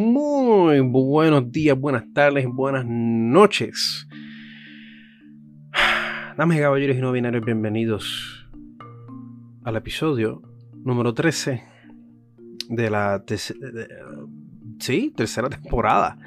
Muy 0.00 0.80
buenos 0.80 1.52
días, 1.52 1.78
buenas 1.78 2.04
tardes, 2.12 2.46
buenas 2.46 2.84
noches. 2.84 4.08
Damas 6.36 6.56
y 6.56 6.60
caballeros 6.60 6.96
y 6.96 7.00
no 7.00 7.12
binarios, 7.12 7.44
bienvenidos 7.44 8.48
al 9.62 9.76
episodio 9.76 10.42
número 10.84 11.14
13 11.14 11.62
de 12.70 12.90
la 12.90 13.22
sí, 14.80 15.12
tercera 15.16 15.48
temporada 15.48 16.18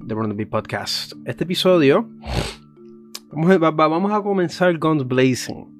de 0.00 0.14
Run 0.14 0.36
the 0.36 0.46
Podcast. 0.46 1.14
Este 1.24 1.42
episodio 1.42 2.08
vamos 3.32 3.50
a, 3.50 3.70
vamos 3.70 4.12
a 4.12 4.22
comenzar 4.22 4.78
Guns 4.78 5.04
Blazing. 5.04 5.75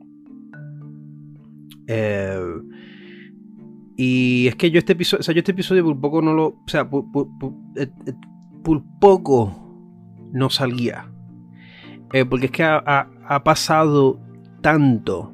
Eh, 1.87 2.41
y 3.97 4.47
es 4.49 4.57
que 4.57 4.71
yo 4.71 4.79
este 4.79 4.93
episodio, 4.93 5.21
o 5.21 5.23
sea, 5.23 5.35
yo 5.35 5.39
este 5.39 5.53
episodio 5.53 5.85
por 5.85 6.01
poco 6.01 6.23
no 6.23 6.35
lo, 6.35 6.47
o 6.49 6.65
sea, 6.67 6.89
por, 6.89 7.05
eh, 7.77 7.89
eh, 8.07 8.13
poco 9.01 9.55
no 10.33 10.51
salía. 10.51 11.11
porque 12.29 12.47
es 12.47 12.53
que 12.53 12.63
ha, 12.65 13.43
pasado 13.45 14.21
tanto, 14.61 15.33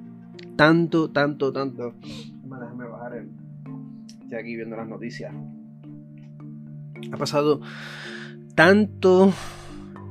tanto, 0.56 1.10
tanto, 1.10 1.52
tanto. 1.52 1.94
Déjame 2.00 2.84
bajar 2.86 3.14
el. 3.16 3.30
Estoy 4.22 4.38
aquí 4.38 4.56
viendo 4.56 4.76
las 4.76 4.88
noticias. 4.88 5.34
Ha 7.12 7.16
pasado 7.16 7.60
tanto 8.54 9.32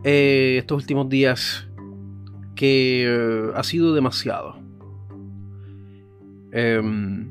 estos 0.03 0.81
últimos 0.81 1.07
días 1.09 1.67
que 2.55 3.51
ha 3.55 3.63
sido 3.63 3.93
demasiado. 3.93 4.60
Em, 6.51 7.29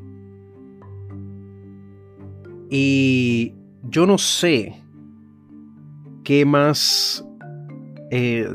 y 2.71 3.53
yo 3.91 4.07
no 4.07 4.17
sé 4.17 4.81
qué 6.23 6.45
más 6.45 7.27
eh, 8.11 8.55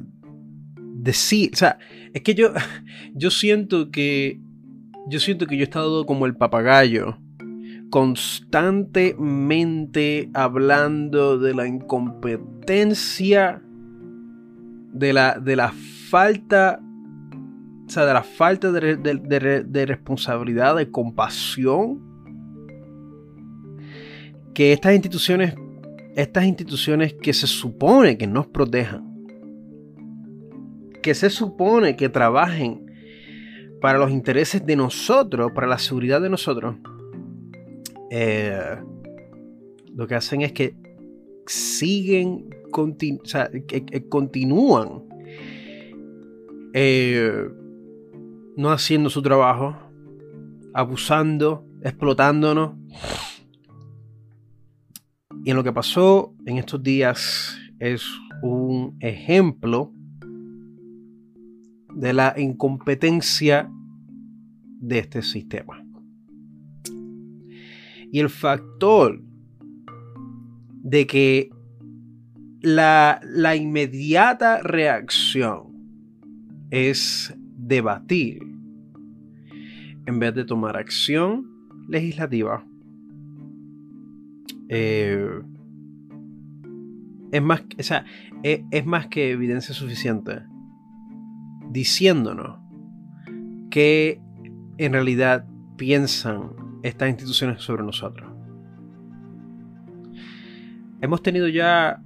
decir. 0.94 1.50
O 1.54 1.58
sea, 1.58 1.78
es 2.14 2.22
que 2.22 2.34
yo, 2.34 2.54
yo 3.14 3.30
siento 3.30 3.92
que. 3.92 4.40
Yo 5.08 5.20
siento 5.20 5.46
que 5.46 5.56
yo 5.56 5.62
he 5.62 5.66
estado 5.66 6.04
como 6.06 6.26
el 6.26 6.36
papagayo. 6.36 7.20
Constantemente 7.92 10.32
hablando 10.34 11.38
de 11.38 11.54
la 11.54 11.68
incompetencia. 11.68 13.62
De 14.94 15.14
la, 15.14 15.38
de 15.40 15.56
la 15.58 15.72
falta. 16.10 16.82
O 17.86 17.90
sea, 17.90 18.06
de 18.06 18.14
la 18.14 18.24
falta 18.24 18.72
de, 18.72 18.96
de 18.98 19.86
responsabilidad, 19.86 20.76
de 20.76 20.90
compasión 20.90 22.02
que 24.56 24.72
estas 24.72 24.96
instituciones, 24.96 25.54
estas 26.16 26.46
instituciones 26.46 27.14
que 27.14 27.34
se 27.34 27.46
supone 27.46 28.18
que 28.18 28.26
nos 28.26 28.48
protejan, 28.48 29.14
que 31.04 31.14
se 31.14 31.30
supone 31.30 31.96
que 31.96 32.10
trabajen 32.10 32.86
para 33.82 34.00
los 34.00 34.10
intereses 34.10 34.66
de 34.66 34.76
nosotros, 34.76 35.52
para 35.54 35.68
la 35.68 35.78
seguridad 35.78 36.22
de 36.22 36.30
nosotros, 36.30 36.78
eh, 38.10 38.78
lo 39.94 40.08
que 40.08 40.16
hacen 40.16 40.42
es 40.42 40.54
que 40.54 40.76
siguen, 41.46 42.50
sea, 43.26 43.52
que, 43.68 44.08
continúan 44.10 45.04
eh, 46.74 47.50
no 48.58 48.72
haciendo 48.72 49.10
su 49.10 49.22
trabajo, 49.22 49.78
abusando, 50.74 51.66
explotándonos 51.82 52.76
y 55.46 55.52
en 55.52 55.58
lo 55.58 55.64
que 55.64 55.72
pasó 55.72 56.34
en 56.48 56.58
estos 56.58 56.82
días 56.82 57.56
es 57.78 58.04
un 58.42 58.98
ejemplo 59.00 59.94
de 61.94 62.14
la 62.14 62.34
incompetencia 62.36 63.70
de 64.80 64.98
este 64.98 65.22
sistema. 65.22 65.86
Y 68.12 68.20
el 68.20 68.30
factor 68.30 69.22
de 70.82 71.06
que 71.06 71.52
la, 72.62 73.20
la 73.24 73.56
inmediata 73.56 74.64
reacción 74.64 75.76
es 76.72 77.36
debatir 77.68 78.40
en 80.06 80.20
vez 80.20 80.36
de 80.36 80.46
tomar 80.46 80.78
acción 80.78 81.50
legislativa 81.88 82.64
eh, 84.70 85.42
es, 87.32 87.42
más, 87.42 87.64
o 87.78 87.84
sea, 87.84 88.06
e, 88.44 88.66
es, 88.72 88.86
más 88.86 89.08
que 89.08 89.32
evidencia 89.32 89.74
suficiente 89.74 90.44
diciéndonos 91.70 92.60
que 93.70 94.22
en 94.78 94.94
realidad 94.94 95.46
piensan 95.78 96.52
estas 96.84 97.10
instituciones 97.10 97.62
sobre 97.62 97.84
nosotros. 97.84 98.32
Hemos 101.02 101.22
tenido 101.22 101.48
ya, 101.48 102.02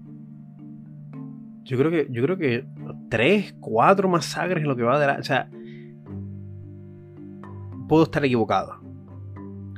yo 1.64 1.78
creo 1.78 1.92
que, 1.92 2.08
yo 2.10 2.24
creo 2.24 2.38
que 2.38 2.66
tres, 3.10 3.54
cuatro 3.60 4.08
masacres 4.08 4.64
en 4.64 4.70
lo 4.70 4.76
que 4.76 4.84
va 4.84 5.00
de 5.00 5.08
la, 5.08 5.18
o 5.18 5.24
sea, 5.24 5.50
puedo 7.88 8.04
estar 8.04 8.24
equivocado. 8.24 8.76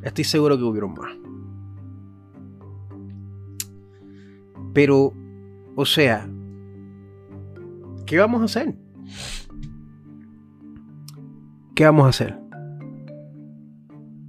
Estoy 0.03 0.23
seguro 0.23 0.57
que 0.57 0.63
hubieron 0.63 0.93
más. 0.93 1.11
Pero, 4.73 5.13
o 5.75 5.85
sea, 5.85 6.29
¿qué 8.05 8.19
vamos 8.19 8.41
a 8.41 8.45
hacer? 8.45 8.75
¿Qué 11.75 11.85
vamos 11.85 12.05
a 12.05 12.09
hacer? 12.09 12.37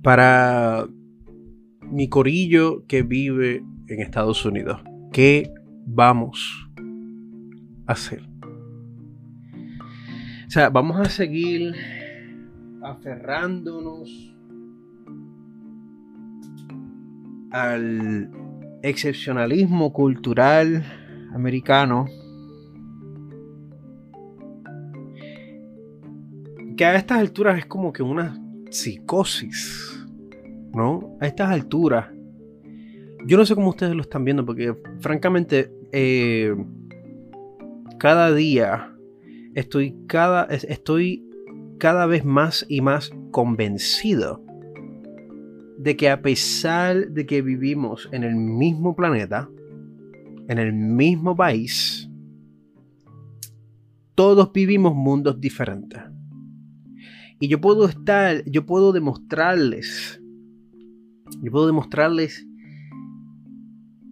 Para 0.03 0.87
mi 1.83 2.09
corillo 2.09 2.87
que 2.87 3.03
vive 3.03 3.65
en 3.89 4.01
Estados 4.01 4.45
Unidos, 4.45 4.81
¿qué 5.13 5.53
vamos 5.87 6.69
a 7.87 7.93
hacer? 7.93 8.32
O 10.53 10.55
sea, 10.55 10.69
vamos 10.69 11.01
a 11.01 11.07
seguir 11.07 11.75
aferrándonos 12.83 14.37
al 17.51 18.31
excepcionalismo 18.83 19.95
cultural 19.95 20.85
americano 21.33 22.05
que 26.77 26.85
a 26.85 26.97
estas 26.97 27.21
alturas 27.21 27.57
es 27.57 27.65
como 27.65 27.91
que 27.91 28.03
una 28.03 28.39
psicosis, 28.71 30.07
¿no? 30.75 31.17
A 31.23 31.29
estas 31.29 31.49
alturas. 31.49 32.11
Yo 33.25 33.39
no 33.39 33.47
sé 33.47 33.55
cómo 33.55 33.71
ustedes 33.71 33.95
lo 33.95 34.03
están 34.03 34.27
viendo 34.27 34.45
porque 34.45 34.77
francamente 35.01 35.73
eh, 35.93 36.55
cada 37.99 38.35
día 38.35 38.92
estoy 39.55 39.97
cada, 40.07 40.45
estoy 40.45 41.29
cada 41.79 42.07
vez 42.07 42.25
más 42.25 42.65
y 42.69 42.81
más 42.81 43.11
convencido 43.31 44.45
de 45.79 45.97
que 45.97 46.09
a 46.11 46.23
pesar 46.23 47.09
de 47.09 47.27
que 47.27 47.43
vivimos 47.43 48.09
en 48.13 48.23
el 48.23 48.37
mismo 48.37 48.95
planeta, 48.95 49.51
en 50.49 50.59
el 50.59 50.73
mismo 50.73 51.35
país, 51.35 52.09
todos 54.15 54.53
vivimos 54.53 54.95
mundos 54.95 55.41
diferentes. 55.41 56.01
Y 57.41 57.49
yo 57.49 57.61
puedo 57.61 57.87
estar, 57.87 58.45
yo 58.45 58.65
puedo 58.65 58.93
demostrarles, 58.93 60.23
yo 61.43 61.51
puedo 61.51 61.67
demostrarles 61.67 62.47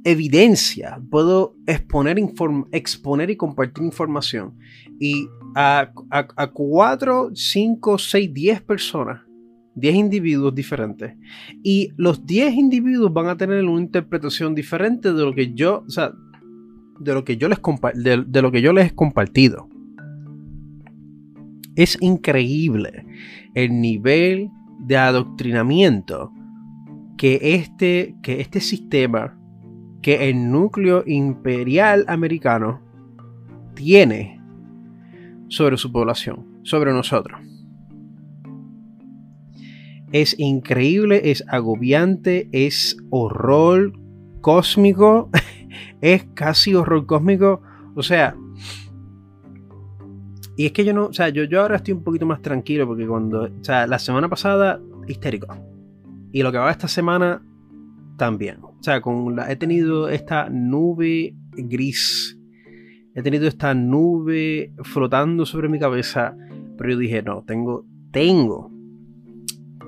evidencia, 0.05 1.00
puedo 1.11 1.55
exponer, 1.67 2.19
exponer 2.73 3.31
y 3.31 3.37
compartir 3.37 3.85
información. 3.85 4.56
Y 4.99 5.29
a, 5.55 5.93
a, 6.11 6.29
a 6.37 6.47
4, 6.50 7.31
5, 7.35 7.99
6, 7.99 8.35
10 8.35 8.62
personas 8.62 9.20
10 9.75 9.94
individuos 9.94 10.55
diferentes. 10.55 11.14
Y 11.62 11.93
los 11.97 12.26
10 12.26 12.55
individuos 12.55 13.12
van 13.12 13.29
a 13.29 13.37
tener 13.37 13.64
una 13.64 13.81
interpretación 13.81 14.55
diferente 14.55 15.12
de 15.12 15.25
lo 15.25 15.35
que 15.35 15.55
yo, 15.55 15.85
o 15.87 15.91
sea, 15.91 16.12
de 17.00 17.14
lo 17.14 17.25
que 17.25 17.37
yo 17.37 17.49
les, 17.49 17.61
de, 17.94 18.43
lo 18.43 18.52
que 18.52 18.62
yo 18.62 18.73
les 18.73 18.93
he 18.93 18.94
compartido. 18.94 19.69
Es 21.76 21.97
increíble 22.00 23.06
el 23.55 23.81
nivel 23.81 24.50
de 24.81 24.97
adoctrinamiento 24.97 26.32
que 27.17 27.38
este, 27.55 28.17
que 28.23 28.41
este 28.41 28.61
sistema, 28.61 29.38
que 30.02 30.29
el 30.29 30.50
núcleo 30.50 31.05
imperial 31.06 32.05
americano 32.08 32.81
tiene 33.75 34.39
sobre 35.50 35.76
su 35.76 35.93
población, 35.93 36.47
sobre 36.62 36.93
nosotros. 36.93 37.38
es 40.12 40.38
increíble, 40.38 41.31
es 41.31 41.44
agobiante, 41.49 42.49
es 42.52 42.97
horror 43.11 43.93
cósmico, 44.41 45.31
es 46.00 46.25
casi 46.35 46.75
horror 46.75 47.06
cósmico. 47.06 47.62
O 47.94 48.02
sea, 48.02 48.37
y 50.56 50.67
es 50.67 50.73
que 50.73 50.85
yo 50.85 50.93
no, 50.93 51.06
o 51.06 51.12
sea, 51.12 51.29
yo, 51.29 51.44
yo 51.44 51.62
ahora 51.62 51.76
estoy 51.76 51.94
un 51.94 52.02
poquito 52.02 52.26
más 52.26 52.43
tranquilo 52.43 52.87
porque 52.87 53.06
cuando, 53.06 53.44
o 53.44 53.64
sea, 53.64 53.87
la 53.87 53.99
semana 53.99 54.29
pasada, 54.29 54.81
histérico. 55.06 55.47
Y 56.32 56.43
lo 56.43 56.52
que 56.52 56.58
va 56.58 56.70
esta 56.70 56.88
semana, 56.88 57.43
también. 58.17 58.58
O 58.62 58.82
sea, 58.82 59.00
con 59.00 59.37
la, 59.37 59.50
he 59.50 59.56
tenido 59.56 60.08
esta 60.08 60.49
nube 60.50 61.35
gris. 61.52 62.37
He 63.15 63.23
tenido 63.23 63.49
esta 63.49 63.75
nube 63.75 64.73
flotando 64.83 65.45
sobre 65.45 65.69
mi 65.69 65.79
cabeza. 65.79 66.37
Pero 66.79 66.91
yo 66.91 66.99
dije, 66.99 67.23
no, 67.23 67.43
tengo, 67.43 67.85
tengo 68.12 68.71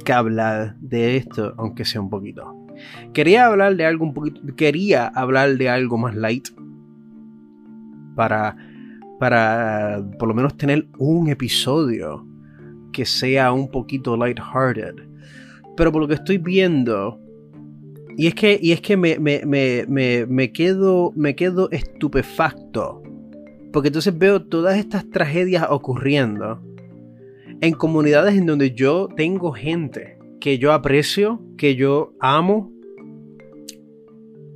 que 0.05 0.13
hablar 0.13 0.77
de 0.81 1.17
esto, 1.17 1.55
aunque 1.57 1.85
sea 1.85 2.01
un 2.01 2.11
poquito. 2.11 2.55
Quería 3.13 3.47
hablar 3.47 3.77
de 3.77 3.87
algo 3.87 4.05
un 4.05 4.15
poquito. 4.15 4.41
Quería 4.57 5.07
hablar 5.07 5.57
de 5.57 5.69
algo 5.69 5.99
más 5.99 6.15
light. 6.15 6.49
Para. 8.17 8.57
Para 9.19 10.05
por 10.19 10.27
lo 10.29 10.35
menos 10.35 10.57
tener 10.57 10.89
un 10.99 11.29
episodio 11.29 12.27
que 12.93 13.07
sea 13.07 13.53
un 13.53 13.71
poquito 13.71 14.17
lighthearted. 14.17 14.97
Pero 15.77 15.93
por 15.93 16.03
lo 16.03 16.09
que 16.09 16.15
estoy 16.15 16.39
viendo. 16.39 17.21
Y 18.17 18.27
es 18.27 18.35
que, 18.35 18.59
y 18.61 18.73
es 18.73 18.81
que 18.81 18.97
me, 18.97 19.19
me, 19.19 19.43
me, 19.47 20.27
me, 20.27 20.53
quedo, 20.53 21.13
me 21.15 21.35
quedo 21.35 21.71
estupefacto. 21.71 23.03
Porque 23.73 23.89
entonces 23.89 24.17
veo 24.17 24.43
todas 24.43 24.77
estas 24.77 25.09
tragedias 25.09 25.67
ocurriendo 25.71 26.61
en 27.61 27.73
comunidades 27.73 28.35
en 28.35 28.47
donde 28.47 28.73
yo 28.73 29.09
tengo 29.17 29.53
gente 29.53 30.19
que 30.41 30.59
yo 30.59 30.73
aprecio, 30.73 31.41
que 31.57 31.77
yo 31.77 32.15
amo. 32.21 32.73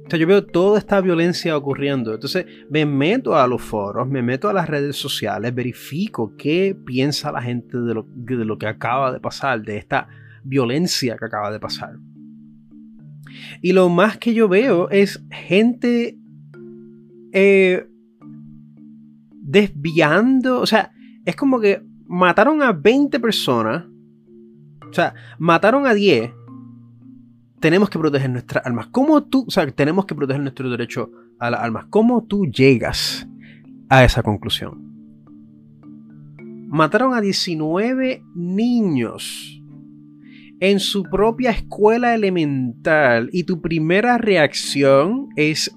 O 0.05 0.11
sea, 0.11 0.19
yo 0.19 0.27
veo 0.27 0.45
toda 0.45 0.79
esta 0.79 1.01
violencia 1.01 1.57
ocurriendo. 1.57 2.13
Entonces 2.13 2.47
me 2.69 2.85
meto 2.85 3.37
a 3.37 3.47
los 3.47 3.63
foros, 3.63 4.09
me 4.09 4.23
meto 4.23 4.49
a 4.49 4.53
las 4.53 4.69
redes 4.69 4.97
sociales, 4.97 5.55
verifico 5.55 6.35
qué 6.37 6.77
piensa 6.85 7.33
la 7.33 7.41
gente 7.41 7.79
de 7.79 7.95
lo, 7.95 8.07
de 8.09 8.45
lo 8.45 8.59
que 8.59 8.67
acaba 8.67 9.13
de 9.13 9.21
pasar, 9.21 9.63
de 9.63 9.77
esta 9.77 10.09
violencia 10.43 11.17
que 11.17 11.25
acaba 11.25 11.51
de 11.51 11.61
pasar. 11.61 11.97
Y 13.63 13.73
lo 13.73 13.89
más 13.89 14.19
que 14.19 14.35
yo 14.35 14.49
veo 14.49 14.91
es 14.91 15.25
gente 15.31 16.19
eh, 17.33 17.87
desviando, 19.47 20.61
o 20.61 20.67
sea, 20.67 20.93
es 21.25 21.37
como 21.37 21.61
que 21.61 21.83
mataron 22.07 22.63
a 22.63 22.73
20 22.73 23.21
personas, 23.21 23.85
o 24.89 24.93
sea, 24.93 25.15
mataron 25.39 25.87
a 25.87 25.95
10, 25.95 26.33
tenemos 27.61 27.89
que 27.89 27.99
proteger 27.99 28.31
nuestras 28.31 28.67
almas. 28.67 28.89
¿Cómo 28.89 29.23
tú, 29.25 29.45
o 29.47 29.51
sea, 29.51 29.67
tenemos 29.71 30.05
que 30.05 30.15
proteger 30.15 30.43
nuestro 30.43 30.69
derecho 30.69 31.11
a 31.39 31.51
las 31.51 31.61
almas? 31.61 31.87
¿Cómo 31.91 32.25
tú 32.25 32.47
llegas 32.47 33.27
a 33.89 34.05
esa 34.05 34.23
conclusión? 34.23 34.85
Mataron 36.69 37.15
a 37.15 37.21
19 37.21 38.25
niños 38.35 39.63
en 40.59 40.81
su 40.81 41.05
propia 41.05 41.51
escuela 41.51 42.15
elemental 42.15 43.31
y 43.33 43.45
tu 43.45 43.61
primera 43.61 44.19
reacción 44.19 45.29
es, 45.37 45.77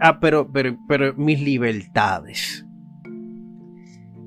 ah, 0.00 0.20
pero, 0.20 0.50
pero, 0.52 0.76
pero 0.86 1.14
mis 1.14 1.40
libertades. 1.40 2.66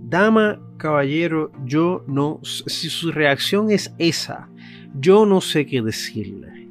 Dama, 0.07 0.62
caballero, 0.78 1.52
yo 1.66 2.04
no, 2.07 2.40
si 2.44 2.90
su 2.90 3.12
reacción 3.12 3.72
es 3.72 3.92
esa, 3.98 4.48
yo 5.00 5.25
no 5.25 5.42
sé 5.42 5.66
qué 5.66 5.81
decirle. 5.81 6.69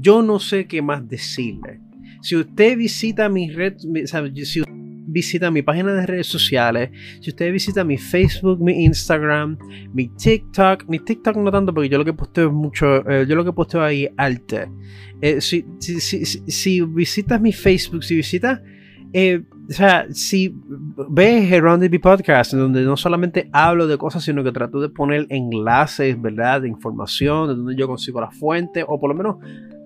Yo 0.00 0.22
no 0.22 0.38
sé 0.38 0.66
qué 0.66 0.80
más 0.80 1.06
decirle. 1.06 1.80
Si 2.22 2.34
usted 2.34 2.78
visita 2.78 3.28
mi 3.28 3.50
red, 3.50 3.76
si 3.76 4.60
usted 4.60 4.72
visita 5.06 5.50
mi 5.50 5.60
página 5.60 5.92
de 5.92 6.06
redes 6.06 6.28
sociales, 6.28 6.90
si 7.20 7.28
usted 7.28 7.52
visita 7.52 7.84
mi 7.84 7.98
Facebook, 7.98 8.58
mi 8.58 8.84
Instagram, 8.84 9.58
mi 9.92 10.08
TikTok, 10.08 10.88
mi 10.88 10.98
TikTok 10.98 11.36
no 11.36 11.50
tanto 11.50 11.74
porque 11.74 11.90
yo 11.90 11.98
lo 11.98 12.06
que 12.06 12.14
posteo 12.14 12.46
es 12.46 12.54
mucho, 12.54 13.08
eh, 13.08 13.26
yo 13.28 13.36
lo 13.36 13.44
que 13.44 13.52
posteo 13.52 13.82
ahí 13.82 14.08
arte. 14.16 14.70
Eh, 15.20 15.42
si, 15.42 15.64
si, 15.78 16.00
si, 16.00 16.24
si, 16.24 16.80
visitas 16.80 17.38
mi 17.38 17.52
Facebook, 17.52 18.02
si 18.02 18.16
visitas 18.16 18.60
eh, 19.12 19.42
o 19.72 19.74
sea, 19.74 20.06
si 20.10 20.54
ves 21.08 21.50
Around 21.50 21.88
the 21.88 21.98
Podcast, 21.98 22.52
donde 22.52 22.82
no 22.82 22.94
solamente 22.94 23.48
hablo 23.52 23.86
de 23.86 23.96
cosas, 23.96 24.22
sino 24.22 24.44
que 24.44 24.52
trato 24.52 24.82
de 24.82 24.90
poner 24.90 25.26
enlaces, 25.30 26.20
¿verdad? 26.20 26.60
De 26.60 26.68
información, 26.68 27.48
de 27.48 27.54
donde 27.54 27.74
yo 27.74 27.86
consigo 27.86 28.20
la 28.20 28.30
fuente, 28.30 28.84
o 28.86 29.00
por 29.00 29.08
lo 29.08 29.14
menos 29.16 29.36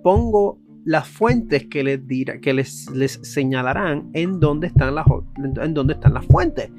pongo 0.03 0.59
las 0.85 1.07
fuentes 1.07 1.67
que 1.67 1.85
les, 1.85 2.05
dirá, 2.05 2.41
que 2.41 2.53
les 2.53 2.89
señalarán 3.23 4.11
en 4.13 4.41
dónde, 4.41 4.67
están 4.67 4.93
las, 4.97 5.07
en 5.37 5.73
dónde 5.73 5.95
están 5.95 6.15
las 6.15 6.27
fuentes. 6.27 6.73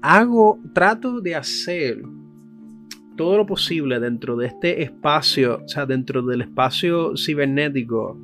Hago, 0.00 0.60
trato 0.72 1.20
de 1.20 1.34
hacer 1.34 2.02
todo 3.16 3.36
lo 3.36 3.46
posible 3.46 3.98
dentro 3.98 4.36
de 4.36 4.46
este 4.46 4.80
espacio, 4.84 5.60
o 5.64 5.68
sea, 5.68 5.86
dentro 5.86 6.22
del 6.22 6.42
espacio 6.42 7.16
cibernético, 7.16 8.16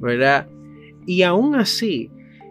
¿verdad? 0.00 0.48
Y 1.04 1.20
aún 1.20 1.54
así, 1.54 2.10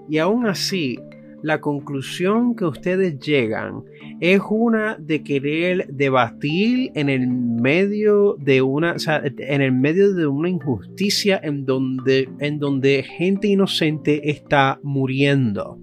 y 0.10 0.20
aún 0.20 0.48
así, 0.48 1.00
la 1.42 1.62
conclusión 1.62 2.56
que 2.56 2.66
ustedes 2.66 3.20
llegan 3.20 3.84
es 4.20 4.42
una 4.50 4.98
de 5.00 5.24
querer 5.24 5.88
debatir 5.88 6.92
en 6.96 7.10
el 7.10 7.28
medio 7.28 8.36
de 8.40 8.62
una, 8.62 8.96
en 9.38 9.62
el 9.62 9.72
medio 9.72 10.14
de 10.14 10.28
una 10.28 10.50
injusticia 10.50 11.40
en 11.42 11.66
donde, 11.66 12.30
en 12.40 12.60
donde 12.60 13.04
gente 13.04 13.48
inocente 13.48 14.30
está 14.30 14.80
muriendo. 14.82 15.80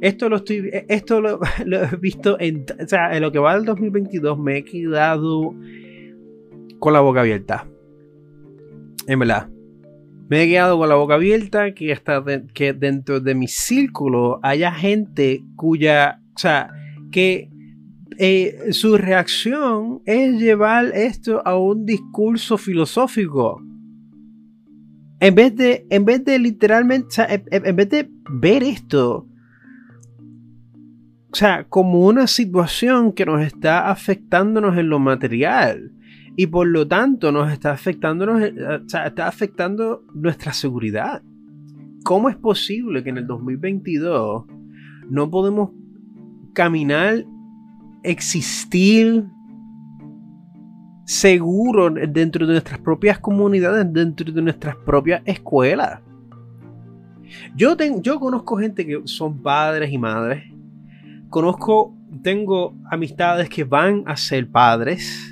Esto 0.00 0.28
lo 0.28 0.36
estoy, 0.36 0.70
esto 0.88 1.20
lo, 1.20 1.40
he 1.66 1.96
visto 1.96 2.38
en, 2.40 2.64
o 2.82 2.88
sea, 2.88 3.16
en 3.16 3.22
lo 3.22 3.32
que 3.32 3.38
va 3.38 3.54
del 3.54 3.64
2022 3.64 4.38
me 4.38 4.58
he 4.58 4.64
quedado 4.64 5.54
con 6.78 6.92
la 6.92 7.00
boca 7.00 7.20
abierta. 7.20 7.68
En 9.06 9.18
verdad 9.18 9.51
me 10.32 10.44
he 10.44 10.48
quedado 10.48 10.78
con 10.78 10.88
la 10.88 10.94
boca 10.94 11.16
abierta 11.16 11.74
que, 11.74 11.92
está 11.92 12.24
que 12.54 12.72
dentro 12.72 13.20
de 13.20 13.34
mi 13.34 13.48
círculo 13.48 14.40
haya 14.42 14.72
gente 14.72 15.44
cuya, 15.56 16.22
o 16.34 16.38
sea, 16.38 16.72
que 17.10 17.50
eh, 18.16 18.68
su 18.70 18.96
reacción 18.96 20.00
es 20.06 20.40
llevar 20.40 20.86
esto 20.94 21.46
a 21.46 21.58
un 21.58 21.84
discurso 21.84 22.56
filosófico. 22.56 23.62
En 25.20 25.34
vez 25.34 25.54
de, 25.54 25.86
en 25.90 26.06
vez 26.06 26.24
de 26.24 26.38
literalmente, 26.38 27.08
sea, 27.10 27.26
en 27.28 27.76
vez 27.76 27.90
de 27.90 28.08
ver 28.30 28.62
esto, 28.62 29.26
o 31.30 31.34
sea, 31.34 31.66
como 31.68 32.06
una 32.06 32.26
situación 32.26 33.12
que 33.12 33.26
nos 33.26 33.42
está 33.42 33.90
afectándonos 33.90 34.78
en 34.78 34.88
lo 34.88 34.98
material 34.98 35.92
y 36.36 36.46
por 36.46 36.66
lo 36.66 36.88
tanto 36.88 37.30
nos 37.30 37.52
está 37.52 37.72
afectando, 37.72 38.38
eh, 38.38 38.54
está 38.88 39.26
afectando 39.26 40.04
nuestra 40.14 40.52
seguridad. 40.52 41.22
¿Cómo 42.04 42.28
es 42.28 42.36
posible 42.36 43.04
que 43.04 43.10
en 43.10 43.18
el 43.18 43.26
2022 43.26 44.44
no 45.10 45.30
podemos 45.30 45.70
caminar, 46.54 47.24
existir 48.02 49.24
seguro 51.04 51.90
dentro 51.90 52.46
de 52.46 52.52
nuestras 52.54 52.80
propias 52.80 53.18
comunidades, 53.18 53.92
dentro 53.92 54.32
de 54.32 54.42
nuestras 54.42 54.76
propias 54.76 55.22
escuelas? 55.26 56.00
Yo, 57.54 57.76
yo 58.00 58.18
conozco 58.18 58.56
gente 58.56 58.86
que 58.86 59.02
son 59.04 59.42
padres 59.42 59.92
y 59.92 59.98
madres. 59.98 60.44
Conozco, 61.28 61.94
tengo 62.22 62.74
amistades 62.90 63.48
que 63.48 63.64
van 63.64 64.02
a 64.06 64.16
ser 64.16 64.50
padres 64.50 65.31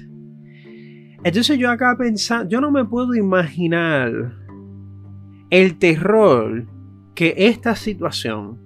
entonces 1.23 1.59
yo 1.59 1.71
acá 1.71 1.97
pensando, 1.99 2.49
yo 2.49 2.61
no 2.61 2.71
me 2.71 2.85
puedo 2.85 3.15
imaginar 3.15 4.33
el 5.51 5.79
terror 5.79 6.67
que 7.15 7.35
esta 7.37 7.75
situación 7.75 8.59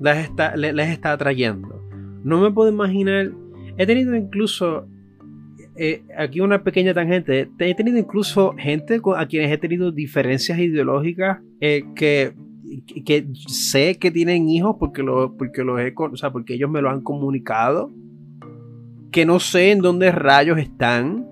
les 0.00 0.16
está, 0.18 0.56
les 0.56 0.88
está 0.88 1.16
trayendo. 1.18 1.82
No 2.24 2.40
me 2.40 2.50
puedo 2.50 2.70
imaginar, 2.70 3.30
he 3.76 3.86
tenido 3.86 4.14
incluso, 4.14 4.86
eh, 5.76 6.02
aquí 6.16 6.40
una 6.40 6.62
pequeña 6.62 6.94
tangente, 6.94 7.50
he 7.58 7.74
tenido 7.74 7.98
incluso 7.98 8.54
gente 8.56 9.00
a 9.16 9.26
quienes 9.26 9.52
he 9.52 9.58
tenido 9.58 9.92
diferencias 9.92 10.58
ideológicas 10.58 11.40
eh, 11.60 11.84
que, 11.94 12.32
que 13.04 13.26
sé 13.46 13.98
que 13.98 14.10
tienen 14.10 14.48
hijos 14.48 14.76
porque, 14.78 15.02
lo, 15.02 15.36
porque, 15.36 15.64
los 15.64 15.80
he, 15.80 15.92
o 15.94 16.16
sea, 16.16 16.30
porque 16.30 16.54
ellos 16.54 16.70
me 16.70 16.80
lo 16.80 16.90
han 16.90 17.02
comunicado, 17.02 17.90
que 19.10 19.26
no 19.26 19.40
sé 19.40 19.72
en 19.72 19.80
dónde 19.80 20.12
rayos 20.12 20.58
están 20.58 21.29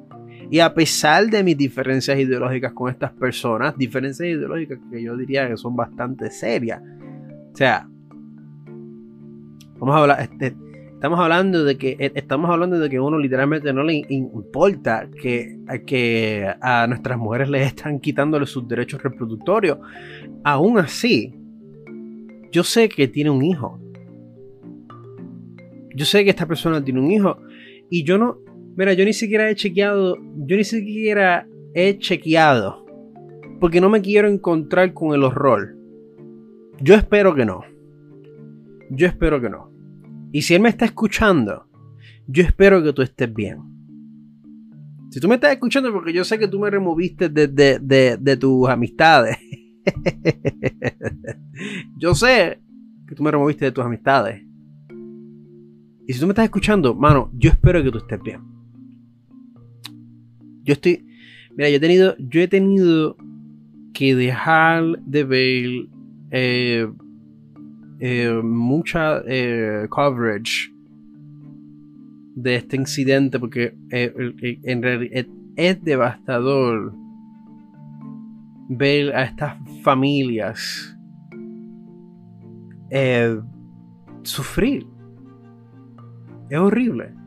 y 0.50 0.60
a 0.60 0.72
pesar 0.72 1.26
de 1.26 1.42
mis 1.42 1.56
diferencias 1.56 2.18
ideológicas 2.18 2.72
con 2.72 2.90
estas 2.90 3.12
personas, 3.12 3.76
diferencias 3.76 4.28
ideológicas 4.28 4.78
que 4.90 5.02
yo 5.02 5.16
diría 5.16 5.48
que 5.48 5.56
son 5.56 5.76
bastante 5.76 6.30
serias. 6.30 6.80
O 7.52 7.56
sea, 7.56 7.88
vamos 9.78 9.94
a 9.94 9.98
hablar, 9.98 10.20
este, 10.22 10.54
Estamos 10.98 11.20
hablando 11.20 11.62
de 11.62 11.78
que 11.78 11.94
e, 11.96 12.10
estamos 12.16 12.50
hablando 12.50 12.76
de 12.80 12.90
que 12.90 12.98
uno 12.98 13.20
literalmente 13.20 13.72
no 13.72 13.84
le 13.84 14.04
importa 14.08 15.08
que, 15.22 15.56
que 15.86 16.52
a 16.60 16.88
nuestras 16.88 17.16
mujeres 17.16 17.48
les 17.48 17.68
están 17.68 18.00
quitándole 18.00 18.46
sus 18.46 18.66
derechos 18.66 19.00
reproductorios. 19.00 19.78
Aún 20.42 20.76
así, 20.76 21.32
yo 22.50 22.64
sé 22.64 22.88
que 22.88 23.06
tiene 23.06 23.30
un 23.30 23.44
hijo. 23.44 23.78
Yo 25.94 26.04
sé 26.04 26.24
que 26.24 26.30
esta 26.30 26.46
persona 26.46 26.82
tiene 26.82 26.98
un 26.98 27.12
hijo 27.12 27.38
y 27.88 28.02
yo 28.02 28.18
no, 28.18 28.38
mira, 28.78 28.92
yo 28.92 29.04
ni 29.04 29.12
siquiera 29.12 29.50
he 29.50 29.56
chequeado, 29.56 30.16
yo 30.46 30.56
ni 30.56 30.62
siquiera 30.62 31.48
he 31.74 31.98
chequeado 31.98 32.86
porque 33.58 33.80
no 33.80 33.90
me 33.90 34.00
quiero 34.00 34.28
encontrar 34.28 34.94
con 34.94 35.14
el 35.14 35.24
horror. 35.24 35.76
Yo 36.80 36.94
espero 36.94 37.34
que 37.34 37.44
no. 37.44 37.64
Yo 38.90 39.08
espero 39.08 39.40
que 39.40 39.50
no. 39.50 39.72
Y 40.30 40.42
si 40.42 40.54
él 40.54 40.62
me 40.62 40.68
está 40.68 40.84
escuchando, 40.84 41.66
yo 42.28 42.44
espero 42.44 42.80
que 42.80 42.92
tú 42.92 43.02
estés 43.02 43.34
bien. 43.34 43.58
Si 45.10 45.18
tú 45.18 45.26
me 45.26 45.34
estás 45.34 45.50
escuchando, 45.50 45.92
porque 45.92 46.12
yo 46.12 46.22
sé 46.22 46.38
que 46.38 46.46
tú 46.46 46.60
me 46.60 46.70
removiste 46.70 47.28
de, 47.28 48.36
tus 48.38 48.68
amistades. 48.68 49.38
yo 51.96 52.14
sé 52.14 52.60
que 53.08 53.14
tú 53.16 53.24
me 53.24 53.32
removiste 53.32 53.64
de 53.64 53.72
tus 53.72 53.84
amistades. 53.84 54.40
Y 56.06 56.12
si 56.12 56.20
tú 56.20 56.26
me 56.26 56.32
estás 56.32 56.44
escuchando, 56.44 56.94
mano, 56.94 57.32
yo 57.34 57.50
espero 57.50 57.82
que 57.82 57.90
tú 57.90 57.98
estés 57.98 58.22
bien. 58.22 58.57
Yo 60.68 60.74
estoy. 60.74 61.02
Mira, 61.56 61.70
yo 61.70 61.76
he 61.76 61.80
tenido. 61.80 62.14
Yo 62.18 62.42
he 62.42 62.48
tenido 62.48 63.16
que 63.94 64.14
dejar 64.14 64.84
de 65.00 65.24
ver 65.24 65.88
eh, 66.30 66.86
eh, 68.00 68.40
mucha 68.44 69.22
eh, 69.26 69.86
coverage 69.88 70.70
de 72.34 72.56
este 72.56 72.76
incidente 72.76 73.40
porque 73.40 73.74
en 73.90 74.82
realidad 74.82 75.26
es 75.56 75.82
devastador 75.82 76.92
ver 78.68 79.16
a 79.16 79.24
estas 79.24 79.56
familias 79.82 80.94
sufrir. 84.22 84.86
Es 86.50 86.58
horrible. 86.58 87.17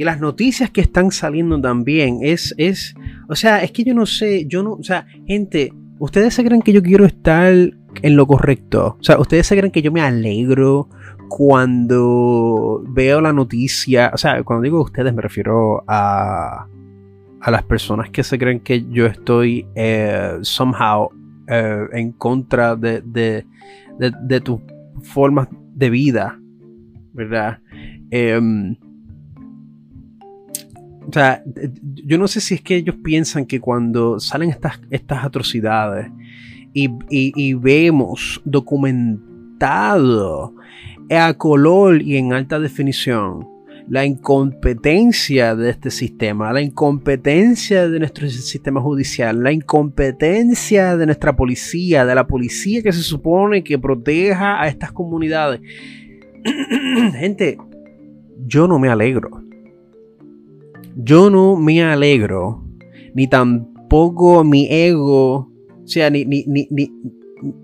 Y 0.00 0.04
las 0.04 0.18
noticias 0.18 0.70
que 0.70 0.80
están 0.80 1.10
saliendo 1.10 1.60
también 1.60 2.20
es, 2.22 2.54
es, 2.56 2.94
o 3.28 3.36
sea, 3.36 3.62
es 3.62 3.70
que 3.70 3.84
yo 3.84 3.92
no 3.92 4.06
sé, 4.06 4.46
yo 4.46 4.62
no, 4.62 4.72
o 4.72 4.82
sea, 4.82 5.06
gente, 5.26 5.74
ustedes 5.98 6.32
se 6.32 6.42
creen 6.42 6.62
que 6.62 6.72
yo 6.72 6.82
quiero 6.82 7.04
estar 7.04 7.52
en 7.52 8.16
lo 8.16 8.26
correcto. 8.26 8.96
O 8.98 9.04
sea, 9.04 9.18
ustedes 9.18 9.46
se 9.46 9.58
creen 9.58 9.70
que 9.70 9.82
yo 9.82 9.92
me 9.92 10.00
alegro 10.00 10.88
cuando 11.28 12.82
veo 12.88 13.20
la 13.20 13.34
noticia. 13.34 14.10
O 14.14 14.16
sea, 14.16 14.42
cuando 14.42 14.62
digo 14.62 14.80
ustedes 14.80 15.12
me 15.12 15.20
refiero 15.20 15.84
a, 15.86 16.66
a 17.42 17.50
las 17.50 17.62
personas 17.64 18.08
que 18.08 18.24
se 18.24 18.38
creen 18.38 18.60
que 18.60 18.86
yo 18.88 19.04
estoy 19.04 19.66
eh, 19.74 20.38
somehow 20.40 21.10
eh, 21.46 21.88
en 21.92 22.12
contra 22.12 22.74
de, 22.74 23.02
de, 23.02 23.44
de, 23.98 24.40
tus 24.40 24.62
formas 25.02 25.48
de 25.74 25.90
vida. 25.90 26.40
¿Verdad? 27.12 27.58
Em, 28.10 28.78
o 31.10 31.12
sea, 31.12 31.42
yo 31.82 32.18
no 32.18 32.28
sé 32.28 32.40
si 32.40 32.54
es 32.54 32.60
que 32.60 32.76
ellos 32.76 32.94
piensan 33.02 33.44
que 33.44 33.58
cuando 33.58 34.20
salen 34.20 34.50
estas, 34.50 34.80
estas 34.90 35.24
atrocidades 35.24 36.06
y, 36.72 37.54
vemos 37.54 38.40
documentado 38.44 40.54
a 41.10 41.34
color 41.34 42.00
y 42.00 42.16
en 42.16 42.32
alta 42.32 42.60
definición 42.60 43.48
la 43.88 44.06
incompetencia 44.06 45.56
de 45.56 45.70
este 45.70 45.90
sistema, 45.90 46.52
la 46.52 46.60
incompetencia 46.60 47.88
de 47.88 47.98
nuestro 47.98 48.28
sistema 48.28 48.80
judicial, 48.80 49.42
la 49.42 49.50
incompetencia 49.50 50.96
de 50.96 51.06
nuestra 51.06 51.34
policía, 51.34 52.06
de 52.06 52.14
la 52.14 52.28
policía 52.28 52.84
que 52.84 52.92
se 52.92 53.02
supone 53.02 53.64
que 53.64 53.80
proteja 53.80 54.62
a 54.62 54.68
estas 54.68 54.92
comunidades. 54.92 55.60
Gente, 57.18 57.58
yo 58.46 58.68
no 58.68 58.78
me 58.78 58.88
alegro. 58.88 59.49
Yo 60.96 61.30
no 61.30 61.56
me 61.56 61.82
alegro, 61.82 62.64
ni 63.14 63.26
tampoco 63.26 64.44
mi 64.44 64.66
ego 64.70 65.50
o 65.90 65.92
sea, 65.92 66.08
ni, 66.08 66.24
ni, 66.24 66.44
ni, 66.46 66.68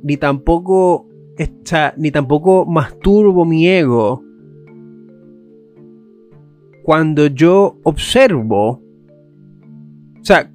ni, 0.03 0.17
tampoco 0.17 1.07
está, 1.39 1.95
ni 1.97 2.11
tampoco 2.11 2.67
masturbo 2.67 3.45
mi 3.45 3.69
ego 3.69 4.21
cuando 6.83 7.29
yo 7.29 7.79
observo, 7.85 8.83
o 10.21 10.25
sea, 10.25 10.51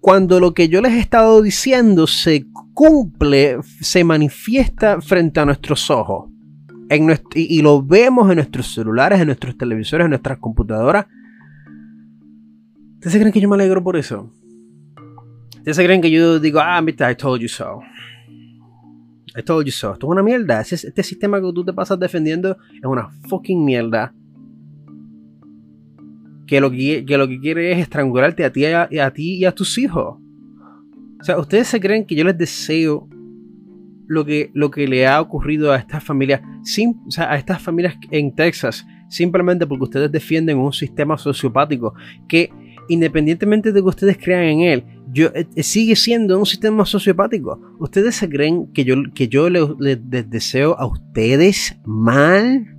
cuando 0.00 0.38
lo 0.38 0.54
que 0.54 0.68
yo 0.68 0.80
les 0.80 0.92
he 0.92 1.00
estado 1.00 1.42
diciendo 1.42 2.06
se 2.06 2.46
cumple, 2.72 3.56
se 3.80 4.04
manifiesta 4.04 5.00
frente 5.00 5.40
a 5.40 5.46
nuestros 5.46 5.90
ojos. 5.90 6.30
En 6.88 7.10
y, 7.34 7.58
y, 7.58 7.62
lo 7.62 7.82
vemos 7.82 8.30
en 8.30 8.36
nuestros 8.36 8.72
celulares, 8.72 9.20
en 9.20 9.26
nuestros 9.26 9.58
televisores, 9.58 10.04
en 10.04 10.10
nuestras 10.10 10.38
computadoras. 10.38 11.06
¿Ustedes 13.00 13.16
creen 13.16 13.32
que 13.32 13.40
yo 13.40 13.48
me 13.48 13.54
alegro 13.54 13.82
por 13.82 13.96
eso? 13.96 14.30
Ustedes 15.56 15.78
creen 15.78 16.02
que 16.02 16.10
yo 16.10 16.38
digo, 16.38 16.60
ah, 16.60 16.82
mira, 16.82 17.10
I 17.10 17.14
told 17.14 17.40
you 17.40 17.48
so. 17.48 17.80
I 19.34 19.42
told 19.42 19.64
you 19.64 19.72
so. 19.72 19.94
Esto 19.94 20.06
es 20.06 20.10
una 20.10 20.22
mierda. 20.22 20.60
Este 20.60 21.02
sistema 21.02 21.40
que 21.40 21.50
tú 21.54 21.64
te 21.64 21.72
pasas 21.72 21.98
defendiendo 21.98 22.58
es 22.74 22.84
una 22.84 23.08
fucking 23.26 23.64
mierda. 23.64 24.12
Que 26.46 26.60
lo 26.60 26.70
que, 26.70 27.02
lo 27.08 27.26
que 27.26 27.40
quiere 27.40 27.72
es 27.72 27.78
estrangularte 27.78 28.44
a 28.44 28.52
ti, 28.52 28.66
a, 28.66 28.82
a 28.82 29.10
ti 29.12 29.36
y 29.36 29.46
a 29.46 29.52
tus 29.52 29.78
hijos. 29.78 30.18
O 31.18 31.24
sea, 31.24 31.38
ustedes 31.38 31.68
se 31.68 31.80
creen 31.80 32.04
que 32.04 32.14
yo 32.14 32.24
les 32.24 32.36
deseo 32.36 33.08
lo 34.08 34.26
que, 34.26 34.50
lo 34.52 34.70
que 34.70 34.86
le 34.86 35.06
ha 35.06 35.22
ocurrido 35.22 35.72
a 35.72 35.76
estas 35.76 36.04
familias, 36.04 36.42
o 37.06 37.10
sea, 37.10 37.32
a 37.32 37.36
estas 37.36 37.62
familias 37.62 37.96
en 38.10 38.34
Texas, 38.34 38.86
simplemente 39.08 39.66
porque 39.66 39.84
ustedes 39.84 40.12
defienden 40.12 40.58
un 40.58 40.74
sistema 40.74 41.16
sociopático 41.16 41.94
que 42.28 42.50
independientemente 42.88 43.72
de 43.72 43.80
que 43.80 43.88
ustedes 43.88 44.18
crean 44.18 44.44
en 44.44 44.60
él, 44.60 44.84
yo, 45.12 45.28
eh, 45.34 45.46
eh, 45.54 45.62
sigue 45.62 45.96
siendo 45.96 46.38
un 46.38 46.46
sistema 46.46 46.84
sociopático. 46.84 47.60
¿Ustedes 47.78 48.14
se 48.14 48.28
creen 48.28 48.72
que 48.72 48.84
yo, 48.84 48.94
que 49.14 49.28
yo 49.28 49.48
les, 49.50 49.98
deseo 50.30 50.78
a 50.78 50.86
ustedes 50.86 51.76
mal? 51.84 52.76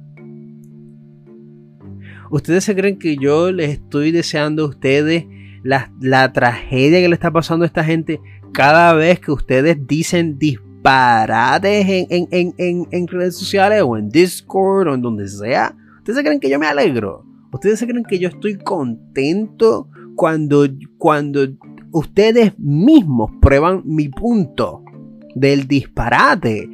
¿Ustedes 2.29 2.63
se 2.63 2.75
creen 2.75 2.97
que 2.97 3.17
yo 3.17 3.51
les 3.51 3.71
estoy 3.71 4.11
deseando 4.11 4.63
a 4.63 4.69
ustedes 4.69 5.25
la, 5.63 6.31
tragedia 6.31 7.01
que 7.01 7.09
le 7.09 7.15
está 7.15 7.31
pasando 7.31 7.63
a 7.63 7.67
esta 7.67 7.83
gente 7.83 8.21
cada 8.53 8.93
vez 8.93 9.19
que 9.19 9.31
ustedes 9.31 9.77
dicen 9.85 10.37
disparates 10.39 11.85
en, 12.09 12.85
en, 12.89 13.07
redes 13.07 13.37
sociales 13.37 13.83
o 13.85 13.97
en 13.97 14.09
Discord 14.09 14.87
o 14.87 14.95
en 14.95 15.01
donde 15.01 15.27
sea? 15.27 15.75
¿Ustedes 15.97 16.17
se 16.17 16.23
creen 16.23 16.39
que 16.39 16.49
yo 16.49 16.57
me 16.57 16.67
alegro? 16.67 17.30
¿Ustedes 17.51 17.79
se 17.79 17.87
creen 17.87 18.05
que 18.05 18.19
yo 18.19 18.29
estoy 18.29 18.57
contento 18.57 19.89
cuando, 20.15 20.65
cuando 20.97 21.47
ustedes 21.91 22.57
mismos 22.57 23.31
prueban 23.41 23.81
mi 23.85 24.09
punto 24.09 24.83
del 25.35 25.67
disparate 25.67 26.69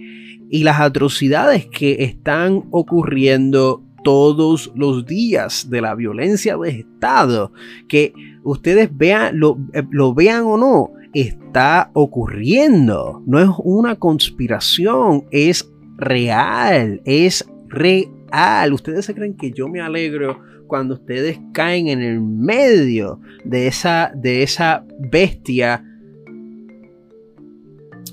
y 0.49 0.63
las 0.63 0.79
atrocidades 0.79 1.65
que 1.67 2.03
están 2.03 2.65
ocurriendo 2.71 3.83
todos 4.03 4.71
los 4.75 5.05
días 5.05 5.69
de 5.69 5.81
la 5.81 5.95
violencia 5.95 6.55
de 6.57 6.69
Estado, 6.69 7.51
que 7.89 8.13
ustedes 8.43 8.89
vean, 8.95 9.39
lo, 9.39 9.57
eh, 9.73 9.83
lo 9.89 10.13
vean 10.13 10.43
o 10.45 10.57
no, 10.57 10.91
está 11.13 11.89
ocurriendo. 11.93 13.21
No 13.25 13.39
es 13.39 13.49
una 13.63 13.95
conspiración, 13.95 15.25
es 15.31 15.69
real, 15.97 17.01
es 17.03 17.45
real. 17.67 18.73
Ustedes 18.73 19.05
se 19.05 19.15
creen 19.15 19.35
que 19.35 19.51
yo 19.51 19.67
me 19.67 19.81
alegro 19.81 20.39
cuando 20.67 20.95
ustedes 20.95 21.39
caen 21.53 21.87
en 21.87 22.01
el 22.01 22.21
medio 22.21 23.19
de 23.43 23.67
esa, 23.67 24.11
de 24.15 24.43
esa 24.43 24.85
bestia. 24.99 25.83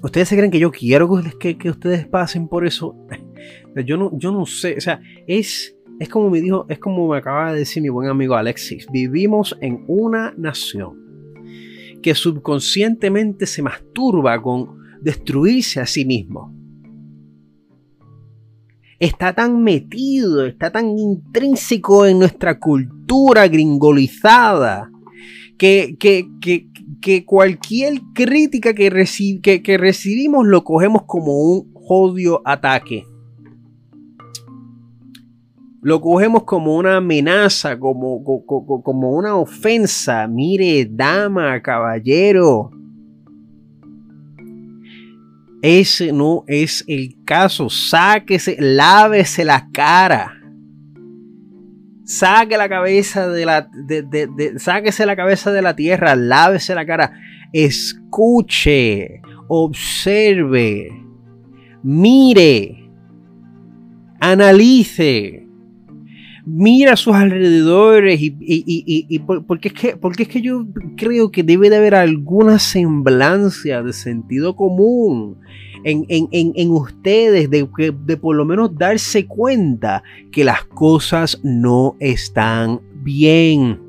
¿Ustedes 0.03 0.29
se 0.29 0.37
creen 0.37 0.51
que 0.51 0.59
yo 0.59 0.71
quiero 0.71 1.11
que, 1.39 1.59
que 1.59 1.71
ustedes 1.71 2.07
pasen 2.07 2.49
por 2.49 2.67
eso? 2.67 2.97
Yo 3.85 3.97
no, 3.97 4.17
yo 4.17 4.31
no 4.31 4.47
sé. 4.47 4.77
O 4.79 4.81
sea, 4.81 5.01
es, 5.27 5.77
es 5.99 6.09
como 6.09 6.31
me 6.31 6.41
dijo, 6.41 6.65
es 6.69 6.79
como 6.79 7.09
me 7.09 7.19
acaba 7.19 7.53
de 7.53 7.59
decir 7.59 7.83
mi 7.83 7.89
buen 7.89 8.09
amigo 8.09 8.37
Alexis. 8.37 8.87
Vivimos 8.93 9.59
en 9.61 9.85
una 9.89 10.33
nación 10.37 11.03
que 12.01 12.15
subconscientemente 12.15 13.47
se 13.47 13.63
masturba 13.63 14.41
con 14.41 14.79
destruirse 15.01 15.81
a 15.81 15.87
sí 15.87 16.05
mismo 16.05 16.54
está 19.05 19.33
tan 19.33 19.63
metido, 19.63 20.45
está 20.47 20.71
tan 20.71 20.99
intrínseco 20.99 22.07
en 22.07 22.19
nuestra 22.19 22.59
cultura 22.59 23.47
gringolizada, 23.49 24.91
que, 25.59 25.97
que, 25.99 27.25
cualquier 27.25 28.01
crítica 28.15 28.75
que, 28.75 28.91
que, 29.63 29.79
recibimos 29.79 30.47
lo 30.47 30.65
cogemos 30.65 31.03
como 31.07 31.33
un 31.35 31.73
odio 31.89 32.41
ataque. 32.45 33.05
lo 35.83 36.01
cogemos 36.01 36.45
como 36.45 36.77
una 36.77 36.97
amenaza, 36.97 37.79
como, 37.79 38.25
como, 38.25 39.11
una 39.11 39.37
ofensa. 39.37 40.27
Mire, 40.27 40.89
dama, 40.91 41.61
caballero. 41.61 42.71
Ese 45.67 46.13
no 46.13 46.45
es 46.47 46.85
el 46.87 47.17
caso. 47.25 47.71
Sáquese, 47.71 48.55
lávese 48.61 49.47
la 49.47 49.67
cara. 49.73 50.39
Saque 52.05 52.59
la 52.59 52.69
cabeza 52.69 53.29
de 53.29 53.47
la. 53.47 53.71
sáquese 54.59 55.07
la 55.07 55.17
cabeza 55.17 55.53
de 55.53 55.63
la 55.63 55.75
tierra. 55.75 56.17
Lávese 56.17 56.75
la 56.75 56.85
cara. 56.85 57.13
Escuche. 57.51 59.23
Observe. 59.49 60.91
Mire. 61.83 62.91
Analice 64.21 65.44
mira 66.47 66.93
a 66.93 66.97
sus 66.97 67.15
alrededores 67.15 68.19
y, 68.21 69.19
porque, 69.47 69.69
es 69.69 69.75
que, 69.75 69.97
porque 69.97 70.25
es 70.25 70.29
que 70.29 70.43
yo 70.43 70.67
creo 70.97 71.31
que 71.31 71.43
debe 71.43 71.71
de 71.71 71.77
haber 71.77 71.95
alguna 71.95 72.59
semblancia 72.59 73.83
de 73.83 73.93
sentido 73.93 74.57
común 74.57 75.39
en, 75.85 76.71
ustedes, 76.71 77.51
de, 77.51 77.69
de 78.05 78.17
por 78.17 78.37
lo 78.37 78.45
menos 78.45 78.77
darse 78.77 79.27
cuenta 79.27 80.03
que 80.33 80.45
las 80.45 80.65
cosas 80.65 81.41
no 81.43 81.97
están 82.01 82.81
bien. 83.03 83.81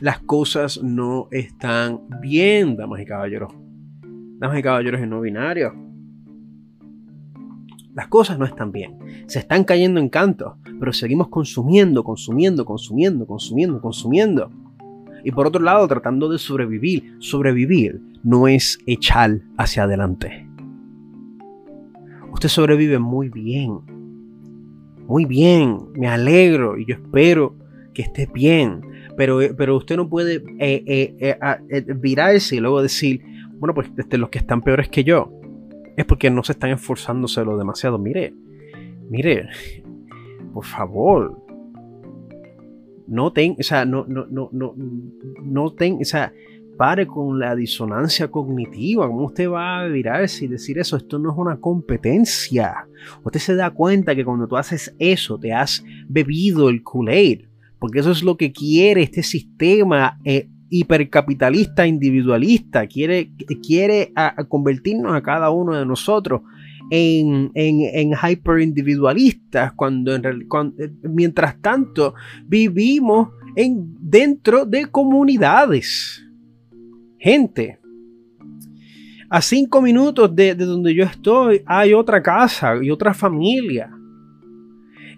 Las 0.00 0.20
cosas 0.20 0.80
no 0.82 1.28
están 1.30 2.00
bien, 2.22 2.76
damas 2.76 3.00
y 3.00 3.04
caballeros. 3.04 3.52
Damas 4.38 4.58
y 4.58 4.62
caballeros 4.62 5.00
en 5.00 5.10
no 5.10 5.20
binario 5.20 5.87
las 7.98 8.06
cosas 8.06 8.38
no 8.38 8.44
están 8.44 8.70
bien. 8.70 8.96
Se 9.26 9.40
están 9.40 9.64
cayendo 9.64 9.98
en 9.98 10.08
canto, 10.08 10.56
pero 10.78 10.92
seguimos 10.92 11.26
consumiendo, 11.30 12.04
consumiendo, 12.04 12.64
consumiendo, 12.64 13.26
consumiendo, 13.26 13.80
consumiendo. 13.80 14.52
Y 15.24 15.32
por 15.32 15.48
otro 15.48 15.60
lado, 15.60 15.88
tratando 15.88 16.28
de 16.28 16.38
sobrevivir. 16.38 17.16
Sobrevivir 17.18 18.00
no 18.22 18.46
es 18.46 18.78
echar 18.86 19.40
hacia 19.56 19.82
adelante. 19.82 20.46
Usted 22.32 22.48
sobrevive 22.48 23.00
muy 23.00 23.30
bien. 23.30 23.80
Muy 25.08 25.24
bien. 25.24 25.78
Me 25.96 26.06
alegro 26.06 26.78
y 26.78 26.86
yo 26.86 26.94
espero 26.94 27.56
que 27.94 28.02
esté 28.02 28.30
bien. 28.32 28.80
Pero, 29.16 29.40
pero 29.56 29.76
usted 29.76 29.96
no 29.96 30.08
puede 30.08 30.36
eh, 30.60 30.84
eh, 30.86 31.36
eh, 31.68 31.84
virarse 31.96 32.54
y 32.54 32.60
luego 32.60 32.80
decir, 32.80 33.24
bueno, 33.54 33.74
pues 33.74 33.90
este, 33.98 34.18
los 34.18 34.28
que 34.28 34.38
están 34.38 34.62
peores 34.62 34.88
que 34.88 35.02
yo 35.02 35.37
es 35.98 36.04
porque 36.04 36.30
no 36.30 36.44
se 36.44 36.52
están 36.52 36.70
esforzándoselo 36.70 37.58
demasiado. 37.58 37.98
Mire, 37.98 38.32
mire, 39.10 39.48
por 40.54 40.64
favor. 40.64 41.44
No 43.08 43.32
ten, 43.32 43.56
o 43.58 43.62
sea, 43.64 43.84
no, 43.84 44.04
no, 44.06 44.26
no, 44.30 44.48
no, 44.52 44.74
no 44.76 45.72
ten, 45.72 45.98
o 46.00 46.04
sea, 46.04 46.32
pare 46.76 47.08
con 47.08 47.40
la 47.40 47.56
disonancia 47.56 48.28
cognitiva. 48.30 49.08
¿Cómo 49.08 49.24
usted 49.24 49.50
va 49.50 49.80
a 49.80 49.88
virarse 49.88 50.44
y 50.44 50.48
decir 50.48 50.78
eso? 50.78 50.96
Esto 50.96 51.18
no 51.18 51.32
es 51.32 51.36
una 51.36 51.58
competencia. 51.58 52.86
Usted 53.24 53.40
se 53.40 53.56
da 53.56 53.70
cuenta 53.72 54.14
que 54.14 54.24
cuando 54.24 54.46
tú 54.46 54.56
haces 54.56 54.94
eso, 55.00 55.36
te 55.36 55.52
has 55.52 55.84
bebido 56.08 56.68
el 56.68 56.84
Kool-Aid. 56.84 57.46
Porque 57.80 57.98
eso 57.98 58.12
es 58.12 58.22
lo 58.22 58.36
que 58.36 58.52
quiere 58.52 59.02
este 59.02 59.24
sistema 59.24 60.20
eh, 60.24 60.48
hipercapitalista 60.70 61.86
individualista, 61.86 62.86
quiere, 62.86 63.30
quiere 63.66 64.12
convertirnos 64.48 65.14
a 65.14 65.22
cada 65.22 65.50
uno 65.50 65.74
de 65.74 65.86
nosotros 65.86 66.42
en, 66.90 67.50
en, 67.54 68.12
hyperindividualistas, 68.12 69.72
cuando, 69.74 70.14
en, 70.14 70.24
eh, 70.24 70.90
mientras 71.02 71.60
tanto 71.60 72.14
vivimos 72.46 73.28
en, 73.56 73.94
dentro 74.00 74.64
de 74.64 74.86
comunidades. 74.86 76.24
Gente, 77.18 77.78
a 79.28 79.42
cinco 79.42 79.82
minutos 79.82 80.34
de, 80.34 80.54
de 80.54 80.64
donde 80.64 80.94
yo 80.94 81.04
estoy 81.04 81.62
hay 81.66 81.92
otra 81.92 82.22
casa 82.22 82.76
y 82.82 82.90
otra 82.90 83.12
familia. 83.12 83.90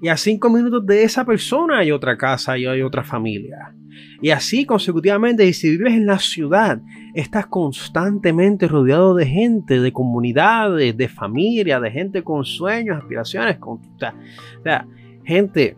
Y 0.03 0.09
a 0.09 0.17
cinco 0.17 0.49
minutos 0.49 0.85
de 0.87 1.03
esa 1.03 1.25
persona 1.25 1.79
hay 1.79 1.93
otra 1.93 2.17
casa 2.17 2.57
y 2.57 2.65
hay 2.65 2.81
otra 2.81 3.05
familia. 3.05 3.75
Y 4.23 4.31
así 4.31 4.67
consecutivamente, 4.67 5.47
y 5.47 5.53
si 5.53 5.71
vives 5.71 5.95
en 5.95 6.07
la 6.07 6.19
ciudad, 6.19 6.81
estás 7.15 7.47
constantemente 7.47 8.69
rodeado 8.69 9.15
de 9.15 9.27
gente, 9.27 9.81
de 9.81 9.93
comunidades, 9.93 10.97
de 10.97 11.09
familia, 11.09 11.81
de 11.81 11.91
gente 11.91 12.23
con 12.23 12.45
sueños, 12.45 12.99
aspiraciones. 12.99 13.59
Con, 13.59 13.79
o 13.79 14.63
sea, 14.63 14.87
gente, 15.25 15.77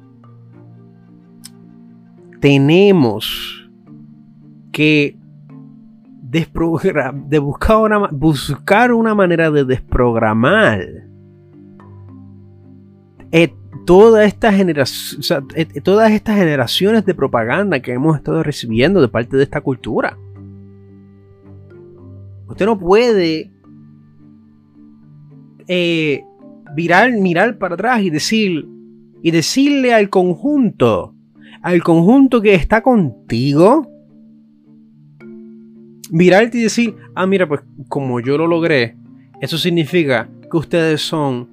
tenemos 2.41 3.71
que 4.73 5.17
de 6.23 7.39
buscar 7.39 7.79
una, 7.79 8.09
buscar 8.11 8.93
una 8.93 9.15
manera 9.15 9.51
de 9.51 9.65
desprogramar 9.65 10.81
generación, 14.53 15.49
eh, 15.55 15.67
todas 15.81 16.11
estas 16.13 16.37
generaciones 16.37 17.05
de 17.05 17.15
propaganda 17.15 17.81
que 17.81 17.93
hemos 17.93 18.17
estado 18.17 18.43
recibiendo 18.43 19.01
de 19.01 19.09
parte 19.09 19.37
de 19.37 19.43
esta 19.43 19.61
cultura. 19.61 20.17
Usted 22.49 22.67
no 22.67 22.79
puede 22.79 23.51
eh, 25.69 26.23
virar, 26.75 27.13
mirar 27.13 27.59
para 27.59 27.75
atrás 27.75 28.03
y 28.03 28.11
decir 28.11 28.69
y 29.23 29.31
decirle 29.31 29.95
al 29.95 30.11
conjunto, 30.11 31.15
al 31.63 31.83
conjunto 31.83 32.43
que 32.43 32.55
está 32.55 32.83
contigo, 32.83 33.89
mirarte 36.11 36.59
y 36.59 36.63
decir, 36.63 36.97
ah, 37.15 37.27
mira, 37.27 37.49
pues 37.49 37.63
como 37.89 38.21
yo 38.21 38.37
lo 38.37 38.47
logré, 38.47 38.97
eso 39.41 39.57
significa 39.57 40.29
que 40.51 40.57
ustedes 40.57 41.01
son 41.01 41.49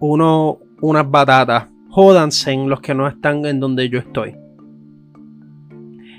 uno, 0.00 0.58
unas 0.80 1.10
batatas. 1.10 1.68
Jódanse 1.88 2.52
en 2.52 2.68
los 2.68 2.80
que 2.80 2.94
no 2.94 3.08
están 3.08 3.44
en 3.46 3.58
donde 3.58 3.88
yo 3.88 3.98
estoy. 3.98 4.36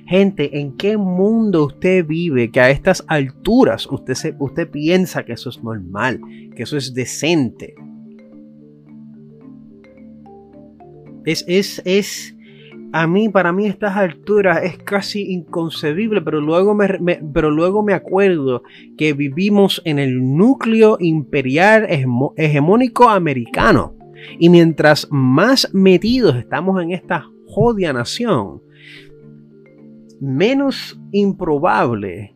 Gente, 0.05 0.59
¿en 0.59 0.75
qué 0.75 0.97
mundo 0.97 1.67
usted 1.67 2.05
vive 2.05 2.51
que 2.51 2.59
a 2.59 2.69
estas 2.69 3.01
alturas 3.07 3.87
usted, 3.89 4.13
se, 4.13 4.35
usted 4.39 4.69
piensa 4.69 5.23
que 5.23 5.31
eso 5.31 5.49
es 5.49 5.63
normal, 5.63 6.19
que 6.53 6.63
eso 6.63 6.75
es 6.75 6.93
decente? 6.93 7.75
Es, 11.23 11.45
es, 11.47 11.81
es, 11.85 12.35
a 12.91 13.07
mí, 13.07 13.29
para 13.29 13.53
mí, 13.53 13.67
estas 13.67 13.95
alturas 13.95 14.61
es 14.63 14.77
casi 14.79 15.31
inconcebible, 15.31 16.21
pero 16.21 16.41
luego 16.41 16.75
me, 16.75 16.89
pero 17.33 17.49
luego 17.49 17.81
me 17.81 17.93
acuerdo 17.93 18.63
que 18.97 19.13
vivimos 19.13 19.81
en 19.85 19.97
el 19.97 20.35
núcleo 20.35 20.97
imperial 20.99 21.87
hegemónico 22.35 23.07
americano. 23.07 24.00
Y 24.39 24.49
mientras 24.49 25.07
más 25.11 25.69
metidos 25.73 26.35
estamos 26.35 26.81
en 26.81 26.91
esta 26.91 27.25
jodia 27.47 27.93
nación, 27.93 28.61
menos 30.19 30.99
improbable 31.11 32.35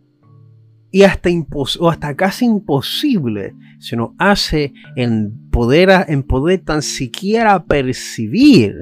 y 0.91 1.03
hasta, 1.03 1.29
o 1.79 1.89
hasta 1.89 2.15
casi 2.15 2.45
imposible 2.45 3.53
se 3.79 3.95
nos 3.95 4.11
hace 4.17 4.73
en 4.95 5.49
poder, 5.51 5.89
en 6.07 6.23
poder 6.23 6.61
tan 6.61 6.81
siquiera 6.81 7.65
percibir 7.65 8.73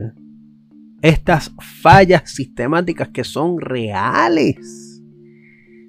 estas 1.01 1.51
fallas 1.81 2.31
sistemáticas 2.31 3.09
que 3.09 3.23
son 3.23 3.59
reales. 3.59 5.01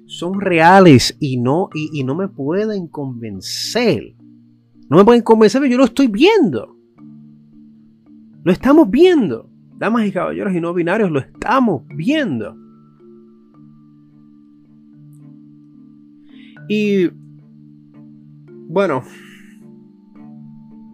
Son 0.07 0.41
reales 0.41 1.15
y 1.19 1.37
no, 1.37 1.69
y, 1.73 1.99
y 1.99 2.03
no 2.03 2.15
me 2.15 2.27
pueden 2.27 2.87
convencer. 2.87 4.15
No 4.89 4.97
me 4.97 5.05
pueden 5.05 5.21
convencer, 5.21 5.61
pero 5.61 5.71
yo 5.71 5.77
lo 5.77 5.85
estoy 5.85 6.07
viendo. 6.07 6.74
Lo 8.45 8.51
estamos 8.51 8.91
viendo. 8.91 9.49
Damas 9.75 10.05
y 10.05 10.11
caballeros 10.11 10.53
y 10.53 10.61
no 10.61 10.71
binarios, 10.71 11.09
lo 11.09 11.19
estamos 11.19 11.81
viendo. 11.87 12.55
Y 16.69 17.09
bueno, 18.67 19.01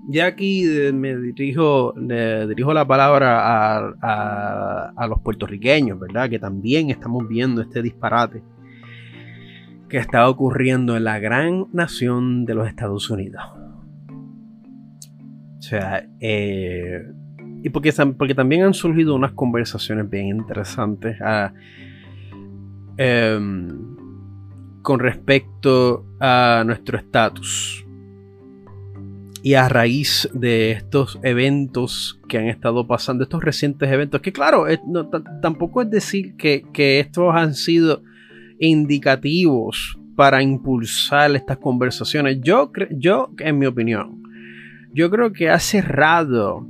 ya 0.08 0.28
aquí 0.28 0.66
me 0.94 1.18
dirijo, 1.18 1.94
le 1.98 2.48
dirijo 2.48 2.74
la 2.74 2.88
palabra 2.88 3.92
a, 4.00 4.94
a, 4.96 5.08
los 5.08 5.20
puertorriqueños, 5.20 6.00
¿verdad? 6.00 6.30
Que 6.30 6.40
también 6.40 6.90
estamos 6.90 7.28
viendo 7.28 7.62
este 7.62 7.82
disparate 7.82 8.42
que 9.90 9.98
está 9.98 10.30
ocurriendo 10.30 10.96
en 10.96 11.04
la 11.04 11.20
gran 11.20 11.68
nación 11.74 12.46
de 12.46 12.56
los 12.56 12.70
Estados 12.70 13.10
Unidos. 13.10 13.44
O 15.58 15.62
sea, 15.62 16.08
eh, 16.22 17.12
y 17.64 17.70
porque, 17.70 17.92
también 18.34 18.64
han 18.64 18.74
surgido 18.74 19.16
unas 19.16 19.34
conversaciones 19.34 20.10
bien 20.10 20.28
interesantes 20.28 21.18
ah, 21.22 21.54
em, 22.98 23.70
con 24.82 25.00
respecto 25.00 26.06
a 26.20 26.64
nuestro 26.66 26.98
estatus. 26.98 27.86
y 29.44 29.56
a 29.56 29.68
raíz 29.68 30.30
de 30.34 30.70
estos 30.70 31.20
eventos 31.24 32.20
que 32.30 32.38
han 32.38 32.46
estado 32.46 32.86
pasando, 32.86 33.24
estos 33.24 33.44
recientes 33.44 33.90
eventos, 33.92 34.22
que 34.22 34.32
claro, 34.32 34.66
tampoco 35.42 35.82
es 35.82 35.90
decir 35.90 36.36
que, 36.36 37.00
estos 37.00 37.34
han 37.36 37.56
sido 37.56 38.04
indicativos 38.60 39.98
para 40.16 40.44
impulsar 40.44 41.36
estas 41.36 41.58
conversaciones. 41.58 42.38
Yo, 42.42 42.72
yo, 42.92 43.32
en 43.40 43.58
mi 43.58 43.66
opinión, 43.66 44.22
yo 44.94 45.10
creo 45.10 45.34
que 45.34 45.50
hace 45.50 45.82
rato, 45.82 46.68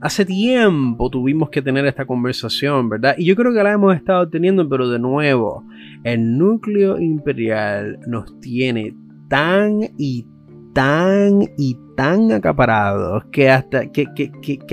hace 0.00 0.24
tiempo 0.24 1.10
tuvimos 1.10 1.50
que 1.50 1.62
tener 1.62 1.86
esta 1.86 2.06
conversación, 2.06 2.88
¿verdad? 2.88 3.14
Y 3.18 3.24
yo 3.24 3.36
creo 3.36 3.52
que 3.52 3.62
la 3.62 3.72
hemos 3.72 3.94
estado 3.94 4.28
teniendo, 4.28 4.68
pero 4.68 4.88
de 4.88 4.98
nuevo, 4.98 5.64
el 6.04 6.38
núcleo 6.38 6.98
imperial 6.98 7.98
nos 8.06 8.38
tiene 8.40 8.94
tan 9.28 9.80
y 9.98 10.26
tan 10.74 11.42
y 11.56 11.76
tan 11.96 12.30
acaparados 12.32 13.24
que 13.32 13.50
hasta, 13.50 13.90
que, 13.90 14.06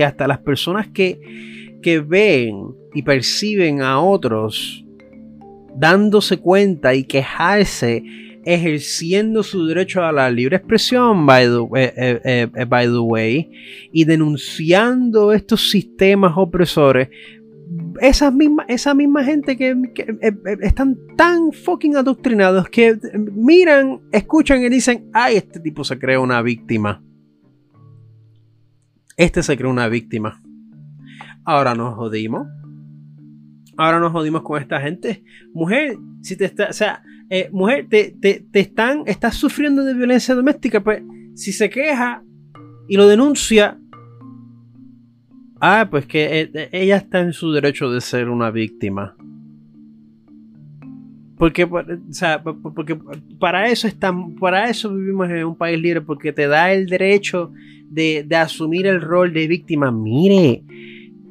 hasta 0.04 0.28
las 0.28 0.38
personas 0.38 0.88
que, 0.88 1.78
que 1.82 2.00
ven 2.00 2.74
y 2.94 3.02
perciben 3.02 3.82
a 3.82 4.00
otros 4.00 4.84
dándose 5.74 6.38
cuenta 6.38 6.94
y 6.94 7.04
quejarse 7.04 8.02
ejerciendo 8.46 9.42
su 9.42 9.66
derecho 9.66 10.04
a 10.04 10.12
la 10.12 10.30
libre 10.30 10.56
expresión, 10.56 11.26
by 11.26 11.46
the, 11.46 11.80
eh, 11.82 12.20
eh, 12.24 12.48
eh, 12.54 12.64
by 12.64 12.86
the, 12.86 12.98
way, 12.98 13.50
y 13.92 14.04
denunciando 14.04 15.32
estos 15.32 15.68
sistemas 15.68 16.32
opresores, 16.36 17.08
esa 18.00 18.30
misma, 18.30 19.24
gente 19.24 19.56
que, 19.56 19.74
están 20.62 20.96
tan 21.16 21.50
fucking 21.50 21.96
adoctrinados 21.96 22.68
que 22.68 22.96
miran, 23.32 24.00
escuchan 24.12 24.62
y 24.62 24.68
dicen, 24.68 25.10
ay, 25.12 25.36
este 25.36 25.58
tipo 25.58 25.82
se 25.82 25.98
cree 25.98 26.16
una 26.16 26.40
víctima. 26.40 27.02
Este 29.16 29.42
se 29.42 29.56
cree 29.56 29.70
una 29.70 29.88
víctima. 29.88 30.40
Ahora 31.44 31.74
nos 31.74 31.96
jodimos. 31.96 32.46
Ahora 33.76 34.00
nos 34.00 34.12
jodimos 34.12 34.42
con 34.42 34.60
esta 34.60 34.80
gente. 34.80 35.22
Mujer, 35.52 35.96
si 36.22 36.36
te 36.36 36.46
está, 36.46 36.68
o 36.70 36.72
sea, 36.72 37.02
eh, 37.28 37.48
mujer, 37.52 37.86
te, 37.88 38.14
te, 38.20 38.44
te, 38.50 38.60
están, 38.60 39.02
estás 39.06 39.34
sufriendo 39.34 39.84
de 39.84 39.94
violencia 39.94 40.34
doméstica, 40.34 40.82
pues 40.82 41.02
si 41.34 41.52
se 41.52 41.68
queja 41.68 42.22
y 42.88 42.96
lo 42.96 43.06
denuncia, 43.06 43.78
Ah, 45.60 45.88
pues 45.90 46.06
que 46.06 46.40
eh, 46.40 46.50
eh, 46.52 46.68
ella 46.72 46.96
está 46.96 47.20
en 47.20 47.32
su 47.32 47.50
derecho 47.50 47.90
de 47.90 48.00
ser 48.00 48.28
una 48.28 48.50
víctima. 48.50 49.16
Porque, 51.38 51.66
porque 51.66 52.98
para 53.38 53.68
eso 53.68 53.86
están, 53.86 54.34
para 54.36 54.70
eso 54.70 54.94
vivimos 54.94 55.28
en 55.28 55.44
un 55.44 55.56
país 55.56 55.78
libre, 55.80 56.00
porque 56.00 56.32
te 56.32 56.46
da 56.46 56.72
el 56.72 56.86
derecho 56.86 57.52
de, 57.90 58.24
de 58.26 58.36
asumir 58.36 58.86
el 58.86 59.00
rol 59.00 59.32
de 59.32 59.46
víctima. 59.46 59.90
Mire, 59.90 60.62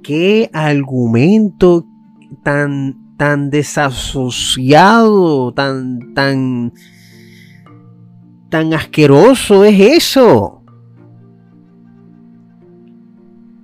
qué 0.03 0.49
argumento 0.53 1.88
tan, 2.43 3.15
tan 3.17 3.49
desasociado, 3.49 5.53
tan, 5.53 6.13
tan, 6.13 6.73
tan 8.49 8.73
asqueroso 8.73 9.63
es 9.63 9.79
eso. 9.79 10.61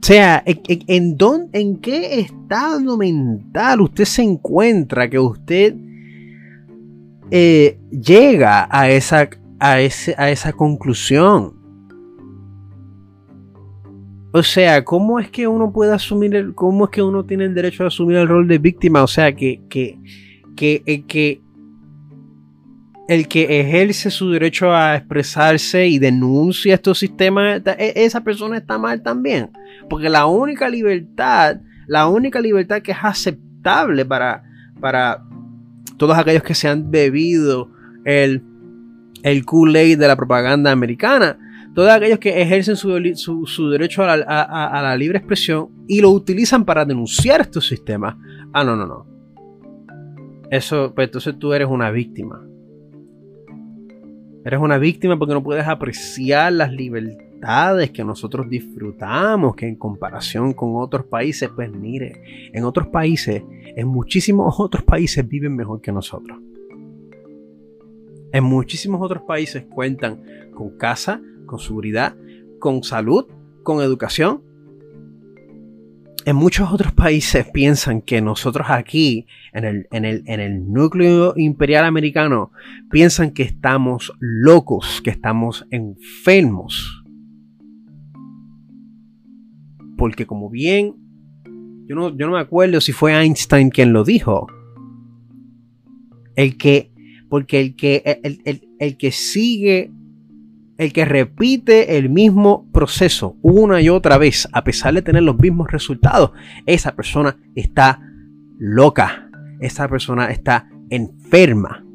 O 0.02 0.04
sea, 0.04 0.43
¿en, 0.45 1.15
¿en 1.54 1.78
qué 1.78 2.19
estado 2.19 2.97
mental 2.97 3.82
usted 3.82 4.06
se 4.06 4.24
encuentra 4.24 5.08
que 5.08 5.19
usted 5.19 5.76
eh, 7.30 7.80
llega 7.91 8.67
a 8.71 8.89
esa, 8.89 9.30
a, 9.60 9.80
ese, 9.80 10.15
a 10.17 10.32
esa 10.32 10.54
conclusión? 10.54 11.61
O 14.34 14.44
sea, 14.44 14.84
¿cómo 14.86 15.20
es 15.20 15.30
que 15.30 15.48
uno 15.48 15.74
puede 15.74 15.94
asumir 15.94 16.36
el, 16.36 16.56
cómo 16.56 16.86
es 16.86 16.91
que 16.91 17.02
uno 17.02 17.26
tiene 17.26 17.46
el 17.46 17.54
derecho 17.54 17.84
a 17.84 17.88
asumir 17.88 18.17
el 18.17 18.28
rol 18.28 18.48
de 18.48 18.60
víctima? 18.60 19.04
O 19.04 19.08
sea, 19.08 19.36
que, 19.36 19.62
que, 19.70 19.98
que, 20.56 20.84
eh, 20.86 21.04
que 21.06 21.41
el 23.10 23.28
que 23.28 23.60
ejerce 23.60 24.10
su 24.10 24.32
derecho 24.32 24.74
a 24.74 24.96
expresarse 24.96 25.86
y 25.86 26.00
denuncia 26.00 26.76
estos 26.76 27.00
sistemas, 27.00 27.62
e, 27.78 27.94
esa 27.98 28.24
persona 28.24 28.58
está 28.58 28.78
mal 28.78 29.04
también. 29.04 29.50
Porque 29.89 30.08
la 30.08 30.26
única 30.28 30.70
libertad, 30.70 31.58
la 31.88 32.08
única 32.08 32.39
libertad 32.39 32.82
que 32.82 32.94
es 32.94 32.98
aceptable 33.02 34.06
para, 34.06 34.44
para 34.80 35.26
todos 35.98 36.17
aquellos 36.17 36.44
que 36.44 36.56
se 36.56 36.70
han 36.70 36.89
bebido 36.89 37.70
el, 38.06 38.41
el 39.24 39.46
Kool-Aid 39.46 40.00
de 40.00 40.08
la 40.08 40.15
propaganda 40.15 40.72
americana, 40.72 41.38
todos 41.74 41.90
aquellos 41.90 42.20
que 42.20 42.42
ejercen 42.42 42.76
su, 42.76 43.70
derecho 43.70 44.04
a 44.04 44.18
la, 44.18 44.24
a 44.24 44.82
la, 44.82 44.96
libre 44.98 45.20
expresión 45.20 45.70
y 45.88 46.02
lo 46.02 46.12
utilizan 46.12 46.66
para 46.66 46.84
denunciar 46.84 47.42
estos 47.42 47.68
sistemas. 47.68 48.16
Ah, 48.52 48.64
no, 48.64 48.76
no, 48.76 48.86
no. 48.86 49.06
Eso, 50.50 50.94
pues 50.94 51.08
entonces 51.08 51.40
tú 51.40 51.54
eres 51.54 51.68
una 51.70 51.92
víctima. 51.92 52.46
Eres 54.44 54.60
una 54.60 54.78
víctima 54.78 55.18
porque 55.18 55.34
no 55.34 55.44
puedes 55.44 55.66
apreciar 55.66 56.52
las 56.52 56.74
libertades 56.74 57.92
que 57.92 58.04
nosotros 58.04 58.50
disfrutamos, 58.50 59.56
que 59.56 59.68
en 59.68 59.76
comparación 59.76 60.54
con 60.54 60.76
otros 60.76 61.06
países, 61.06 61.50
pues 61.56 61.72
mire, 61.72 62.50
en 62.54 62.66
otros 62.66 62.88
países, 62.88 63.44
en 63.76 63.88
muchísimos 63.88 64.60
otros 64.60 64.84
países 64.84 65.28
viven 65.28 65.56
mejor 65.56 65.80
que 65.80 65.92
nosotros. 65.92 66.38
En 68.34 68.44
muchísimos 68.44 69.02
otros 69.02 69.24
países 69.24 69.66
cuentan 69.74 70.22
con 70.54 70.78
casa, 70.78 71.22
con 71.52 71.60
seguridad, 71.60 72.16
con 72.60 72.82
salud, 72.82 73.26
con 73.64 73.82
educación, 73.82 74.42
en 76.26 76.36
muchos 76.38 76.72
otros 76.72 76.94
países 76.94 77.46
piensan 77.52 78.02
que 78.02 78.22
nosotros 78.22 78.68
aquí, 78.70 79.28
en 79.52 79.66
el, 79.66 79.88
en, 79.92 80.06
el, 80.06 80.24
en 80.28 80.40
el, 80.40 80.72
núcleo 80.72 81.34
imperial 81.36 81.84
americano, 81.84 82.52
piensan 82.90 83.32
que 83.32 83.44
estamos 83.44 84.14
locos, 84.20 85.02
que 85.04 85.10
estamos 85.10 85.68
enfermos. 85.72 87.04
Porque 89.98 90.26
como 90.26 90.50
bien, 90.50 90.96
yo 91.88 91.96
no, 91.96 92.16
yo 92.16 92.28
no 92.28 92.34
me 92.34 92.40
acuerdo 92.40 92.80
si 92.80 92.94
fue 92.94 93.14
Einstein 93.14 93.72
quien 93.72 93.92
lo 93.92 94.06
dijo. 94.06 94.48
El 96.38 96.58
que, 96.58 96.94
porque 97.30 97.60
el 97.60 97.76
que, 97.76 98.22
el, 98.24 98.42
el, 98.46 98.62
el 98.80 98.98
que 98.98 99.12
sigue 99.12 99.92
el 100.82 100.94
que 100.94 101.06
repite 101.06 102.00
el 102.00 102.10
mismo 102.10 102.67
proceso 102.72 103.38
una 103.44 103.82
y 103.82 103.89
otra 103.89 104.17
vez, 104.17 104.50
a 104.52 104.63
pesar 104.63 104.96
de 104.96 105.04
tener 105.04 105.22
los 105.22 105.38
mismos 105.38 105.72
resultados, 105.72 106.32
esa 106.65 106.96
persona 106.96 107.38
está 107.54 108.02
loca. 108.58 109.30
Esa 109.60 109.88
persona 109.88 110.32
está 110.32 110.72
enferma. 110.89 111.86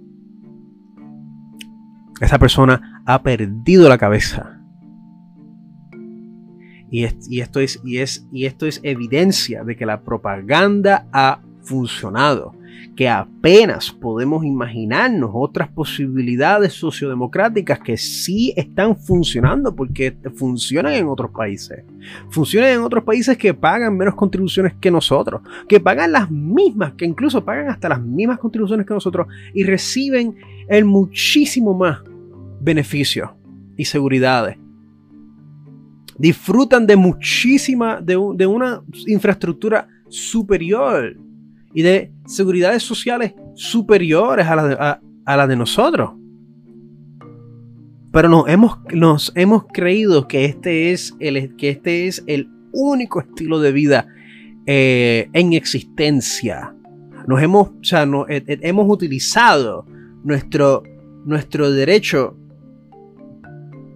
Esa 2.21 2.39
persona 2.39 3.03
ha 3.05 3.25
perdido 3.25 3.89
la 3.89 3.99
cabeza. 3.99 4.61
Y, 6.89 7.03
esto 7.41 7.59
es, 7.59 8.81
evidencia 8.85 9.65
de 9.65 9.75
que 9.75 9.85
la 9.85 10.03
propaganda 10.03 11.09
ha 11.13 11.41
funcionado 11.63 12.55
que 12.97 13.09
apenas 13.09 13.91
podemos 13.91 14.45
imaginarnos 14.45 15.31
otras 15.35 15.69
posibilidades 15.69 16.73
sociodemocráticas 16.73 17.79
que 17.81 17.97
sí 17.97 18.53
están 18.57 18.97
funcionando 18.97 19.75
porque 19.75 20.17
funcionan 20.35 20.95
en 20.95 21.07
otros 21.07 21.31
países. 21.31 21.85
Funcionan 22.31 22.71
en 22.71 22.81
otros 22.81 23.05
países 23.05 23.37
que 23.37 23.53
pagan 23.53 23.97
menos 23.97 24.15
contribuciones 24.15 24.75
que 24.81 24.91
nosotros, 24.91 25.43
que 25.69 25.79
pagan 25.81 26.13
las 26.13 26.31
mismas, 26.31 26.95
que 26.95 27.05
incluso 27.05 27.45
pagan 27.45 27.69
hasta 27.69 27.89
las 27.89 28.01
mismas 28.01 28.39
contribuciones 28.39 28.87
que 28.87 28.95
nosotros 28.95 29.27
y 29.53 29.63
reciben 29.65 30.37
el 30.69 30.85
muchísimo 30.85 31.75
más 31.75 32.01
beneficios 32.61 33.31
y 33.77 33.85
seguridades 33.85 34.57
disfrutan 36.19 36.87
de 36.87 36.97
muchísima, 36.97 38.01
de, 38.01 38.19
de, 38.35 38.47
una 38.47 38.83
infraestructura 39.07 39.87
superior 40.09 41.15
y 41.77 41.83
de 41.83 42.11
seguridades 42.25 42.83
sociales 42.83 43.35
superiores 43.55 44.47
a 44.47 44.57
las 44.57 44.69
de, 44.71 44.77
a, 45.27 45.47
de 45.47 45.57
nosotros. 45.57 46.13
Pero 48.11 48.31
nos 48.31 48.49
hemos, 48.49 48.79
nos 48.95 49.31
hemos 49.35 49.67
creído 49.75 50.27
que 50.27 50.47
este 50.47 50.93
es 50.93 51.15
el, 51.21 51.55
que 51.57 51.69
este 51.69 52.07
es 52.07 52.25
el 52.27 52.49
único 52.73 53.21
estilo 53.21 53.61
de 53.61 53.73
vida 53.73 54.09
eh, 54.65 55.29
en 55.35 55.53
existencia. 55.53 56.75
Nos 57.29 57.43
hemos, 57.43 57.69
o 57.69 58.27
eh, 58.27 58.43
eh, 58.47 58.59
hemos 58.63 58.91
utilizado 58.91 59.85
nuestro, 60.25 60.83
nuestro 61.27 61.71
derecho 61.71 62.39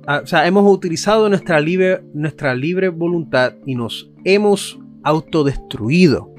o 0.07 0.27
sea, 0.27 0.47
hemos 0.47 0.71
utilizado 0.71 1.31
nuestra 1.31 1.59
libre, 1.61 2.03
nuestra 2.12 2.55
libre 2.55 2.90
voluntad 2.90 3.55
y 3.64 3.75
nos 3.75 4.11
hemos 4.25 4.79
autodestruido. 5.03 6.30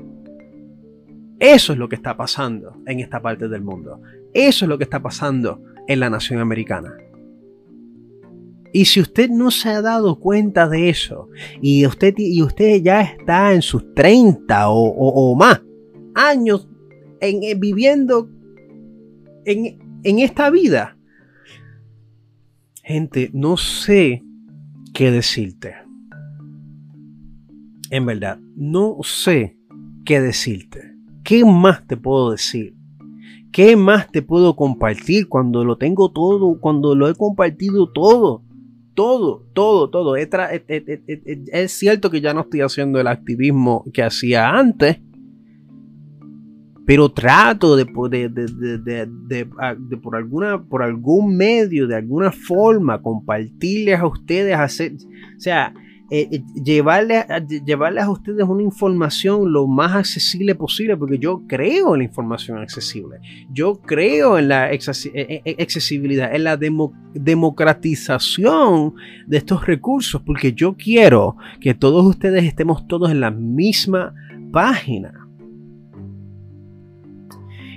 Eso 1.41 1.73
es 1.73 1.79
lo 1.79 1.89
que 1.89 1.95
está 1.95 2.15
pasando 2.15 2.77
en 2.85 2.99
esta 2.99 3.19
parte 3.19 3.47
del 3.47 3.63
mundo. 3.63 3.99
Eso 4.31 4.65
es 4.65 4.69
lo 4.69 4.77
que 4.77 4.83
está 4.83 5.01
pasando 5.01 5.59
en 5.87 5.99
la 5.99 6.07
nación 6.07 6.39
americana. 6.39 6.95
Y 8.71 8.85
si 8.85 9.01
usted 9.01 9.27
no 9.31 9.49
se 9.49 9.69
ha 9.69 9.81
dado 9.81 10.19
cuenta 10.19 10.69
de 10.69 10.89
eso, 10.89 11.29
y 11.59 11.87
usted, 11.87 12.13
y 12.15 12.43
usted 12.43 12.83
ya 12.83 13.01
está 13.01 13.53
en 13.53 13.63
sus 13.63 13.91
30 13.95 14.69
o, 14.69 15.35
más 15.35 15.63
años 16.13 16.69
en, 17.21 17.59
viviendo 17.59 18.29
en, 19.45 19.99
en 20.03 20.19
esta 20.19 20.51
vida, 20.51 20.95
gente, 22.83 23.31
no 23.33 23.57
sé 23.57 24.23
qué 24.93 25.09
decirte. 25.09 25.73
En 27.89 28.05
verdad, 28.05 28.37
no 28.55 28.97
sé 29.01 29.57
qué 30.05 30.21
decirte. 30.21 30.90
¿Qué 31.23 31.45
más 31.45 31.85
te 31.87 31.97
puedo 31.97 32.31
decir? 32.31 32.75
¿Qué 33.51 33.75
más 33.75 34.09
te 34.11 34.21
puedo 34.21 34.55
compartir 34.55 35.27
cuando 35.27 35.65
lo 35.65 35.77
tengo 35.77 36.11
todo, 36.11 36.59
cuando 36.59 36.95
lo 36.95 37.09
he 37.09 37.15
compartido 37.15 37.91
todo? 37.91 38.43
Todo, 38.93 39.45
todo, 39.53 39.89
todo. 39.89 40.15
Es, 40.15 40.29
cierto 41.71 42.09
que 42.09 42.21
ya 42.21 42.33
no 42.33 42.41
estoy 42.41 42.61
haciendo 42.61 42.99
el 42.99 43.07
activismo 43.07 43.85
que 43.93 44.03
hacía 44.03 44.49
antes, 44.49 44.99
pero 46.85 47.09
trato 47.09 47.75
de, 47.75 47.85
de, 47.85 49.47
por, 50.01 50.15
alguna, 50.15 50.63
por 50.63 50.83
algún 50.83 51.35
medio, 51.35 51.87
de 51.87 51.95
alguna 51.95 52.31
forma, 52.31 53.01
compartirles 53.01 53.99
a 53.99 54.07
ustedes, 54.07 54.55
hacer, 54.55 54.93
o 54.93 55.39
sea, 55.39 55.73
eh, 56.13 56.27
eh, 56.29 56.43
llevarles, 56.61 57.23
a 57.29 58.09
ustedes 58.09 58.45
una 58.45 58.63
información 58.63 59.53
lo 59.53 59.65
más 59.65 59.95
accesible 59.95 60.55
posible, 60.55 60.97
porque 60.97 61.17
yo 61.17 61.43
creo 61.47 61.93
en 61.93 61.99
la 61.99 62.03
información 62.03 62.57
accesible, 62.57 63.19
yo 63.49 63.79
creo 63.79 64.37
en 64.37 64.49
la 64.49 64.73
eh, 64.73 65.55
accesibilidad, 65.57 66.35
en 66.35 66.43
la 66.43 66.57
democratización 66.57 68.93
de 69.25 69.37
estos 69.37 69.65
recursos, 69.65 70.21
porque 70.21 70.51
yo 70.51 70.75
quiero 70.75 71.37
que 71.61 71.73
todos 71.73 72.05
ustedes 72.05 72.43
estemos 72.43 72.85
todos 72.89 73.09
en 73.09 73.21
la 73.21 73.31
misma 73.31 74.13
página. 74.51 75.20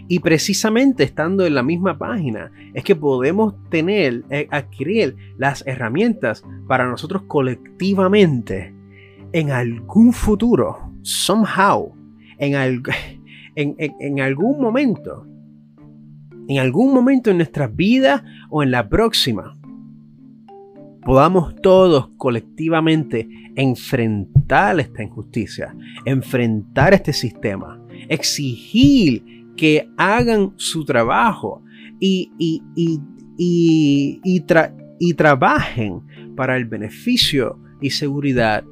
Y 0.06 0.18
precisamente 0.18 1.02
estando 1.04 1.46
en 1.46 1.54
la 1.54 1.62
misma 1.62 1.96
página 1.96 2.50
es 2.74 2.84
que 2.84 2.94
podemos 2.94 3.54
tener, 3.70 4.24
eh, 4.30 4.46
adquirir 4.50 5.16
las 5.38 5.66
herramientas 5.66 6.44
para 6.68 6.86
nosotros 6.86 7.22
colectivamente. 7.26 8.74
En 9.32 9.50
algún 9.50 10.12
futuro, 10.12 10.92
somehow, 11.02 11.94
en, 12.38 12.76
en, 13.56 14.20
algún 14.20 14.60
momento, 14.60 15.26
en 16.48 16.58
algún 16.58 16.92
momento 16.92 17.30
en 17.30 17.38
nuestra 17.38 17.66
vida 17.66 18.24
o 18.50 18.62
en 18.62 18.70
la 18.70 18.88
próxima, 18.88 19.56
podamos 21.04 21.56
todos 21.56 22.08
colectivamente 22.16 23.28
enfrentar 23.56 24.78
esta 24.80 25.02
injusticia, 25.02 25.74
enfrentar 26.04 26.94
este 26.94 27.12
sistema, 27.12 27.80
exigir 28.08 29.33
que 29.56 29.88
hagan 29.96 30.52
su 30.56 30.84
trabajo 30.84 31.62
y, 32.00 32.30
y, 32.38 32.60
trabajen 35.16 36.02
para 36.36 36.56
el 36.56 36.64
beneficio 36.64 37.58
y 37.80 37.90
seguridad 37.90 38.64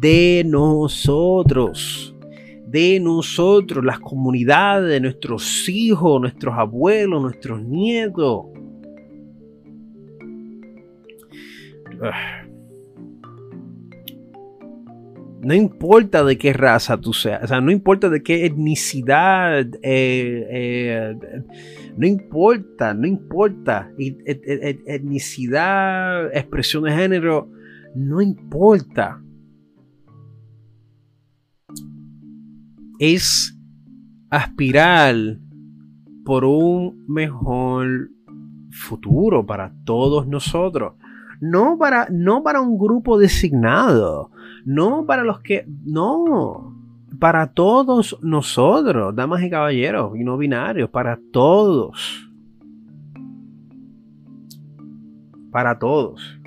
de 0.00 0.44
nosotros, 0.46 2.14
de 2.66 3.00
nosotros, 3.00 3.84
las 3.84 4.00
comunidades, 4.00 4.90
de 4.90 5.00
nuestros 5.00 5.68
hijos, 5.68 6.20
nuestros 6.20 6.54
abuelos, 6.56 7.22
nuestros 7.22 7.62
nietos. 7.62 8.46
No 15.40 15.54
importa 15.54 16.24
de 16.24 16.36
qué 16.36 16.52
raza 16.52 17.00
tú 17.00 17.12
seas, 17.12 17.44
o 17.44 17.46
sea, 17.46 17.60
no 17.60 17.70
importa 17.70 18.08
de 18.08 18.24
qué 18.24 18.44
etnicidad, 18.44 19.64
eh, 19.82 20.46
eh, 20.50 21.16
no 21.96 22.06
importa, 22.06 22.92
no 22.92 23.06
importa. 23.06 23.88
etnicidad, 24.86 26.36
expresión 26.36 26.82
de 26.84 26.92
género, 26.92 27.50
no 27.94 28.20
importa. 28.20 29.22
Es 32.98 33.56
aspirar 34.30 35.14
por 36.24 36.44
un 36.44 37.04
mejor 37.06 38.10
futuro 38.72 39.46
para 39.46 39.72
todos 39.84 40.26
nosotros. 40.26 40.94
No 41.40 41.78
para, 41.78 42.08
no 42.10 42.42
para 42.42 42.60
un 42.60 42.76
grupo 42.76 43.16
designado 43.18 44.32
no 44.64 45.06
para 45.06 45.24
los 45.24 45.40
que. 45.40 45.66
No. 45.84 46.74
Para 47.18 47.52
todos 47.52 48.18
nosotros, 48.22 49.16
damas 49.16 49.42
y 49.42 49.50
caballeros, 49.50 50.12
y 50.16 50.24
no 50.24 50.36
binarios, 50.36 50.90
para 50.90 51.18
todos. 51.32 52.30
Para 55.50 55.78
todos. 55.78 56.38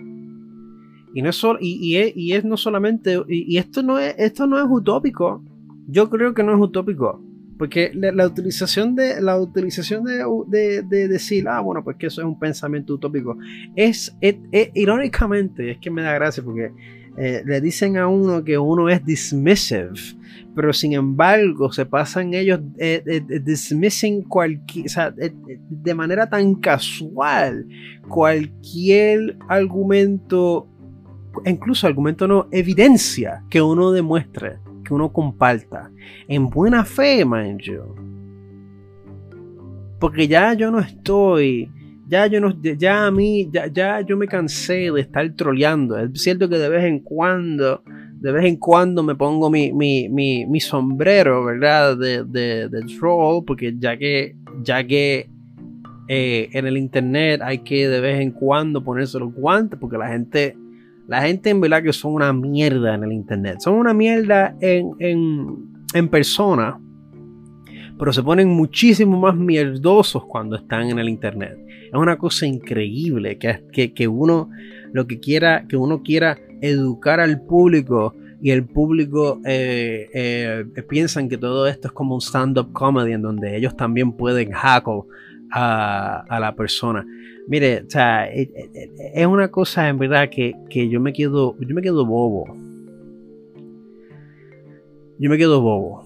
Y, 1.13 1.21
no 1.21 1.30
es, 1.30 1.43
y, 1.60 2.32
es, 2.32 2.45
no 2.45 2.58
solamente. 2.58 3.21
Y, 3.28 3.58
esto, 3.58 3.84
no 3.84 4.00
es, 4.00 4.15
esto 4.17 4.47
no 4.47 4.58
es 4.58 4.65
utópico. 4.69 5.43
Yo 5.88 6.10
creo 6.10 6.34
que 6.34 6.43
no 6.43 6.54
es 6.54 6.62
utópico. 6.62 7.21
Porque 7.62 7.91
la, 7.93 8.26
utilización 8.26 8.95
de 8.95 9.21
la 9.21 9.39
utilización 9.39 10.04
de, 10.04 10.82
decir, 10.89 11.47
ah, 11.47 11.60
bueno, 11.60 11.84
pues 11.84 11.95
que 11.97 12.08
eso 12.08 12.21
es 12.21 12.26
un 12.26 12.39
pensamiento 12.39 12.95
utópico, 12.95 13.38
es, 13.76 14.17
irónicamente, 14.74 15.69
es 15.69 15.78
que 15.78 15.91
me 15.91 16.02
da 16.02 16.12
gracia 16.13 16.43
porque 16.43 16.71
eh, 17.17 17.43
le 17.45 17.60
dicen 17.60 17.97
a 17.97 18.08
uno 18.08 18.43
que 18.43 18.58
uno 18.58 18.89
es 18.89 19.04
dismissive, 19.04 19.91
pero 20.56 20.71
sin 20.71 20.93
embargo 20.93 21.71
se 21.71 21.86
pasan 21.86 22.34
ellos 22.34 22.62
eh, 22.78 23.04
eh, 23.06 23.39
dismissing 23.39 24.24
cualquier, 24.24 24.86
de 25.69 25.93
manera 25.93 26.30
tan 26.30 26.56
casual 26.56 27.67
cualquier 28.08 29.38
argumento, 29.50 30.67
incluso 31.45 31.86
argumento 31.86 32.28
no, 32.28 32.47
evidencia 32.52 33.43
que 33.50 33.62
uno 33.62 33.91
demuestre, 33.91 34.60
que 34.86 34.93
uno 34.93 35.12
comparta, 35.12 35.91
en 36.28 36.50
buena 36.50 36.86
fe, 36.86 37.26
man 37.26 37.58
yo. 37.60 37.93
Porque 40.00 40.28
ya 40.28 40.54
yo 40.54 40.71
no 40.71 40.80
estoy 40.80 41.69
ya 42.12 42.28
yo 42.28 42.41
no, 42.41 42.62
ya 42.62 43.08
a 43.08 43.12
mí, 43.12 43.50
ya, 43.54 43.67
ya 43.67 44.02
yo 44.02 44.17
me 44.17 44.28
cansé 44.28 44.91
de 44.91 45.00
estar 45.00 45.34
troleando. 45.34 45.97
Es 45.97 46.21
cierto 46.21 46.50
que 46.50 46.58
de 46.58 46.67
vez 46.67 46.84
en 46.84 47.00
cuando, 47.00 47.82
de 48.19 48.32
vez 48.34 48.43
en 48.43 48.58
cuando 48.58 49.02
me 49.02 49.15
pongo 49.15 49.50
mi, 49.50 49.71
mi, 49.71 50.10
mi, 50.10 50.45
mi 50.45 50.60
sombrero, 50.60 51.45
¿verdad? 51.45 51.97
De, 51.97 52.26
de, 52.26 52.82
troll, 53.00 53.45
porque 53.47 53.76
ya 53.80 53.95
que, 53.95 54.36
ya 54.62 54.86
que 54.86 55.30
eh, 56.10 56.50
en 56.52 56.67
el 56.67 56.78
internet 56.78 57.39
hay 57.41 57.60
que 57.60 57.88
de 57.88 58.02
vez 58.02 58.19
en 58.19 58.32
cuando 58.32 58.84
ponerse 58.84 59.17
los 59.17 59.34
guantes, 59.34 59.80
porque 59.80 59.97
la 59.97 60.10
gente, 60.10 60.58
la 61.08 61.21
gente 61.21 61.50
en 61.50 61.62
verdad 61.62 61.82
que 61.82 61.93
son 61.93 62.13
una 62.13 62.34
mierda 62.34 62.93
en 62.93 63.06
el 63.06 63.13
internet. 63.13 63.62
Son 63.62 63.76
una 63.76 63.93
mierda 63.93 64.54
en, 64.60 64.91
en, 65.00 65.47
en 65.93 66.10
persona 66.10 66.78
pero 68.02 68.12
se 68.14 68.24
ponen 68.24 68.50
muchísimo 68.50 69.16
más 69.20 69.36
mierdosos 69.36 70.26
cuando 70.26 70.56
están 70.56 70.90
en 70.90 70.98
el 70.98 71.08
internet. 71.08 71.56
Es 71.86 71.94
una 71.94 72.18
cosa 72.18 72.48
increíble 72.48 73.38
que, 73.38 73.94
que, 73.94 74.08
uno 74.08 74.50
lo 74.92 75.06
que 75.06 75.20
quiera, 75.20 75.68
que 75.68 75.78
uno 75.78 76.02
quiera 76.02 76.36
educar 76.62 77.20
al 77.20 77.44
público 77.44 78.16
y 78.42 78.50
el 78.50 78.66
público 78.66 79.40
eh, 79.46 80.10
eh, 80.16 80.66
que 81.30 81.38
todo 81.38 81.68
esto 81.68 81.90
es 81.90 81.92
como 81.94 82.16
un 82.16 82.22
stand-up 82.22 82.74
comedy 82.74 83.14
en 83.14 83.22
donde 83.22 83.56
ellos 83.56 83.78
también 83.78 84.14
pueden 84.14 84.52
hackle 84.52 85.04
a, 85.52 86.40
la 86.40 86.56
persona. 86.56 87.06
Mire, 87.48 87.84
o 87.86 87.90
sea, 87.92 88.28
eh, 88.34 88.50
es 89.14 89.28
una 89.28 89.50
cosa 89.50 89.88
en 89.88 90.00
verdad 90.00 90.28
que, 90.28 90.56
que, 90.72 90.90
yo 90.90 91.00
me 91.00 91.14
quedo, 91.14 91.56
yo 91.60 91.76
me 91.76 91.84
quedo 91.84 92.04
bobo. 92.04 92.46
Yo 95.20 95.30
me 95.30 95.38
quedo 95.38 95.62
bobo. 95.62 96.04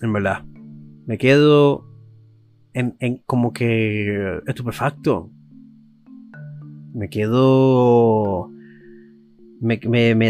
En 0.00 0.12
verdad 0.12 0.44
me 1.06 1.18
quedo 1.18 1.84
en, 2.74 3.22
como 3.26 3.52
que 3.52 4.40
estupefacto. 4.46 5.30
Me 6.94 7.08
quedo. 7.08 8.50
Me, 9.60 9.78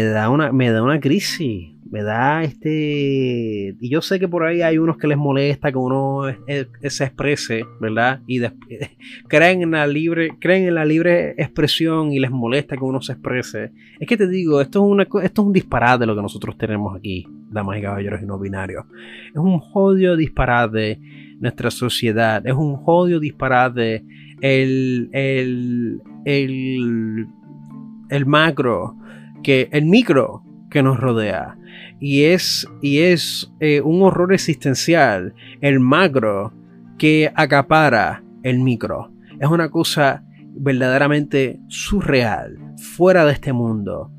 da 0.03 0.29
una, 0.29 0.51
me 0.51 0.69
da 0.71 0.83
una 0.83 0.99
crisis. 0.99 1.71
Me 1.89 2.01
da 2.01 2.43
este. 2.43 3.75
Y 3.79 3.89
yo 3.89 4.01
sé 4.01 4.19
que 4.19 4.27
por 4.27 4.43
ahí 4.43 4.61
hay 4.61 4.77
unos 4.79 4.97
que 4.97 5.07
les 5.07 5.17
molesta 5.17 5.71
que 5.71 5.77
uno 5.77 6.23
se 6.81 7.03
exprese, 7.03 7.63
¿verdad? 7.79 8.21
Y 8.25 8.41
creen 9.27 9.61
en 9.61 9.71
la 9.71 9.85
libre, 9.85 10.31
creen 10.39 10.67
en 10.67 10.75
la 10.75 10.85
libre 10.85 11.35
expresión 11.37 12.11
y 12.11 12.19
les 12.19 12.31
molesta 12.31 12.77
que 12.77 12.83
uno 12.83 13.01
se 13.01 13.13
exprese. 13.13 13.71
Es 13.99 14.07
que 14.07 14.17
te 14.17 14.27
digo, 14.27 14.59
esto 14.59 14.83
es, 14.83 14.91
una, 14.91 15.03
esto 15.03 15.41
es 15.41 15.47
un 15.47 15.53
disparate 15.53 16.05
lo 16.05 16.15
que 16.15 16.21
nosotros 16.21 16.57
tenemos 16.57 16.95
aquí 16.97 17.27
damas 17.53 17.77
y 17.77 17.81
caballeros 17.81 18.21
y 18.21 18.25
no 18.25 18.39
binarios. 18.39 18.85
Es 19.29 19.37
un 19.37 19.59
jodido 19.59 20.15
disparate 20.15 20.99
nuestra 21.39 21.71
sociedad, 21.71 22.45
es 22.45 22.53
un 22.53 22.77
jodido 22.77 23.19
disparate 23.19 24.03
el, 24.41 25.09
el, 25.13 26.01
el 26.25 27.27
el 28.13 28.25
macro, 28.27 28.95
que, 29.41 29.69
el 29.71 29.85
micro 29.85 30.43
que 30.69 30.83
nos 30.83 30.99
rodea. 30.99 31.57
Y 31.99 32.23
es, 32.23 32.67
y 32.81 32.99
es 32.99 33.51
eh, 33.59 33.81
un 33.81 34.03
horror 34.03 34.33
existencial, 34.33 35.33
el 35.61 35.79
macro 35.79 36.53
que 36.97 37.31
acapara 37.33 38.23
el 38.43 38.59
micro. 38.59 39.11
Es 39.39 39.49
una 39.49 39.69
cosa 39.69 40.23
verdaderamente 40.55 41.59
surreal, 41.67 42.57
fuera 42.95 43.25
de 43.25 43.33
este 43.33 43.51
mundo. 43.51 44.11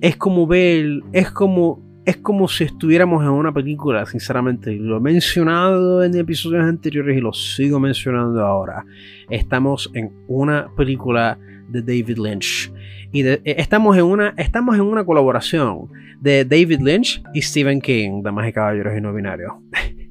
Es 0.00 0.16
como 0.16 0.46
ver, 0.46 1.02
es 1.12 1.30
como 1.30 1.82
es 2.08 2.16
como 2.16 2.48
si 2.48 2.64
estuviéramos 2.64 3.22
en 3.22 3.28
una 3.28 3.52
película, 3.52 4.06
sinceramente. 4.06 4.72
Lo 4.72 4.96
he 4.96 5.00
mencionado 5.00 6.02
en 6.02 6.16
episodios 6.16 6.64
anteriores 6.64 7.18
y 7.18 7.20
lo 7.20 7.34
sigo 7.34 7.78
mencionando 7.78 8.42
ahora. 8.46 8.82
Estamos 9.28 9.90
en 9.92 10.10
una 10.26 10.68
película 10.74 11.38
de 11.68 11.82
David 11.82 12.16
Lynch. 12.16 12.72
Y 13.12 13.26
eh, 13.26 13.42
estamos, 13.44 13.94
en 13.98 14.04
una, 14.04 14.32
estamos 14.38 14.76
en 14.76 14.84
una 14.84 15.04
colaboración 15.04 15.90
de 16.18 16.46
David 16.46 16.80
Lynch 16.80 17.22
y 17.34 17.42
Stephen 17.42 17.78
King, 17.78 18.22
Damas 18.22 18.48
y 18.48 18.52
Caballeros 18.54 18.96
y 18.96 19.00
No 19.02 19.12
Binarios. 19.12 19.52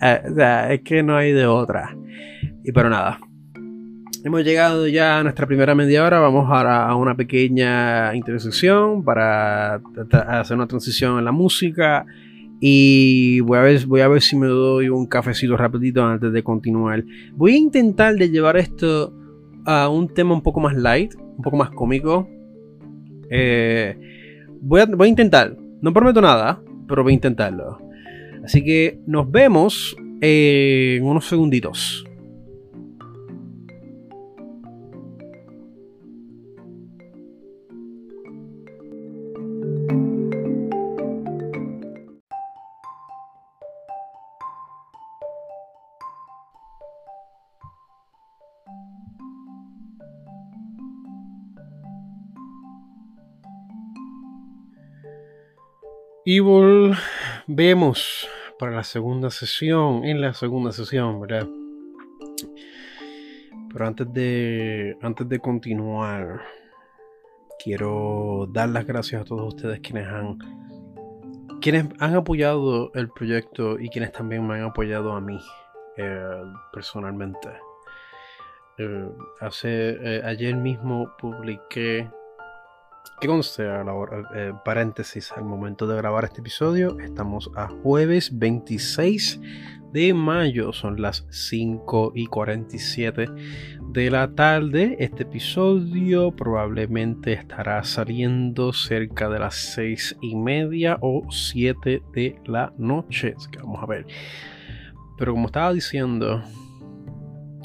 Eh, 0.00 0.20
o, 0.28 0.34
sea, 0.34 0.72
es 0.72 0.80
que 0.80 1.04
no 1.04 1.16
hay 1.16 1.30
de 1.30 1.46
otra. 1.46 1.96
Y 2.64 2.72
pero 2.72 2.90
nada, 2.90 3.20
Hemos 4.24 4.42
llegado 4.42 4.88
ya 4.88 5.18
a 5.18 5.22
nuestra 5.22 5.46
primera 5.46 5.74
media 5.74 6.02
hora. 6.02 6.18
Vamos 6.18 6.48
ahora 6.48 6.88
a 6.88 6.96
una 6.96 7.14
pequeña 7.14 8.14
intersección 8.14 9.04
para 9.04 9.82
hacer 10.28 10.56
una 10.56 10.66
transición 10.66 11.18
en 11.18 11.26
la 11.26 11.30
música. 11.30 12.06
Y 12.58 13.40
voy 13.40 13.58
a, 13.58 14.08
ver, 14.08 14.22
si 14.22 14.36
me 14.36 14.46
doy 14.46 14.88
un 14.88 15.04
cafecito 15.04 15.58
rapidito 15.58 16.02
antes 16.02 16.32
de 16.32 16.42
continuar. 16.42 17.04
Voy 17.34 17.52
a 17.52 17.58
intentar 17.58 18.14
de 18.14 18.30
llevar 18.30 18.56
esto 18.56 19.12
a 19.66 19.90
un 19.90 20.08
tema 20.08 20.32
un 20.32 20.42
poco 20.42 20.58
más 20.58 20.74
light, 20.74 21.14
un 21.16 21.42
poco 21.42 21.58
más 21.58 21.68
cómico. 21.68 22.26
Eh, 23.28 23.94
voy 24.62 24.80
a 24.80 25.06
intentar. 25.06 25.54
No 25.82 25.92
prometo 25.92 26.22
nada, 26.22 26.62
pero 26.88 27.02
voy 27.02 27.12
a 27.12 27.16
intentarlo. 27.16 27.78
Así 28.42 28.64
que 28.64 28.98
nos 29.06 29.30
vemos 29.30 29.94
en 30.22 31.04
unos 31.04 31.26
segunditos. 31.26 32.06
Y 56.26 56.38
volvemos 56.38 58.26
para 58.58 58.72
la 58.72 58.82
segunda 58.82 59.28
sesión, 59.28 60.06
en 60.06 60.22
la 60.22 60.32
segunda 60.32 60.72
sesión, 60.72 61.20
¿verdad? 61.20 61.46
Pero 63.70 63.86
antes 63.86 64.10
de, 64.10 64.96
antes 65.02 65.28
de 65.28 65.38
continuar, 65.38 66.40
quiero 67.62 68.48
dar 68.50 68.70
las 68.70 68.86
gracias 68.86 69.20
a 69.20 69.24
todos 69.26 69.54
ustedes 69.54 69.80
quienes 69.80 70.06
han, 70.06 70.38
quienes 71.60 71.88
han 71.98 72.14
apoyado 72.14 72.90
el 72.94 73.10
proyecto 73.10 73.78
y 73.78 73.90
quienes 73.90 74.12
también 74.12 74.46
me 74.46 74.54
han 74.54 74.62
apoyado 74.62 75.12
a 75.12 75.20
mí 75.20 75.38
eh, 75.98 76.42
personalmente. 76.72 77.50
Eh, 78.78 79.10
hace, 79.40 79.90
eh, 80.00 80.22
ayer 80.24 80.56
mismo 80.56 81.14
publiqué 81.18 82.08
que 83.20 83.28
conste, 83.28 83.64
eh, 83.64 84.52
paréntesis, 84.64 85.32
al 85.32 85.44
momento 85.44 85.86
de 85.86 85.96
grabar 85.96 86.24
este 86.24 86.40
episodio, 86.40 86.98
estamos 87.00 87.50
a 87.56 87.68
jueves 87.68 88.38
26 88.38 89.40
de 89.92 90.12
mayo, 90.12 90.72
son 90.72 91.00
las 91.00 91.24
5 91.30 92.12
y 92.14 92.26
47 92.26 93.26
de 93.90 94.10
la 94.10 94.34
tarde. 94.34 94.96
Este 94.98 95.22
episodio 95.22 96.32
probablemente 96.32 97.32
estará 97.32 97.84
saliendo 97.84 98.72
cerca 98.72 99.28
de 99.28 99.38
las 99.38 99.54
6 99.54 100.16
y 100.20 100.34
media 100.34 100.98
o 101.00 101.22
7 101.30 102.02
de 102.12 102.40
la 102.44 102.72
noche. 102.76 103.34
Así 103.36 103.50
que 103.50 103.58
vamos 103.58 103.82
a 103.82 103.86
ver. 103.86 104.06
Pero 105.16 105.32
como 105.32 105.46
estaba 105.46 105.72
diciendo, 105.72 106.42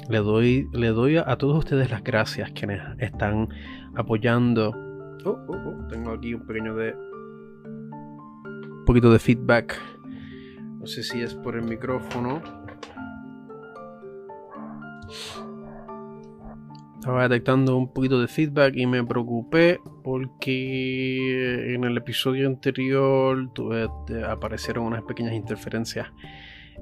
le 0.08 0.20
doy, 0.20 0.68
le 0.72 0.90
doy 0.90 1.18
a 1.18 1.36
todos 1.38 1.58
ustedes 1.58 1.90
las 1.90 2.04
gracias 2.04 2.52
quienes 2.52 2.82
están 3.00 3.50
apoyando 3.96 4.89
Oh, 5.26 5.38
oh, 5.48 5.54
oh, 5.54 5.88
tengo 5.88 6.12
aquí 6.12 6.34
un 6.34 6.46
pequeño 6.46 6.76
de. 6.76 6.96
Un 7.64 8.84
poquito 8.86 9.12
de 9.12 9.20
feedback. 9.20 9.80
No 10.80 10.88
sé 10.88 11.04
si 11.04 11.22
es 11.22 11.36
por 11.36 11.56
el 11.56 11.64
micrófono. 11.64 12.42
Estaba 17.00 17.28
detectando 17.28 17.78
un 17.78 17.94
poquito 17.94 18.20
de 18.20 18.28
feedback 18.28 18.76
y 18.76 18.86
me 18.86 19.04
preocupé 19.04 19.80
porque 20.04 21.74
en 21.74 21.84
el 21.84 21.98
episodio 21.98 22.48
anterior 22.48 23.52
tuve, 23.54 23.88
aparecieron 24.28 24.86
unas 24.86 25.04
pequeñas 25.04 25.34
interferencias 25.34 26.08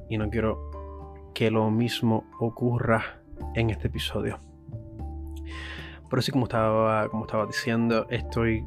y 0.10 0.18
no 0.18 0.30
quiero 0.30 1.32
que 1.34 1.52
lo 1.52 1.70
mismo 1.70 2.26
ocurra 2.40 3.22
en 3.56 3.70
este 3.70 3.88
episodio. 3.88 4.40
Pero 6.10 6.22
sí, 6.22 6.32
como 6.32 6.46
estaba, 6.46 7.10
como 7.10 7.26
estaba 7.26 7.46
diciendo, 7.46 8.08
estoy 8.10 8.66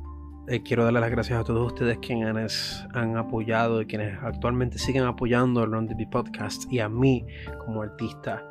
eh, 0.50 0.62
quiero 0.64 0.82
darle 0.82 1.00
las 1.00 1.12
gracias 1.12 1.38
a 1.38 1.44
todos 1.44 1.64
ustedes 1.64 1.98
quienes 1.98 2.84
han 2.92 3.16
apoyado 3.16 3.82
y 3.82 3.86
quienes 3.86 4.18
actualmente 4.20 4.78
siguen 4.78 5.04
apoyando 5.04 5.62
el 5.62 5.70
Run 5.70 5.88
Podcast 6.10 6.64
y 6.72 6.80
a 6.80 6.88
mí 6.88 7.24
como 7.64 7.82
artista. 7.82 8.44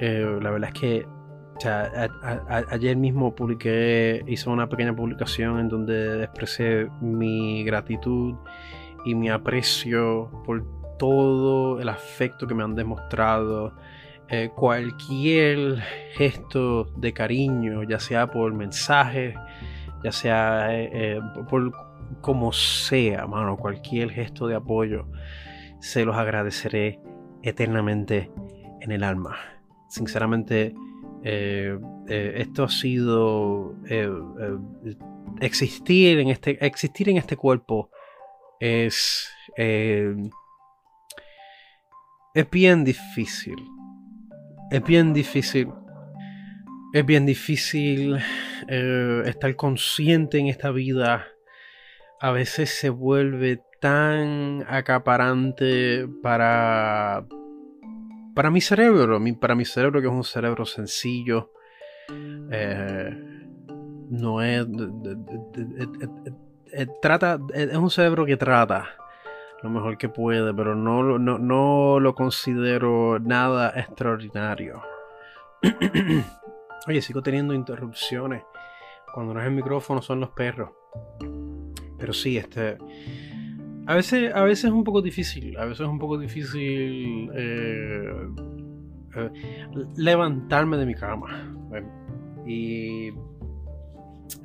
Eh, 0.00 0.38
la 0.42 0.50
verdad 0.50 0.70
es 0.74 0.80
que 0.80 1.06
ayer 2.70 2.96
mismo 2.96 3.34
publiqué, 3.34 4.22
hice 4.26 4.50
una 4.50 4.68
pequeña 4.68 4.94
publicación 4.94 5.60
en 5.60 5.68
donde 5.68 6.24
expresé 6.24 6.88
mi 7.00 7.64
gratitud 7.64 8.34
y 9.06 9.14
mi 9.14 9.30
aprecio 9.30 10.30
por 10.44 10.64
todo 10.98 11.80
el 11.80 11.88
afecto 11.88 12.46
que 12.46 12.54
me 12.54 12.62
han 12.62 12.74
demostrado 12.74 13.72
eh, 14.32 14.52
cualquier 14.54 15.80
gesto 16.12 16.84
de 16.96 17.12
cariño, 17.12 17.82
ya 17.82 17.98
sea 17.98 18.30
por 18.30 18.54
mensaje, 18.54 19.34
ya 20.04 20.12
sea 20.12 20.72
eh, 20.72 20.88
eh, 20.92 21.20
por 21.48 21.72
como 22.20 22.52
sea, 22.52 23.26
mano, 23.26 23.56
cualquier 23.56 24.10
gesto 24.10 24.46
de 24.46 24.54
apoyo, 24.54 25.08
se 25.80 26.04
los 26.04 26.16
agradeceré 26.16 27.00
eternamente 27.42 28.30
en 28.80 28.92
el 28.92 29.02
alma. 29.02 29.36
Sinceramente, 29.88 30.76
esto 31.24 32.64
ha 32.64 32.68
sido 32.68 33.74
existir 35.40 36.20
en 36.20 36.28
este 36.28 36.64
existir 36.64 37.08
en 37.08 37.16
este 37.16 37.36
cuerpo 37.36 37.90
es 38.60 39.28
es 39.56 40.30
bien 42.50 42.84
difícil 42.84 43.56
es 44.70 44.84
bien 44.84 45.12
difícil. 45.12 45.68
Es 46.92 47.06
bien 47.06 47.26
difícil 47.26 48.18
eh, 48.68 49.22
estar 49.26 49.54
consciente 49.56 50.38
en 50.38 50.46
esta 50.46 50.70
vida. 50.70 51.26
A 52.20 52.32
veces 52.32 52.70
se 52.70 52.90
vuelve 52.90 53.62
tan 53.80 54.64
acaparante 54.68 56.08
para, 56.22 57.26
para 58.34 58.50
mi 58.50 58.60
cerebro. 58.60 59.20
Para 59.40 59.54
mi 59.54 59.64
cerebro, 59.64 60.00
que 60.00 60.06
es 60.08 60.12
un 60.12 60.24
cerebro 60.24 60.64
sencillo. 60.64 61.52
Eh, 62.50 63.10
no 64.10 64.42
es. 64.42 64.66
trata. 67.00 67.38
Es 67.54 67.76
un 67.76 67.90
cerebro 67.90 68.26
que 68.26 68.36
trata 68.36 68.99
lo 69.62 69.70
mejor 69.70 69.98
que 69.98 70.08
puede, 70.08 70.54
pero 70.54 70.74
no, 70.74 71.18
no, 71.18 71.38
no 71.38 72.00
lo 72.00 72.14
considero 72.14 73.18
nada 73.18 73.72
extraordinario. 73.76 74.82
Oye, 76.86 77.02
sigo 77.02 77.22
teniendo 77.22 77.52
interrupciones. 77.52 78.42
Cuando 79.12 79.34
no 79.34 79.40
es 79.40 79.46
el 79.46 79.52
micrófono 79.52 80.00
son 80.00 80.20
los 80.20 80.30
perros. 80.30 80.70
Pero 81.98 82.12
sí, 82.12 82.38
este. 82.38 82.78
A 83.86 83.94
veces, 83.94 84.32
a 84.34 84.42
veces 84.42 84.66
es 84.66 84.70
un 84.70 84.84
poco 84.84 85.02
difícil. 85.02 85.56
A 85.58 85.64
veces 85.64 85.80
es 85.80 85.88
un 85.88 85.98
poco 85.98 86.18
difícil 86.18 87.30
eh, 87.34 88.28
eh, 89.16 89.30
levantarme 89.96 90.76
de 90.76 90.86
mi 90.86 90.94
cama. 90.94 91.54
y 92.46 93.08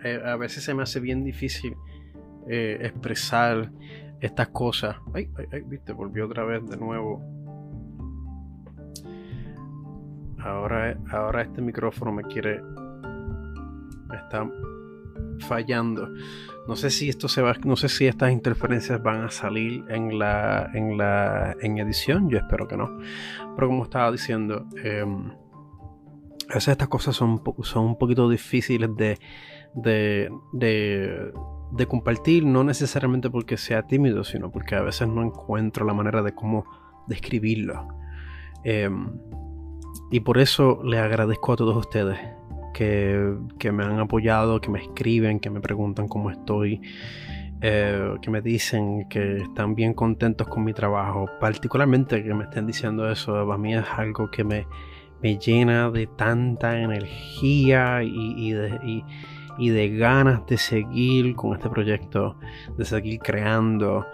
eh, 0.03 0.21
a 0.25 0.35
veces 0.35 0.63
se 0.63 0.73
me 0.73 0.83
hace 0.83 0.99
bien 0.99 1.23
difícil 1.23 1.75
expresar 2.47 3.71
estas 4.25 4.49
cosas. 4.49 4.97
Ay, 5.13 5.29
ay, 5.37 5.45
ay, 5.51 5.61
viste, 5.65 5.93
volvió 5.93 6.25
otra 6.25 6.43
vez 6.43 6.67
de 6.67 6.77
nuevo. 6.77 7.21
Ahora, 10.39 10.97
ahora 11.11 11.41
este 11.41 11.61
micrófono 11.61 12.11
me 12.11 12.23
quiere. 12.23 12.61
está 14.13 14.47
fallando. 15.39 16.09
No 16.67 16.75
sé 16.75 16.89
si 16.89 17.09
esto 17.09 17.27
se 17.27 17.41
va, 17.41 17.53
no 17.63 17.75
sé 17.75 17.89
si 17.89 18.07
estas 18.07 18.31
interferencias 18.31 19.01
van 19.01 19.23
a 19.23 19.29
salir 19.29 19.83
en 19.89 20.17
la, 20.17 20.69
en 20.73 20.97
la, 20.97 21.55
en 21.61 21.77
edición. 21.77 22.29
Yo 22.29 22.37
espero 22.37 22.67
que 22.67 22.77
no. 22.77 22.99
Pero 23.55 23.67
como 23.67 23.83
estaba 23.83 24.11
diciendo, 24.11 24.65
em, 24.83 25.29
a 26.49 26.55
veces 26.55 26.69
estas 26.69 26.87
cosas 26.87 27.15
son, 27.15 27.41
son 27.61 27.85
un 27.85 27.97
poquito 27.97 28.29
difíciles 28.29 28.89
de, 28.95 29.19
de, 29.73 31.31
de, 31.75 31.87
compartir, 31.87 32.45
no 32.45 32.63
necesariamente 32.63 33.29
porque 33.29 33.57
sea 33.57 33.83
tímido, 33.83 34.23
sino 34.23 34.51
porque 34.51 34.75
a 34.75 34.81
veces 34.81 35.07
no 35.07 35.23
encuentro 35.23 35.85
la 35.85 35.93
manera 35.93 36.21
de 36.21 36.33
cómo 36.33 36.65
describirlo. 37.07 37.87
Em, 38.63 39.07
y 40.11 40.19
por 40.21 40.37
eso 40.37 40.81
le 40.83 40.99
agradezco 40.99 41.53
a 41.53 41.55
todos 41.55 41.77
ustedes 41.77 42.17
que, 42.73 43.35
que, 43.57 43.71
me 43.71 43.83
han 43.83 43.99
apoyado, 43.99 44.59
que 44.59 44.69
me 44.69 44.81
escriben, 44.81 45.39
que 45.39 45.49
me 45.49 45.61
preguntan 45.61 46.07
cómo 46.07 46.29
estoy, 46.29 46.81
eh, 47.61 48.15
que 48.21 48.29
me 48.29 48.41
dicen 48.41 49.07
que 49.09 49.37
están 49.37 49.75
bien 49.75 49.93
contentos 49.93 50.47
con 50.47 50.63
mi 50.63 50.73
trabajo. 50.73 51.27
Particularmente 51.39 52.23
que 52.23 52.33
me 52.33 52.43
estén 52.43 52.67
diciendo 52.67 53.09
eso, 53.09 53.51
a 53.51 53.57
mí 53.57 53.73
es 53.73 53.85
algo 53.97 54.29
que 54.29 54.43
me, 54.43 54.67
me 55.21 55.37
llena 55.37 55.89
de 55.89 56.07
tanta 56.07 56.79
energía 56.79 58.03
y, 58.03 59.03
de 59.57 59.89
ganas 59.97 60.45
de 60.47 60.57
seguir 60.57 61.35
con 61.35 61.55
este 61.55 61.69
proyecto, 61.69 62.37
de 62.77 62.85
seguir 62.85 63.19
creando 63.19 64.05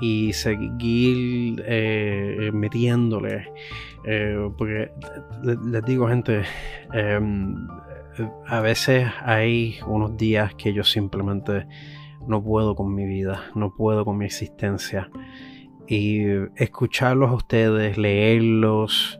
y 0.00 0.32
seguir 0.32 1.62
eh, 1.66 2.50
metiéndole. 2.52 3.52
Eh, 4.04 4.50
porque 4.56 4.90
les 5.42 5.84
digo, 5.84 6.08
gente, 6.08 6.42
em, 6.92 7.54
a 8.46 8.60
veces 8.60 9.08
hay 9.22 9.78
unos 9.86 10.16
días 10.16 10.54
que 10.54 10.72
yo 10.72 10.84
simplemente 10.84 11.66
no 12.26 12.42
puedo 12.42 12.74
con 12.74 12.94
mi 12.94 13.06
vida, 13.06 13.44
no 13.54 13.74
puedo 13.74 14.04
con 14.04 14.18
mi 14.18 14.26
existencia. 14.26 15.10
Y 15.86 16.22
escucharlos 16.56 17.30
a 17.30 17.34
ustedes, 17.34 17.98
leerlos, 17.98 19.19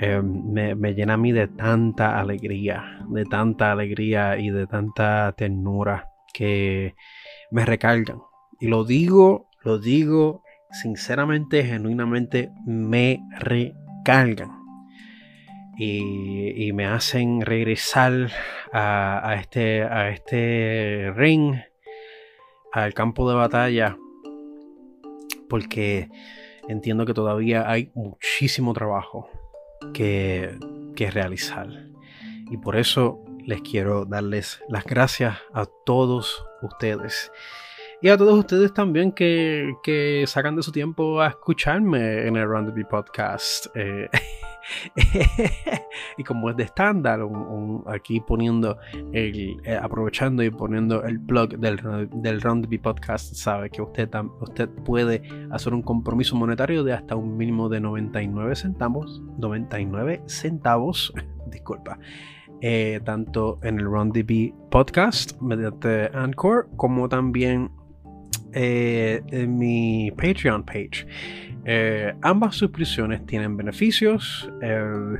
em, 0.00 0.52
me, 0.52 0.94
llena 0.94 1.14
a 1.14 1.16
mí 1.16 1.32
de 1.32 1.48
tanta 1.48 2.18
alegría, 2.18 3.00
de 3.08 3.24
tanta 3.24 3.72
alegría 3.72 4.38
y 4.38 4.50
de 4.50 4.66
tanta 4.66 5.32
ternura 5.36 6.10
que 6.32 6.94
me 7.50 7.64
recargan. 7.64 8.20
Y 8.60 8.68
lo 8.68 8.84
digo, 8.84 9.48
lo 9.64 9.78
digo 9.78 10.42
sinceramente, 10.70 11.64
genuinamente, 11.64 12.50
me 12.66 13.20
recargan. 13.38 14.56
Y, 15.78 16.66
y 16.66 16.72
me 16.72 16.86
hacen 16.86 17.40
regresar 17.40 18.30
a, 18.72 19.28
a, 19.28 19.34
este, 19.36 19.84
a 19.84 20.10
este 20.10 21.12
ring, 21.14 21.54
al 22.72 22.94
campo 22.94 23.28
de 23.30 23.36
batalla, 23.36 23.96
porque 25.48 26.08
entiendo 26.68 27.06
que 27.06 27.14
todavía 27.14 27.70
hay 27.70 27.90
muchísimo 27.94 28.74
trabajo 28.74 29.30
que, 29.94 30.58
que 30.96 31.10
realizar. 31.10 31.68
Y 32.50 32.56
por 32.56 32.76
eso 32.76 33.22
les 33.44 33.62
quiero 33.62 34.04
darles 34.04 34.62
las 34.68 34.84
gracias 34.84 35.38
a 35.52 35.66
todos 35.84 36.44
ustedes. 36.62 37.32
Y 38.00 38.10
a 38.10 38.16
todos 38.16 38.38
ustedes 38.38 38.72
también 38.72 39.10
que, 39.10 39.74
que 39.82 40.24
sacan 40.26 40.54
de 40.54 40.62
su 40.62 40.70
tiempo 40.70 41.20
a 41.20 41.28
escucharme 41.28 42.26
en 42.26 42.36
el 42.36 42.46
Round 42.46 42.74
the 42.74 42.84
Podcast. 42.84 43.66
Eh, 43.74 44.08
y 46.18 46.24
como 46.24 46.50
es 46.50 46.56
de 46.56 46.64
estándar, 46.64 47.20
aquí 47.86 48.20
poniendo 48.20 48.78
eh, 49.12 49.56
aprovechando 49.80 50.42
y 50.42 50.50
poniendo 50.50 51.04
el 51.04 51.18
blog 51.18 51.58
del, 51.58 51.80
del 52.12 52.40
Round 52.40 52.68
the 52.68 52.78
Podcast, 52.78 53.34
sabe 53.34 53.70
que 53.70 53.82
usted, 53.82 54.10
usted 54.40 54.68
puede 54.84 55.22
hacer 55.50 55.74
un 55.74 55.82
compromiso 55.82 56.36
monetario 56.36 56.84
de 56.84 56.92
hasta 56.92 57.16
un 57.16 57.36
mínimo 57.36 57.68
de 57.68 57.80
99 57.80 58.56
centavos. 58.56 59.22
99 59.38 60.22
centavos, 60.26 61.12
disculpa. 61.46 61.98
Eh, 62.60 63.00
tanto 63.04 63.60
en 63.62 63.78
el 63.78 63.84
RunDB 63.84 64.52
podcast 64.68 65.40
mediante 65.40 66.10
Anchor 66.12 66.68
como 66.76 67.08
también 67.08 67.70
eh, 68.52 69.22
en 69.28 69.56
mi 69.56 70.10
Patreon 70.10 70.64
page. 70.64 71.06
Eh, 71.70 72.14
ambas 72.22 72.56
suscripciones 72.56 73.26
tienen 73.26 73.54
beneficios. 73.54 74.50
Eh, 74.62 75.18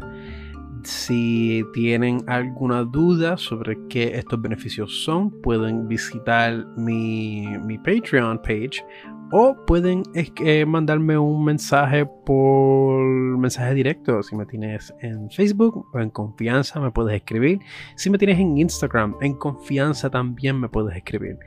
si 0.82 1.62
tienen 1.74 2.24
alguna 2.26 2.84
duda 2.84 3.36
sobre 3.36 3.76
qué 3.90 4.16
estos 4.16 4.40
beneficios 4.40 5.05
son, 5.05 5.30
pueden 5.42 5.86
visitar 5.86 6.66
mi, 6.74 7.46
mi 7.64 7.76
Patreon 7.76 8.38
page 8.38 8.82
o 9.30 9.56
pueden 9.66 10.02
eh, 10.14 10.64
mandarme 10.64 11.18
un 11.18 11.44
mensaje 11.44 12.06
por 12.06 12.98
mensaje 13.38 13.74
directo. 13.74 14.22
Si 14.22 14.34
me 14.36 14.46
tienes 14.46 14.94
en 15.00 15.30
Facebook 15.30 15.86
o 15.92 16.00
en 16.00 16.10
confianza, 16.10 16.80
me 16.80 16.90
puedes 16.90 17.16
escribir. 17.16 17.60
Si 17.96 18.10
me 18.10 18.18
tienes 18.18 18.38
en 18.38 18.58
Instagram, 18.58 19.16
en 19.20 19.34
confianza 19.34 20.10
también 20.10 20.58
me 20.58 20.68
puedes 20.68 20.96
escribir. 20.96 21.38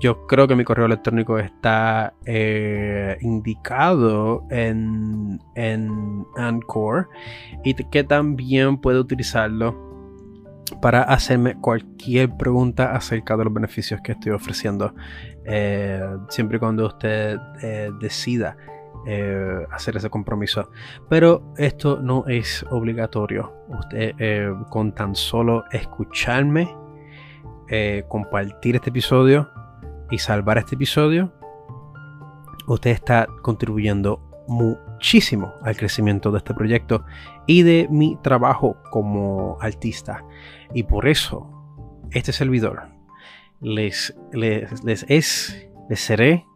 Yo 0.00 0.26
creo 0.26 0.46
que 0.46 0.56
mi 0.56 0.64
correo 0.64 0.86
electrónico 0.86 1.38
está 1.38 2.14
eh, 2.26 3.16
indicado 3.20 4.44
en, 4.50 5.40
en 5.54 6.26
y 7.64 7.74
que 7.74 8.04
también 8.04 8.78
puede 8.78 8.98
utilizarlo 8.98 9.91
para 10.80 11.02
hacerme 11.02 11.56
cualquier 11.60 12.36
pregunta 12.36 12.94
acerca 12.94 13.36
de 13.36 13.44
los 13.44 13.52
beneficios 13.52 14.00
que 14.02 14.12
estoy 14.12 14.32
ofreciendo. 14.32 14.94
Eh, 15.44 16.00
siempre 16.28 16.56
y 16.56 16.60
cuando 16.60 16.86
usted 16.86 17.36
eh, 17.62 17.90
decida 18.00 18.56
eh, 19.06 19.66
hacer 19.70 19.96
ese 19.96 20.10
compromiso. 20.10 20.70
Pero 21.08 21.54
esto 21.56 22.00
no 22.00 22.24
es 22.26 22.64
obligatorio. 22.70 23.52
Usted 23.68 24.14
con 24.70 24.94
tan 24.94 25.14
solo 25.14 25.64
escucharme, 25.70 26.74
compartir 28.08 28.76
este 28.76 28.90
episodio 28.90 29.50
y 30.10 30.18
salvar 30.18 30.58
este 30.58 30.74
episodio, 30.74 31.32
usted 32.66 32.90
está 32.90 33.26
contribuyendo 33.42 34.20
muchísimo 35.02 35.54
al 35.64 35.76
crecimiento 35.76 36.30
de 36.30 36.38
este 36.38 36.54
proyecto 36.54 37.04
y 37.48 37.64
de 37.64 37.88
mi 37.90 38.16
trabajo 38.22 38.76
como 38.92 39.58
artista. 39.60 40.24
Y 40.74 40.84
por 40.84 41.08
eso, 41.08 41.50
este 42.12 42.32
servidor 42.32 42.88
les, 43.60 44.14
les, 44.32 44.84
les 44.84 45.04
es, 45.08 45.68
les 45.90 45.98
seré 45.98 46.46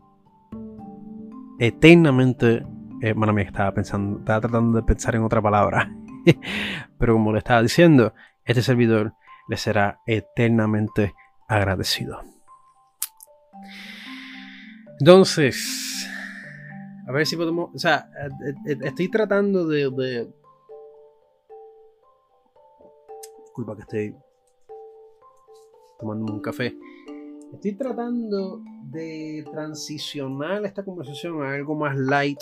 eternamente. 1.58 2.64
Eh, 3.02 3.14
bueno, 3.16 3.36
estaba 3.40 3.74
pensando, 3.74 4.20
estaba 4.20 4.42
tratando 4.42 4.78
de 4.78 4.84
pensar 4.84 5.16
en 5.16 5.24
otra 5.24 5.42
palabra. 5.42 5.90
Pero 7.00 7.14
como 7.14 7.32
le 7.32 7.38
estaba 7.38 7.60
diciendo, 7.62 8.14
este 8.44 8.62
servidor 8.62 9.14
les 9.48 9.60
será 9.60 9.98
eternamente 10.06 11.14
agradecido. 11.48 12.22
Entonces, 15.00 15.95
a 17.06 17.12
ver 17.12 17.26
si 17.26 17.36
podemos. 17.36 17.70
O 17.74 17.78
sea, 17.78 18.10
eh, 18.46 18.54
eh, 18.66 18.78
estoy 18.82 19.08
tratando 19.10 19.66
de, 19.66 19.90
de 19.90 20.28
Disculpa 23.56 23.74
que 23.74 23.82
estoy 23.82 24.14
tomando 25.98 26.30
un 26.30 26.40
café. 26.40 26.76
Estoy 27.54 27.74
tratando 27.74 28.60
de 28.82 29.46
transicionar 29.50 30.66
esta 30.66 30.84
conversación 30.84 31.42
a 31.42 31.54
algo 31.54 31.74
más 31.74 31.96
light. 31.96 32.40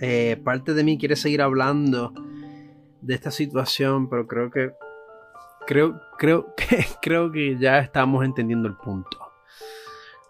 Eh, 0.00 0.40
parte 0.42 0.72
de 0.72 0.84
mí 0.84 0.96
quiere 0.96 1.16
seguir 1.16 1.42
hablando 1.42 2.14
de 3.02 3.14
esta 3.14 3.30
situación, 3.30 4.08
pero 4.08 4.26
creo 4.26 4.50
que 4.50 4.72
creo, 5.66 6.00
creo 6.16 6.46
que 6.56 6.86
creo 7.02 7.30
que 7.30 7.58
ya 7.58 7.80
estamos 7.80 8.24
entendiendo 8.24 8.68
el 8.68 8.76
punto. 8.76 9.25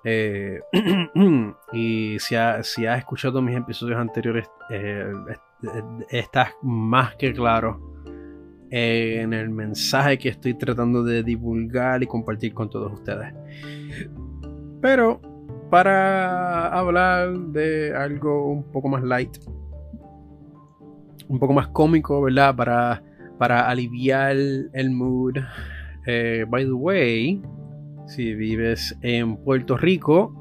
Eh, 0.09 0.61
y 1.73 2.17
si 2.21 2.37
has 2.37 2.79
escuchado 2.79 3.43
mis 3.43 3.57
episodios 3.57 3.99
anteriores, 3.99 4.49
eh, 4.71 5.13
estás 6.11 6.51
más 6.63 7.17
que 7.17 7.33
claro 7.33 7.81
en 8.71 9.33
el 9.33 9.51
mensaje 9.51 10.17
que 10.17 10.29
estoy 10.29 10.55
tratando 10.55 11.03
de 11.03 11.25
divulgar 11.25 12.05
y 12.05 12.07
compartir 12.07 12.55
con 12.55 12.71
todos 12.71 12.93
ustedes. 12.93 13.35
Pero 14.81 15.21
para 15.71 16.69
hablar 16.69 17.37
de 17.37 17.93
algo 17.93 18.49
un 18.49 18.63
poco 18.71 18.89
más 18.89 19.03
light, 19.03 19.39
un 21.29 21.41
poco 21.41 21.53
más 21.53 21.67
cómico, 21.69 22.23
¿verdad? 22.23 22.55
Para, 22.55 23.03
para 23.39 23.69
aliviar 23.69 24.37
el 24.37 24.91
mood. 24.91 25.39
Eh, 26.07 26.45
by 26.49 26.65
the 26.65 26.73
way, 26.73 27.43
si 28.07 28.35
vives 28.35 28.97
en 29.03 29.37
Puerto 29.37 29.77
Rico 29.77 30.33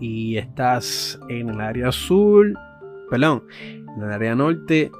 y 0.00 0.36
estás 0.36 1.20
en 1.28 1.50
el 1.50 1.60
área 1.60 1.92
sur, 1.92 2.54
perdón, 3.10 3.44
en 3.62 4.02
el 4.02 4.12
área 4.12 4.34
norte 4.34 4.90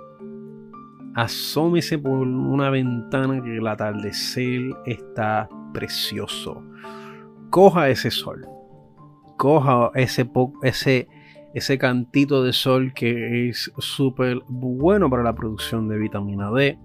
asómese 1.15 1.99
por 1.99 2.27
una 2.27 2.71
ventana 2.71 3.43
que 3.43 3.57
el 3.57 3.67
atardecer 3.67 4.71
está 4.87 5.49
precioso. 5.73 6.63
Coja 7.51 7.89
ese 7.89 8.11
sol. 8.11 8.47
Coja 9.37 9.91
ese, 9.95 10.31
ese, 10.63 11.09
ese 11.55 11.79
cantito 11.79 12.43
de 12.43 12.53
sol 12.53 12.93
que 12.95 13.49
es 13.49 13.73
súper 13.79 14.41
bueno 14.49 15.11
para 15.11 15.23
la 15.23 15.35
producción 15.35 15.89
de 15.89 15.99
vitamina 15.99 16.51
D. 16.51 16.79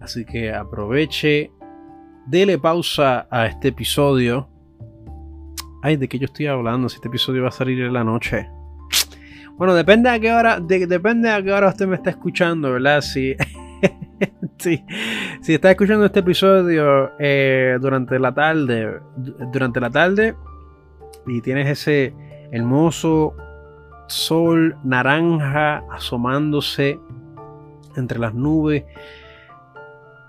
Así 0.00 0.24
que 0.24 0.52
aproveche, 0.52 1.50
dele 2.30 2.58
pausa 2.58 3.26
a 3.28 3.46
este 3.46 3.68
episodio. 3.68 4.48
Ay, 5.82 5.96
¿de 5.96 6.08
qué 6.08 6.18
yo 6.18 6.26
estoy 6.26 6.46
hablando? 6.46 6.88
Si 6.88 6.96
este 6.96 7.08
episodio 7.08 7.42
va 7.42 7.48
a 7.48 7.52
salir 7.52 7.80
en 7.80 7.92
la 7.92 8.04
noche. 8.04 8.48
Bueno, 9.56 9.74
depende 9.74 10.08
a 10.08 10.20
qué 10.20 10.32
hora, 10.32 10.60
depende 10.60 11.28
a 11.28 11.42
qué 11.42 11.52
hora 11.52 11.68
usted 11.68 11.88
me 11.88 11.96
está 11.96 12.10
escuchando, 12.10 12.72
¿verdad? 12.72 13.02
Si, 14.58 14.84
si, 15.40 15.54
está 15.54 15.70
escuchando 15.70 16.04
este 16.04 16.20
episodio 16.20 17.12
eh, 17.18 17.78
durante 17.80 18.18
la 18.18 18.34
tarde, 18.34 19.00
durante 19.50 19.80
la 19.80 19.88
tarde 19.88 20.36
y 21.26 21.40
tienes 21.40 21.66
ese 21.66 22.14
hermoso 22.52 23.34
sol 24.06 24.76
naranja 24.84 25.82
asomándose 25.90 27.00
entre 27.96 28.18
las 28.18 28.34
nubes, 28.34 28.84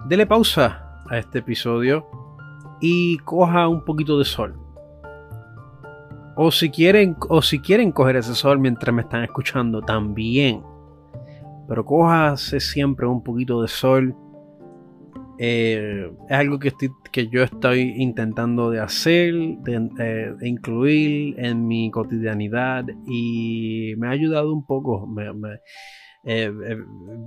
dele 0.07 0.25
pausa 0.25 0.80
a 1.11 1.17
este 1.17 1.39
episodio 1.39 2.07
y 2.79 3.17
coja 3.19 3.67
un 3.67 3.83
poquito 3.85 4.17
de 4.17 4.25
sol. 4.25 4.57
O 6.35 6.49
si 6.49 6.71
quieren, 6.71 7.15
o 7.29 7.41
si 7.41 7.59
quieren 7.59 7.91
coger 7.91 8.15
ese 8.15 8.33
sol 8.33 8.57
mientras 8.57 8.95
me 8.95 9.01
están 9.01 9.23
escuchando, 9.23 9.81
también. 9.81 10.63
Pero 11.67 11.85
cójase 11.85 12.59
siempre 12.59 13.05
un 13.05 13.21
poquito 13.21 13.61
de 13.61 13.67
sol. 13.67 14.15
Eh, 15.37 16.11
es 16.29 16.37
algo 16.37 16.59
que, 16.59 16.69
estoy, 16.69 16.89
que 17.11 17.27
yo 17.27 17.43
estoy 17.43 17.95
intentando 17.97 18.69
de 18.69 18.79
hacer, 18.79 19.33
de, 19.33 19.89
eh, 19.99 20.33
incluir 20.43 21.35
en 21.37 21.67
mi 21.67 21.91
cotidianidad 21.91 22.85
y 23.05 23.93
me 23.97 24.07
ha 24.07 24.11
ayudado 24.11 24.53
un 24.53 24.65
poco. 24.65 25.07
Eh, 25.19 25.59
eh, 26.23 26.53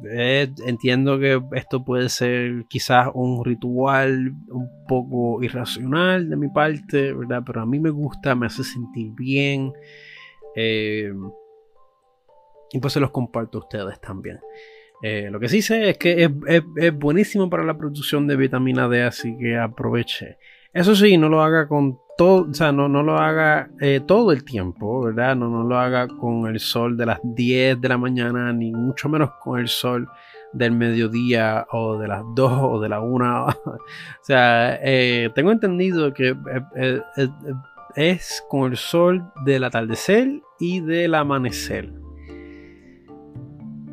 eh, 0.08 0.54
entiendo 0.66 1.18
que 1.18 1.42
esto 1.52 1.84
puede 1.84 2.08
ser 2.08 2.66
quizás 2.68 3.08
un 3.12 3.44
ritual 3.44 4.32
un 4.48 4.68
poco 4.86 5.42
irracional 5.42 6.30
de 6.30 6.36
mi 6.36 6.48
parte, 6.48 7.12
¿verdad? 7.12 7.42
Pero 7.44 7.62
a 7.62 7.66
mí 7.66 7.80
me 7.80 7.90
gusta, 7.90 8.34
me 8.34 8.46
hace 8.46 8.62
sentir 8.62 9.12
bien. 9.12 9.72
y 12.72 12.78
pues 12.80 12.92
se 12.92 13.00
los 13.00 13.10
comparto 13.10 13.58
a 13.58 13.62
ustedes 13.62 14.00
también. 14.00 14.38
lo 15.02 15.40
que 15.40 15.48
sí 15.48 15.62
sé 15.62 15.90
es 15.90 15.98
que 15.98 16.30
es, 16.46 16.94
buenísimo 16.98 17.50
para 17.50 17.64
la 17.64 17.76
producción 17.76 18.26
de 18.26 18.36
vitamina 18.36 18.88
D, 18.88 19.02
así 19.02 19.36
que 19.36 19.56
aproveche. 19.56 20.38
Eso 20.72 20.94
sí, 20.94 21.16
no 21.18 21.28
lo 21.28 21.42
haga 21.42 21.68
con 21.68 21.98
todo, 22.16 22.48
o 22.50 22.54
sea, 22.54 22.72
no, 22.72 22.88
no 22.88 23.02
lo 23.02 23.18
haga 23.18 23.70
eh, 23.80 24.00
todo 24.06 24.32
el 24.32 24.44
tiempo, 24.44 25.02
¿verdad? 25.02 25.36
No, 25.36 25.48
no 25.48 25.64
lo 25.64 25.78
haga 25.78 26.08
con 26.08 26.46
el 26.46 26.60
sol 26.60 26.96
de 26.96 27.06
las 27.06 27.20
10 27.22 27.80
de 27.80 27.88
la 27.88 27.98
mañana, 27.98 28.52
ni 28.52 28.72
mucho 28.72 29.08
menos 29.08 29.30
con 29.42 29.60
el 29.60 29.68
sol 29.68 30.08
del 30.52 30.72
mediodía 30.72 31.66
o 31.70 31.98
de 31.98 32.08
las 32.08 32.22
2 32.34 32.52
o 32.62 32.80
de 32.80 32.88
la 32.88 33.00
1. 33.00 33.46
o 33.66 33.78
sea, 34.22 34.78
eh, 34.82 35.30
tengo 35.34 35.52
entendido 35.52 36.12
que 36.12 36.36
eh, 36.76 37.00
es 37.96 38.44
con 38.48 38.70
el 38.70 38.76
sol 38.76 39.24
del 39.44 39.64
atardecer 39.64 40.40
y 40.58 40.80
del 40.80 41.14
amanecer. 41.14 42.03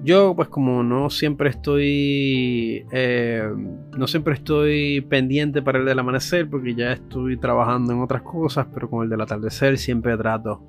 Yo, 0.04 0.36
pues 0.36 0.48
como 0.48 0.82
no 0.82 1.12
siempre 1.12 1.50
estoy, 1.50 2.86
eh, 2.92 3.48
no 3.96 4.08
siempre 4.08 4.34
estoy 4.34 5.02
pendiente 5.02 5.62
para 5.62 5.78
el 5.78 5.86
del 5.86 6.00
amanecer, 6.00 6.50
porque 6.50 6.74
ya 6.74 6.94
estoy 6.94 7.38
trabajando 7.38 7.94
en 7.94 8.02
otras 8.02 8.24
cosas, 8.24 8.66
pero 8.74 8.90
con 8.90 9.04
el 9.04 9.10
del 9.10 9.22
atardecer 9.22 9.78
siempre 9.78 10.18
trato 10.18 10.68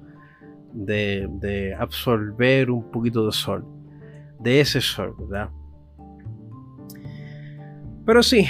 de, 0.74 1.74
absorber 1.78 2.70
un 2.70 2.90
poquito 2.90 3.24
de 3.24 3.32
sol, 3.32 3.64
de 4.38 4.60
ese 4.60 4.82
sol, 4.82 5.14
¿verdad? 5.18 5.48
Pero 8.04 8.22
sí, 8.22 8.44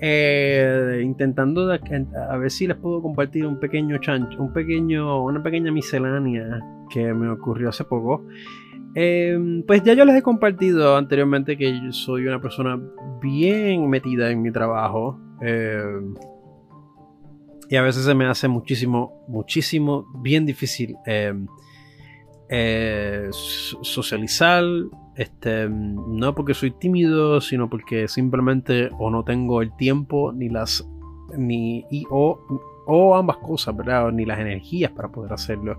eh, 0.00 1.00
intentando 1.02 1.72
a 1.72 2.36
ver 2.36 2.50
si 2.50 2.68
les 2.68 2.76
puedo 2.76 3.02
compartir 3.02 3.44
un 3.44 3.58
pequeño 3.58 3.98
chancho, 3.98 4.40
un 4.40 4.52
pequeño, 4.52 5.24
una 5.24 5.42
pequeña 5.42 5.72
miscelánea 5.72 6.60
que 6.90 7.12
me 7.12 7.28
ocurrió 7.28 7.70
hace 7.70 7.84
poco. 7.84 8.24
Em, 8.94 9.62
pues 9.64 9.82
ya 9.82 9.92
yo 9.92 10.04
les 10.04 10.16
he 10.16 10.22
compartido 10.22 10.96
anteriormente 10.96 11.56
que 11.56 11.72
soy 11.90 12.26
una 12.26 12.40
persona 12.40 12.80
bien 13.20 13.88
metida 13.88 14.30
en 14.30 14.42
mi 14.42 14.50
trabajo. 14.50 15.18
Em, 15.40 16.14
y 17.68 17.76
a 17.76 17.82
veces 17.82 18.04
se 18.04 18.14
me 18.14 18.26
hace 18.26 18.48
muchísimo, 18.48 19.24
muchísimo, 19.28 20.06
bien 20.22 20.46
difícil 20.46 20.96
em, 21.06 21.46
eh, 22.48 23.28
socializar. 23.30 24.64
Este, 25.16 25.68
no 25.68 26.34
porque 26.34 26.54
soy 26.54 26.70
tímido, 26.70 27.40
sino 27.40 27.68
porque 27.68 28.08
simplemente 28.08 28.88
o 28.98 29.10
no 29.10 29.24
tengo 29.24 29.62
el 29.62 29.76
tiempo 29.76 30.32
ni 30.32 30.48
las 30.48 30.88
ni 31.36 31.84
o, 32.08 32.38
o 32.86 33.16
ambas 33.16 33.36
cosas, 33.38 33.76
¿verdad? 33.76 34.10
Ni 34.12 34.24
las 34.24 34.38
energías 34.38 34.92
para 34.92 35.10
poder 35.10 35.32
hacerlo. 35.32 35.76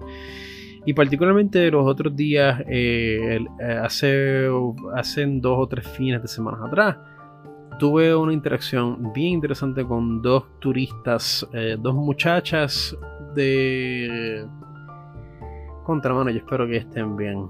Y 0.86 0.94
particularmente 0.94 1.70
los 1.72 1.86
otros 1.86 2.16
días, 2.16 2.62
eh, 2.68 3.40
eh, 3.60 3.80
hace, 3.84 4.46
dos 4.46 5.58
o 5.58 5.68
tres 5.68 5.88
fines 5.88 6.22
de 6.22 6.28
semana 6.28 6.66
atrás, 6.66 6.98
tuve 7.78 8.16
una 8.16 8.34
interacción 8.34 9.12
bien 9.14 9.36
interesante 9.36 9.84
con 9.84 10.22
dos 10.22 10.46
turistas, 10.60 11.48
eh, 11.54 11.78
dos 11.80 11.96
muchachas 11.96 12.98
de 13.36 14.46
contramano. 15.84 16.30
Yo 16.30 16.38
espero 16.38 16.66
que 16.66 16.78
estén 16.78 17.16
bien. 17.16 17.48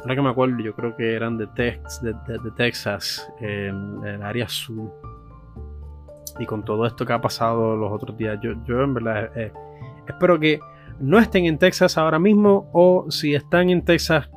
Ahora 0.00 0.14
que 0.14 0.22
me 0.22 0.30
acuerdo, 0.30 0.58
yo 0.58 0.74
creo 0.74 0.96
que 0.96 1.14
eran 1.14 1.38
de, 1.38 1.46
Tex, 1.48 2.02
de, 2.02 2.14
Texas, 2.56 3.28
en 3.40 4.04
el 4.04 4.22
área 4.22 4.48
sur. 4.48 4.92
Y 6.38 6.46
con 6.46 6.64
todo 6.64 6.86
esto 6.86 7.04
que 7.04 7.12
ha 7.12 7.20
pasado 7.20 7.76
los 7.76 7.90
otros 7.90 8.16
días, 8.16 8.38
yo, 8.42 8.52
yo 8.64 8.82
en 8.82 8.94
verdad 8.94 9.30
espero 10.06 10.38
que 10.38 10.60
no 11.00 11.18
estén 11.18 11.46
en 11.46 11.58
Texas 11.58 11.96
ahora 11.98 12.18
mismo 12.18 12.68
o 12.72 13.10
si 13.10 13.34
están 13.34 13.70
en 13.70 13.84
Texas 13.84 14.28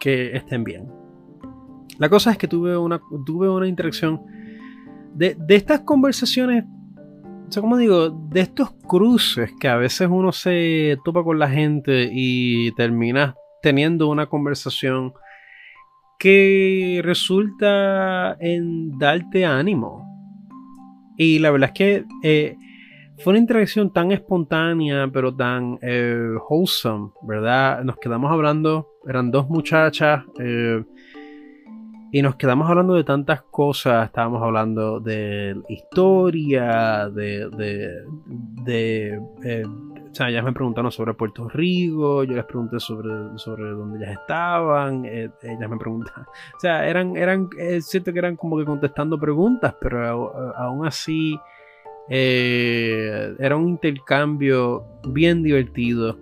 que 0.00 0.36
estén 0.36 0.64
bien. 0.64 0.88
La 1.98 2.08
cosa 2.08 2.32
es 2.32 2.38
que 2.38 2.48
tuve 2.48 2.76
una, 2.76 3.00
tuve 3.24 3.48
una 3.48 3.68
interacción 3.68 4.20
de, 5.14 5.36
estas 5.48 5.80
conversaciones, 5.80 6.64
o 7.48 7.52
sea, 7.52 7.60
como 7.60 7.76
digo, 7.76 8.10
de 8.10 8.40
estos 8.40 8.72
cruces 8.86 9.52
que 9.60 9.68
a 9.68 9.76
veces 9.76 10.08
uno 10.10 10.32
se 10.32 10.98
topa 11.04 11.22
con 11.22 11.38
la 11.38 11.48
gente 11.48 12.10
y 12.12 12.72
termina 12.72 13.34
teniendo 13.62 14.08
una 14.08 14.26
conversación 14.26 15.12
que 16.18 17.00
resulta 17.04 18.36
en 18.40 18.98
darte 18.98 19.44
ánimo. 19.44 20.04
Y 21.16 21.38
la 21.38 21.50
verdad 21.52 21.70
es 21.70 21.74
que 21.74 22.04
eh, 22.24 22.56
fue 23.18 23.32
una 23.32 23.40
interacción 23.40 23.92
tan 23.92 24.12
espontánea, 24.12 25.08
pero 25.12 25.34
tan 25.34 25.78
eh, 25.82 26.34
wholesome, 26.48 27.10
¿verdad? 27.22 27.84
Nos 27.84 27.96
quedamos 27.96 28.30
hablando, 28.30 28.88
eran 29.06 29.30
dos 29.30 29.48
muchachas, 29.48 30.24
eh, 30.40 30.82
y 32.10 32.22
nos 32.22 32.36
quedamos 32.36 32.68
hablando 32.68 32.94
de 32.94 33.02
tantas 33.02 33.42
cosas. 33.42 34.06
Estábamos 34.06 34.42
hablando 34.42 35.00
de 35.00 35.60
historia, 35.68 37.08
de. 37.08 37.48
de, 38.64 39.20
eh, 39.44 39.64
o 39.64 40.14
sea, 40.14 40.28
ellas 40.28 40.44
me 40.44 40.52
preguntaron 40.52 40.92
sobre 40.92 41.14
Puerto 41.14 41.48
Rico, 41.48 42.22
yo 42.22 42.36
les 42.36 42.44
pregunté 42.44 42.78
sobre, 42.78 43.36
sobre 43.36 43.70
dónde 43.70 43.98
ellas 43.98 44.20
estaban, 44.20 45.04
ellas 45.04 45.68
me 45.68 45.76
preguntaban. 45.76 46.24
O 46.56 46.60
sea, 46.60 46.86
eran, 46.86 47.16
eran, 47.16 47.48
es 47.58 47.86
cierto 47.86 48.12
que 48.12 48.20
eran 48.20 48.36
como 48.36 48.58
que 48.58 48.64
contestando 48.64 49.18
preguntas, 49.18 49.74
pero 49.80 50.54
aún 50.56 50.86
así 50.86 51.36
eh, 52.08 53.34
era 53.38 53.56
un 53.56 53.68
intercambio 53.68 54.84
bien 55.08 55.42
divertido. 55.42 56.18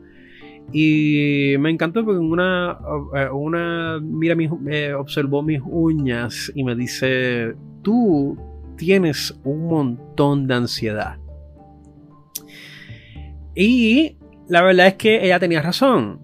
Y 0.73 1.55
me 1.59 1.71
encantó 1.71 2.05
porque 2.05 2.19
una, 2.19 2.79
eh, 3.15 3.29
una 3.31 3.99
mira, 4.01 4.37
eh, 4.71 4.95
observó 4.95 5.43
mis 5.43 5.61
uñas 5.65 6.51
y 6.55 6.65
me 6.65 6.75
dice, 6.75 7.55
tú 7.83 8.39
tienes 8.77 9.39
un 9.45 9.67
montón 9.67 10.47
de 10.47 10.55
ansiedad. 10.55 11.19
Y 13.55 14.17
la 14.49 14.63
verdad 14.63 14.87
es 14.87 14.95
que 14.95 15.25
ella 15.25 15.39
tenía 15.39 15.61
razón. 15.61 16.21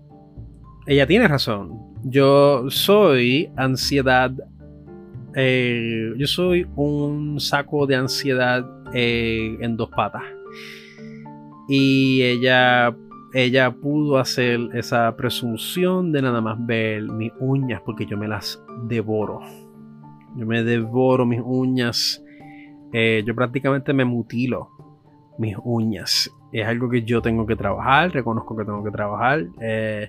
Ella 0.86 1.06
tiene 1.06 1.28
razón. 1.28 1.94
Yo 2.04 2.70
soy 2.70 3.50
ansiedad. 3.56 4.32
yo 5.34 6.26
soy 6.26 6.66
un 6.74 7.38
saco 7.38 7.86
de 7.86 7.96
ansiedad 7.96 8.77
eh, 8.92 9.56
en 9.60 9.76
dos 9.76 9.90
patas. 9.90 10.22
Y 11.68 12.22
ella, 12.22 12.96
ella 13.34 13.70
pudo 13.70 14.18
hacer 14.18 14.58
esa 14.74 15.14
presunción 15.16 16.12
de 16.12 16.22
nada 16.22 16.40
más 16.40 16.56
ver 16.64 17.02
mis 17.02 17.32
uñas 17.40 17.82
porque 17.84 18.06
yo 18.06 18.16
me 18.16 18.28
las 18.28 18.62
devoro. 18.84 19.40
Yo 20.36 20.46
me 20.46 20.62
devoro 20.62 21.26
mis 21.26 21.40
uñas. 21.44 22.22
Eh, 22.92 23.22
yo 23.26 23.34
prácticamente 23.34 23.92
me 23.92 24.04
mutilo 24.04 24.70
mis 25.38 25.56
uñas. 25.62 26.30
Es 26.52 26.66
algo 26.66 26.88
que 26.88 27.02
yo 27.02 27.20
tengo 27.20 27.46
que 27.46 27.56
trabajar, 27.56 28.12
reconozco 28.12 28.56
que 28.56 28.64
tengo 28.64 28.82
que 28.82 28.90
trabajar. 28.90 29.46
Eh, 29.60 30.08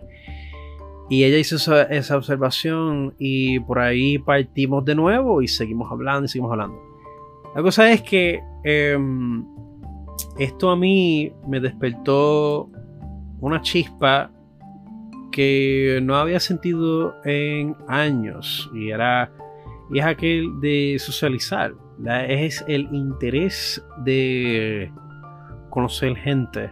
y 1.09 1.23
ella 1.23 1.37
hizo 1.37 1.55
esa, 1.55 2.17
observación 2.17 3.15
y 3.17 3.59
por 3.61 3.79
ahí 3.79 4.19
partimos 4.19 4.85
de 4.85 4.93
nuevo 4.93 5.41
y 5.41 5.47
seguimos 5.47 5.91
hablando 5.91 6.25
y 6.25 6.27
seguimos 6.27 6.51
hablando. 6.51 6.88
La 7.55 7.61
cosa 7.61 7.91
es 7.91 8.01
que 8.01 8.41
em, 8.63 9.43
esto 10.37 10.69
a 10.69 10.75
mí 10.75 11.31
me 11.47 11.59
despertó 11.59 12.69
una 13.41 13.61
chispa 13.61 14.31
que 15.31 15.99
no 16.01 16.15
había 16.15 16.39
sentido 16.39 17.15
en 17.23 17.75
años 17.87 18.69
y 18.73 18.89
era 18.89 19.31
y 19.91 19.99
es 19.99 20.05
aquel 20.05 20.59
de 20.59 20.97
socializar 20.99 21.73
es 22.27 22.63
el 22.67 22.87
interés 22.93 23.83
de 24.03 24.91
conocer 25.69 26.15
gente 26.15 26.71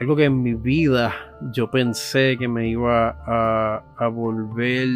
algo 0.00 0.16
que 0.16 0.24
en 0.24 0.42
mi 0.42 0.54
vida 0.54 1.14
yo 1.52 1.70
pensé 1.70 2.36
que 2.38 2.48
me 2.48 2.68
iba 2.68 3.16
a, 3.26 4.08
volver 4.08 4.88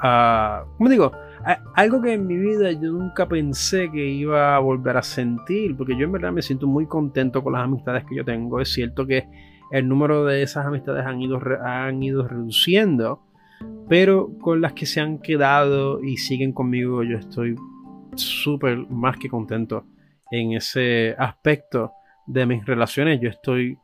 a 0.00 0.64
¿cómo 0.76 0.90
digo? 0.90 1.12
Algo 1.74 2.02
que 2.02 2.12
en 2.12 2.26
mi 2.26 2.36
vida 2.36 2.72
yo 2.72 2.92
nunca 2.92 3.26
pensé 3.28 3.90
que 3.90 4.06
iba 4.06 4.54
a 4.54 4.58
volver 4.58 4.96
a 4.96 5.02
sentir, 5.02 5.76
porque 5.76 5.96
yo 5.96 6.04
en 6.04 6.12
verdad 6.12 6.32
me 6.32 6.42
siento 6.42 6.66
muy 6.66 6.86
contento 6.86 7.42
con 7.42 7.54
las 7.54 7.64
amistades 7.64 8.04
que 8.04 8.16
yo 8.16 8.24
tengo. 8.24 8.60
Es 8.60 8.72
cierto 8.72 9.06
que 9.06 9.26
el 9.70 9.88
número 9.88 10.24
de 10.24 10.42
esas 10.42 10.66
amistades 10.66 11.06
han 11.06 11.20
ido, 11.20 11.40
han 11.62 12.02
ido 12.02 12.26
reduciendo, 12.26 13.22
pero 13.88 14.30
con 14.40 14.60
las 14.60 14.72
que 14.72 14.86
se 14.86 15.00
han 15.00 15.18
quedado 15.18 16.02
y 16.02 16.16
siguen 16.16 16.52
conmigo, 16.52 17.02
yo 17.02 17.18
estoy 17.18 17.56
súper 18.16 18.78
más 18.88 19.16
que 19.16 19.28
contento 19.28 19.84
en 20.30 20.52
ese 20.52 21.14
aspecto 21.18 21.92
de 22.26 22.46
mis 22.46 22.64
relaciones. 22.64 23.20
Yo 23.20 23.28
estoy 23.28 23.78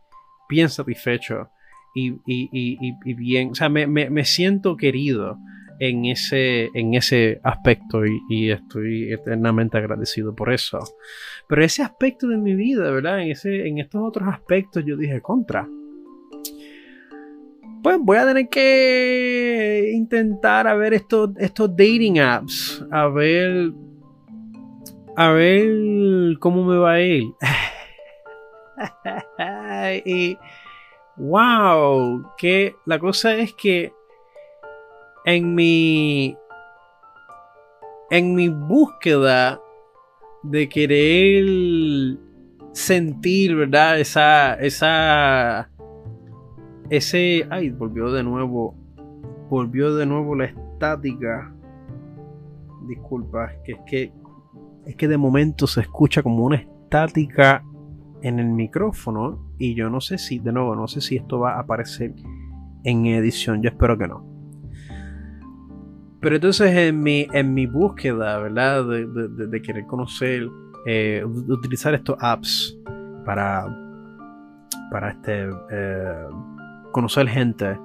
bien 0.49 0.69
satisfecho 0.69 1.49
y, 1.95 2.13
bien, 3.15 3.51
o 3.51 3.55
sea, 3.55 3.69
me 3.69 4.25
siento 4.25 4.77
querido 4.77 5.39
en 5.79 6.05
ese, 6.07 6.71
en 6.75 6.95
ese 6.95 7.41
aspecto 7.43 8.03
y, 8.29 8.51
estoy 8.51 9.13
eternamente 9.13 9.79
agradecido 9.79 10.35
por 10.35 10.53
eso. 10.53 10.79
Pero 11.49 11.65
ese 11.65 11.83
aspecto 11.83 12.29
de 12.29 12.37
mi 12.37 12.55
vida, 12.55 12.91
¿verdad? 12.91 13.23
En, 13.23 13.31
ese, 13.31 13.67
en 13.67 13.79
estos 13.79 14.03
otros 14.05 14.29
aspectos 14.29 14.85
yo 14.87 14.97
dije 14.97 15.21
contra. 15.21 15.69
Pues 17.83 17.99
voy 18.01 18.17
a 18.17 18.27
tener 18.27 18.49
que 18.49 19.91
intentar 19.95 20.67
a 20.67 20.75
ver 20.75 20.95
estos, 20.95 21.31
estos 21.39 21.71
dating 21.71 22.19
apps, 22.19 22.85
a 22.91 23.07
ver, 23.07 23.73
a 25.17 25.31
ver 25.31 26.39
cómo 26.41 26.65
me 26.65 26.79
va 26.79 26.95
a 26.95 27.01
ir. 27.01 27.25
y 30.05 30.37
wow, 31.17 32.33
que 32.37 32.75
la 32.87 32.99
cosa 32.99 33.35
es 33.37 33.55
que 33.55 33.93
en 35.27 35.55
mi. 35.55 36.39
En 38.09 38.35
mi 38.35 38.49
búsqueda 38.49 39.61
de 40.45 40.69
querer 40.69 42.17
sentir, 42.73 43.57
¿verdad? 43.57 44.01
Esa. 44.01 44.55
Esa. 44.55 45.69
Ese. 46.89 47.47
Ay, 47.51 47.71
volvió 47.71 48.11
de 48.13 48.23
nuevo. 48.23 48.75
Volvió 49.51 49.95
de 49.95 50.07
nuevo 50.07 50.35
la 50.35 50.47
estática. 50.47 51.53
Disculpa, 52.89 53.51
que 53.65 53.73
es 53.73 53.79
que. 53.87 54.13
Es 54.87 54.95
que 54.95 55.09
de 55.09 55.19
momento 55.19 55.67
se 55.67 55.81
escucha 55.81 56.23
como 56.23 56.45
una 56.45 56.57
estática 56.57 57.65
en 58.23 58.39
el 58.39 58.47
micrófono. 58.47 59.51
Y 59.59 59.75
yo 59.75 59.91
no 59.91 60.01
sé 60.01 60.17
si, 60.19 60.39
de 60.39 60.53
nuevo, 60.53 60.77
no 60.77 60.87
sé 60.87 61.01
si 61.01 61.17
esto 61.17 61.41
va 61.41 61.55
a 61.55 61.61
aparecer 61.61 62.15
en 62.85 63.07
edición. 63.07 63.63
Yo 63.63 63.71
espero 63.71 63.99
que 63.99 64.07
no. 64.07 64.36
Pero 66.27 66.35
entonces 66.35 66.75
en 66.75 67.05
mi, 67.05 67.29
en 67.33 67.55
mi 67.55 67.67
búsqueda, 67.67 68.41
¿verdad? 68.41 68.85
De, 68.85 69.63
querer 69.63 69.87
conocer, 69.87 70.49
eh, 70.85 71.25
utilizar 71.25 71.95
estos 71.95 72.17
apps 72.19 72.77
para, 73.25 73.65
para 74.91 75.11
este, 75.11 75.49
eh, 75.71 76.25
conocer 76.91 77.29
gente, 77.29 77.79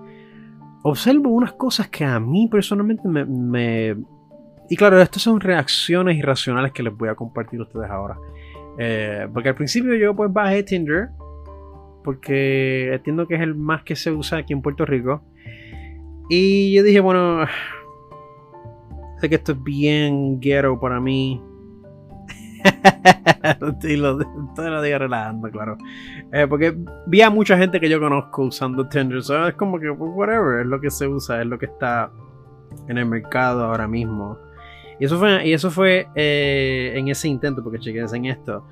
observo 0.82 1.30
unas 1.30 1.54
cosas 1.54 1.90
que 1.90 2.04
a 2.04 2.20
mí 2.20 2.48
personalmente 2.48 3.08
me, 3.08 3.96
Y 4.68 4.76
claro, 4.76 5.00
estas 5.00 5.22
son 5.22 5.40
reacciones 5.40 6.18
irracionales 6.18 6.72
que 6.72 6.82
les 6.82 6.98
voy 6.98 7.10
a 7.10 7.14
compartir 7.14 7.60
a 7.60 7.64
ustedes 7.66 7.92
ahora. 7.92 8.18
Eh, 8.80 9.28
porque 9.32 9.50
al 9.50 9.56
principio 9.56 9.94
yo 9.94 10.16
pues 10.16 10.34
bajé 10.34 10.64
Tinder, 10.64 11.10
porque 12.04 12.92
entiendo 12.92 13.28
que 13.28 13.36
es 13.36 13.42
el 13.42 13.54
más 13.54 13.84
que 13.84 13.96
se 13.96 14.12
usa 14.12 14.40
aquí 14.40 14.52
en 14.52 14.64
Puerto 14.64 14.84
Rico. 14.84 15.22
Y 16.28 16.74
yo 16.74 16.82
dije, 16.82 17.02
bueno, 17.02 17.46
Sé 19.22 19.30
que 19.30 19.36
esto 19.36 19.52
es 19.52 19.64
bien 19.64 20.40
ghetto 20.40 20.80
para 20.80 21.00
mí. 21.00 21.40
y 23.84 23.96
lo, 23.96 24.18
te 24.18 24.68
lo 24.68 24.82
digo 24.82 24.98
relajando, 24.98 25.48
claro. 25.52 25.78
Eh, 26.34 26.48
porque 26.50 26.76
vi 27.06 27.22
a 27.22 27.30
mucha 27.30 27.56
gente 27.56 27.80
que 27.80 27.88
yo 27.88 28.00
conozco 28.00 28.46
usando 28.46 28.90
Tinder. 28.90 29.22
So 29.22 29.48
es 29.48 29.54
como 29.54 29.80
que, 29.80 29.94
pues, 29.94 30.12
whatever, 30.16 30.62
es 30.62 30.66
lo 30.66 30.82
que 30.82 30.90
se 30.90 31.08
usa, 31.08 31.40
es 31.40 31.46
lo 31.46 31.60
que 31.60 31.68
está 31.68 32.12
en 32.88 32.98
el 32.98 33.06
mercado 33.06 33.66
ahora 33.66 33.88
mismo. 33.88 34.40
Y 35.00 35.06
eso 35.06 35.20
fue, 35.20 35.48
y 35.48 35.54
eso 35.54 35.70
fue 35.70 36.08
eh, 36.16 36.94
en 36.96 37.08
ese 37.08 37.28
intento, 37.28 37.64
porque 37.64 37.78
chequense 37.78 38.18
en 38.18 38.26
esto. 38.26 38.66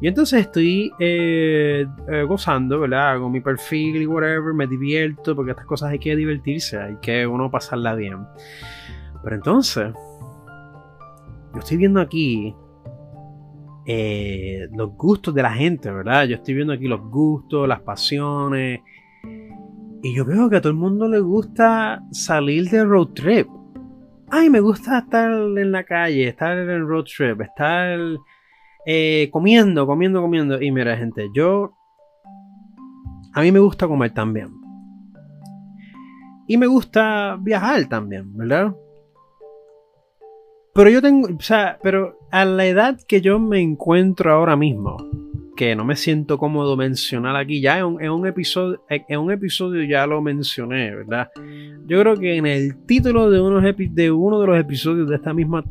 Y 0.00 0.06
entonces 0.06 0.42
estoy 0.42 0.92
eh, 1.00 1.86
gozando, 2.28 2.78
¿verdad? 2.78 3.14
Hago 3.14 3.28
mi 3.28 3.40
perfil 3.40 4.02
y 4.02 4.06
whatever, 4.06 4.54
me 4.54 4.68
divierto, 4.68 5.34
porque 5.34 5.50
estas 5.50 5.66
cosas 5.66 5.90
hay 5.90 5.98
que 5.98 6.14
divertirse, 6.14 6.78
hay 6.78 6.96
que 7.02 7.26
uno 7.26 7.50
pasarla 7.50 7.96
bien. 7.96 8.18
Pero 9.28 9.36
entonces, 9.36 9.92
yo 11.52 11.58
estoy 11.58 11.76
viendo 11.76 12.00
aquí 12.00 12.56
eh, 13.84 14.68
los 14.74 14.96
gustos 14.96 15.34
de 15.34 15.42
la 15.42 15.52
gente, 15.52 15.90
¿verdad? 15.90 16.24
Yo 16.24 16.36
estoy 16.36 16.54
viendo 16.54 16.72
aquí 16.72 16.88
los 16.88 17.02
gustos, 17.10 17.68
las 17.68 17.82
pasiones. 17.82 18.80
Y 20.02 20.16
yo 20.16 20.24
veo 20.24 20.48
que 20.48 20.56
a 20.56 20.60
todo 20.62 20.70
el 20.70 20.78
mundo 20.78 21.08
le 21.08 21.20
gusta 21.20 22.02
salir 22.10 22.70
de 22.70 22.82
road 22.86 23.08
trip. 23.08 23.48
Ay, 24.30 24.48
me 24.48 24.60
gusta 24.60 25.00
estar 25.00 25.30
en 25.30 25.72
la 25.72 25.84
calle, 25.84 26.28
estar 26.28 26.56
en 26.56 26.88
road 26.88 27.04
trip, 27.04 27.38
estar 27.42 27.98
eh, 28.86 29.28
comiendo, 29.30 29.86
comiendo, 29.86 30.22
comiendo. 30.22 30.58
Y 30.58 30.70
mira, 30.70 30.96
gente, 30.96 31.28
yo. 31.34 31.74
A 33.34 33.42
mí 33.42 33.52
me 33.52 33.58
gusta 33.58 33.86
comer 33.86 34.14
también. 34.14 34.48
Y 36.46 36.56
me 36.56 36.66
gusta 36.66 37.36
viajar 37.38 37.86
también, 37.90 38.34
¿verdad? 38.34 38.74
Pero 40.74 40.90
yo 40.90 41.02
tengo, 41.02 41.28
o 41.28 41.40
sea, 41.40 41.78
pero 41.82 42.18
a 42.30 42.44
la 42.44 42.66
edad 42.66 43.00
que 43.06 43.20
yo 43.20 43.38
me 43.38 43.60
encuentro 43.60 44.32
ahora 44.32 44.56
mismo, 44.56 44.96
que 45.56 45.74
no 45.74 45.84
me 45.84 45.96
siento 45.96 46.38
cómodo 46.38 46.76
mencionar 46.76 47.34
aquí, 47.34 47.60
ya 47.60 47.78
en 47.78 48.10
un, 48.10 48.26
episodio, 48.28 48.80
en 48.88 49.18
un 49.18 49.32
episodio 49.32 49.82
ya 49.82 50.06
lo 50.06 50.22
mencioné, 50.22 50.94
¿verdad? 50.94 51.32
Yo 51.86 52.00
creo 52.00 52.16
que 52.16 52.36
en 52.36 52.46
el 52.46 52.86
título 52.86 53.28
de, 53.28 53.88
de 53.90 54.10
uno 54.12 54.40
de 54.40 54.46
los 54.46 54.56
episodios 54.56 55.08
de 55.08 55.16
esta 55.16 55.34
misma 55.34 55.64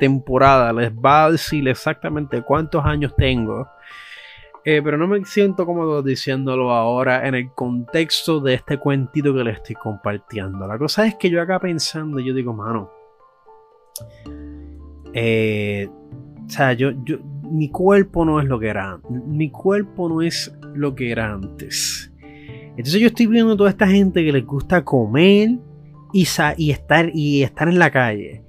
temporada 0.00 0.72
les 0.72 0.90
va 0.90 1.26
a 1.26 1.32
decir 1.32 1.68
exactamente 1.68 2.40
cuántos 2.40 2.82
años 2.86 3.14
tengo. 3.14 3.68
Eh, 4.64 4.80
pero 4.82 4.96
no 4.96 5.06
me 5.06 5.24
siento 5.24 5.64
cómodo 5.64 6.02
diciéndolo 6.02 6.72
ahora 6.72 7.28
en 7.28 7.36
el 7.36 7.52
contexto 7.52 8.40
de 8.40 8.54
este 8.54 8.78
cuentito 8.78 9.32
que 9.32 9.44
les 9.44 9.58
estoy 9.58 9.76
compartiendo. 9.76 10.66
La 10.66 10.78
cosa 10.78 11.06
es 11.06 11.14
que 11.14 11.28
yo 11.30 11.40
acá 11.40 11.60
pensando, 11.60 12.18
yo 12.18 12.34
digo, 12.34 12.52
mano, 12.52 12.90
eh, 15.12 15.88
o 16.46 16.48
sea, 16.48 16.72
yo, 16.74 16.92
yo, 17.04 17.18
mi 17.50 17.70
cuerpo 17.70 18.24
no 18.24 18.40
es 18.40 18.46
lo 18.46 18.58
que 18.58 18.68
era. 18.68 19.00
Mi 19.08 19.50
cuerpo 19.50 20.08
no 20.08 20.22
es 20.22 20.54
lo 20.74 20.94
que 20.94 21.10
era 21.10 21.32
antes. 21.32 22.12
Entonces 22.76 23.00
yo 23.00 23.06
estoy 23.06 23.26
viendo 23.26 23.56
toda 23.56 23.70
esta 23.70 23.86
gente 23.86 24.24
que 24.24 24.32
les 24.32 24.44
gusta 24.44 24.84
comer 24.84 25.58
y, 26.12 26.26
y, 26.58 26.70
estar, 26.70 27.10
y 27.14 27.42
estar 27.42 27.68
en 27.68 27.78
la 27.78 27.90
calle. 27.90 28.42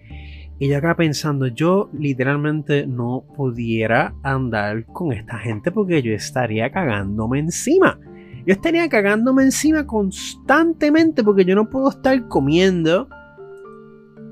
Y 0.59 0.69
yo 0.69 0.77
acá 0.77 0.95
pensando, 0.95 1.47
yo 1.47 1.89
literalmente 1.93 2.87
no 2.87 3.23
pudiera 3.35 4.15
andar 4.23 4.85
con 4.85 5.13
esta 5.13 5.37
gente 5.37 5.71
porque 5.71 6.01
yo 6.01 6.13
estaría 6.13 6.71
cagándome 6.71 7.39
encima. 7.39 7.99
Yo 8.45 8.53
estaría 8.53 8.89
cagándome 8.89 9.43
encima 9.43 9.85
constantemente 9.85 11.23
porque 11.23 11.45
yo 11.45 11.55
no 11.55 11.69
puedo 11.69 11.89
estar 11.89 12.27
comiendo 12.27 13.07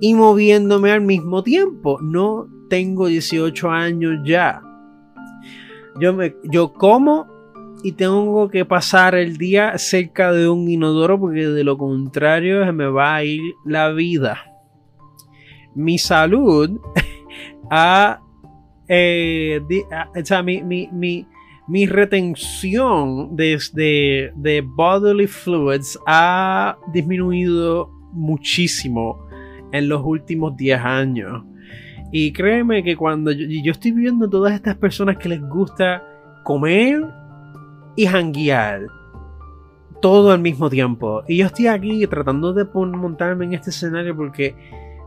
y 0.02 0.14
moviéndome 0.14 0.92
al 0.92 1.02
mismo 1.02 1.44
tiempo. 1.44 2.00
No 2.02 2.48
tengo 2.70 3.08
18 3.08 3.70
años 3.70 4.20
ya. 4.26 4.62
Yo, 6.00 6.14
me, 6.14 6.36
yo 6.44 6.74
como 6.74 7.28
y 7.84 7.92
tengo 7.92 8.50
que 8.50 8.66
pasar 8.66 9.16
el 9.16 9.38
día 9.38 9.78
cerca 9.78 10.32
de 10.32 10.50
un 10.50 10.68
inodoro 10.70 11.20
porque 11.20 11.48
de 11.48 11.64
lo 11.64 11.78
contrario 11.78 12.66
se 12.66 12.72
me 12.72 12.88
va 12.88 13.16
a 13.16 13.24
ir 13.24 13.42
la 13.64 13.92
vida. 13.92 14.40
mi 15.76 15.98
salud 15.98 16.80
a, 17.70 18.20
eh, 18.88 19.62
o 20.20 20.26
sea, 20.26 20.42
mi, 20.42 20.64
mi, 20.64 20.90
mi, 20.92 21.28
mi 21.68 21.86
retención 21.86 23.36
de, 23.36 24.32
de 24.36 24.62
bodily 24.62 25.28
fluids 25.28 25.98
ha 26.08 26.78
disminuido 26.92 27.90
muchísimo 28.14 29.25
en 29.72 29.90
los 29.90 30.02
últimos 30.04 30.56
10 30.58 30.80
años. 30.80 31.44
Y 32.12 32.32
créeme 32.32 32.84
que 32.84 32.96
cuando 32.96 33.32
yo, 33.32 33.72
estoy 33.72 33.92
viendo 33.92 34.30
todas 34.30 34.54
estas 34.54 34.76
personas 34.76 35.18
que 35.18 35.30
les 35.30 35.42
gusta 35.42 36.04
comer 36.44 37.06
y 37.96 38.06
janguear 38.06 38.82
todo 40.02 40.32
al 40.32 40.40
mismo 40.40 40.70
tiempo. 40.70 41.24
Y 41.28 41.38
yo 41.38 41.48
estoy 41.48 41.68
aquí 41.68 42.06
tratando 42.08 42.54
de 42.54 42.66
montarme 42.74 43.46
en 43.46 43.54
este 43.54 43.72
escenario 43.72 44.16
porque 44.16 44.56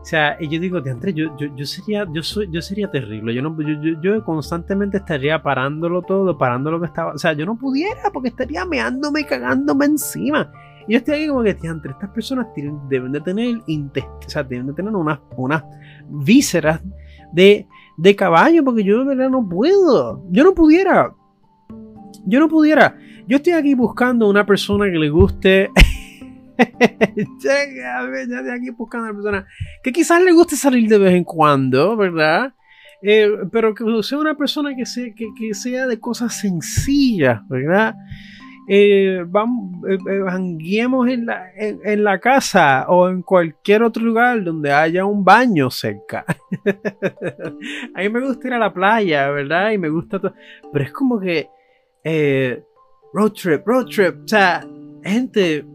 o 0.01 0.05
sea, 0.05 0.39
yo 0.39 0.59
digo, 0.59 0.79
de 0.79 1.13
yo, 1.13 1.35
yo, 1.37 1.47
yo, 1.55 1.65
sería, 1.65 2.07
yo, 2.13 2.23
soy, 2.23 2.49
yo 2.51 2.61
sería 2.61 2.89
terrible. 2.89 3.33
Yo, 3.33 3.41
no, 3.41 3.55
yo, 3.61 4.01
yo, 4.01 4.23
constantemente 4.23 4.97
estaría 4.97 5.41
parándolo 5.43 6.01
todo, 6.01 6.37
parando 6.37 6.71
lo 6.71 6.79
que 6.79 6.85
estaba. 6.85 7.13
O 7.13 7.17
sea, 7.17 7.33
yo 7.33 7.45
no 7.45 7.57
pudiera 7.57 8.09
porque 8.13 8.29
estaría 8.29 8.65
meándome 8.65 9.21
y 9.21 9.23
cagándome 9.25 9.85
encima. 9.85 10.51
Yo 10.89 10.97
estoy 10.97 11.15
aquí 11.15 11.27
como 11.27 11.43
que, 11.43 11.55
entre 11.63 11.91
estas 11.91 12.09
personas 12.09 12.47
deben 12.89 13.11
de 13.11 13.21
tener, 13.21 13.57
o 13.57 14.29
sea, 14.29 14.43
deben 14.43 14.67
de 14.67 14.73
tener 14.73 14.93
unas, 14.93 15.19
unas 15.37 15.63
vísceras 16.09 16.81
de, 17.31 17.67
de 17.97 18.15
caballo 18.15 18.63
porque 18.63 18.83
yo 18.83 18.99
de 18.99 19.05
verdad 19.05 19.29
no 19.29 19.47
puedo. 19.47 20.25
Yo 20.31 20.43
no 20.43 20.55
pudiera. 20.55 21.13
Yo 22.25 22.39
no 22.39 22.49
pudiera. 22.49 22.97
Yo 23.27 23.37
estoy 23.37 23.53
aquí 23.53 23.75
buscando 23.75 24.27
una 24.27 24.45
persona 24.45 24.85
que 24.85 24.97
le 24.97 25.09
guste. 25.09 25.69
ya 27.43 28.53
aquí 28.53 28.71
buscando 28.71 29.07
a 29.07 29.11
una 29.11 29.21
persona 29.21 29.47
que 29.83 29.91
quizás 29.91 30.23
le 30.23 30.31
guste 30.31 30.55
salir 30.55 30.89
de 30.89 30.97
vez 30.97 31.13
en 31.13 31.23
cuando, 31.23 31.95
¿verdad? 31.95 32.53
Eh, 33.01 33.29
pero 33.51 33.73
que 33.73 33.83
sea 34.03 34.17
una 34.17 34.35
persona 34.35 34.75
que 34.75 34.85
sea, 34.85 35.05
que, 35.13 35.53
sea 35.53 35.87
de 35.87 35.99
cosas 35.99 36.39
sencillas, 36.39 37.47
¿verdad? 37.47 37.95
Eh, 38.71 39.25
vamos, 39.27 39.83
eh, 39.89 39.97
eh 40.07 40.83
en 41.11 41.25
la, 41.25 41.51
en, 41.55 42.03
la 42.03 42.19
casa 42.19 42.85
o 42.87 43.09
en 43.09 43.23
cualquier 43.23 43.81
otro 43.81 44.03
lugar 44.03 44.43
donde 44.43 44.71
haya 44.71 45.05
un 45.05 45.25
baño 45.25 45.71
cerca. 45.71 46.23
a 47.95 47.99
mí 47.99 48.09
me 48.09 48.19
gusta 48.19 48.47
ir 48.47 48.53
a 48.53 48.59
la 48.59 48.71
playa, 48.71 49.31
¿verdad? 49.31 49.71
Y 49.71 49.79
me 49.79 49.89
gusta 49.89 50.19
todo. 50.19 50.35
Pero 50.71 50.85
es 50.85 50.91
como 50.91 51.19
que 51.19 51.49
road 53.11 53.31
trip, 53.31 53.65
road 53.65 53.87
trip. 53.87 54.23
O 54.23 54.27
sea, 54.27 54.63
gente, 55.03 55.65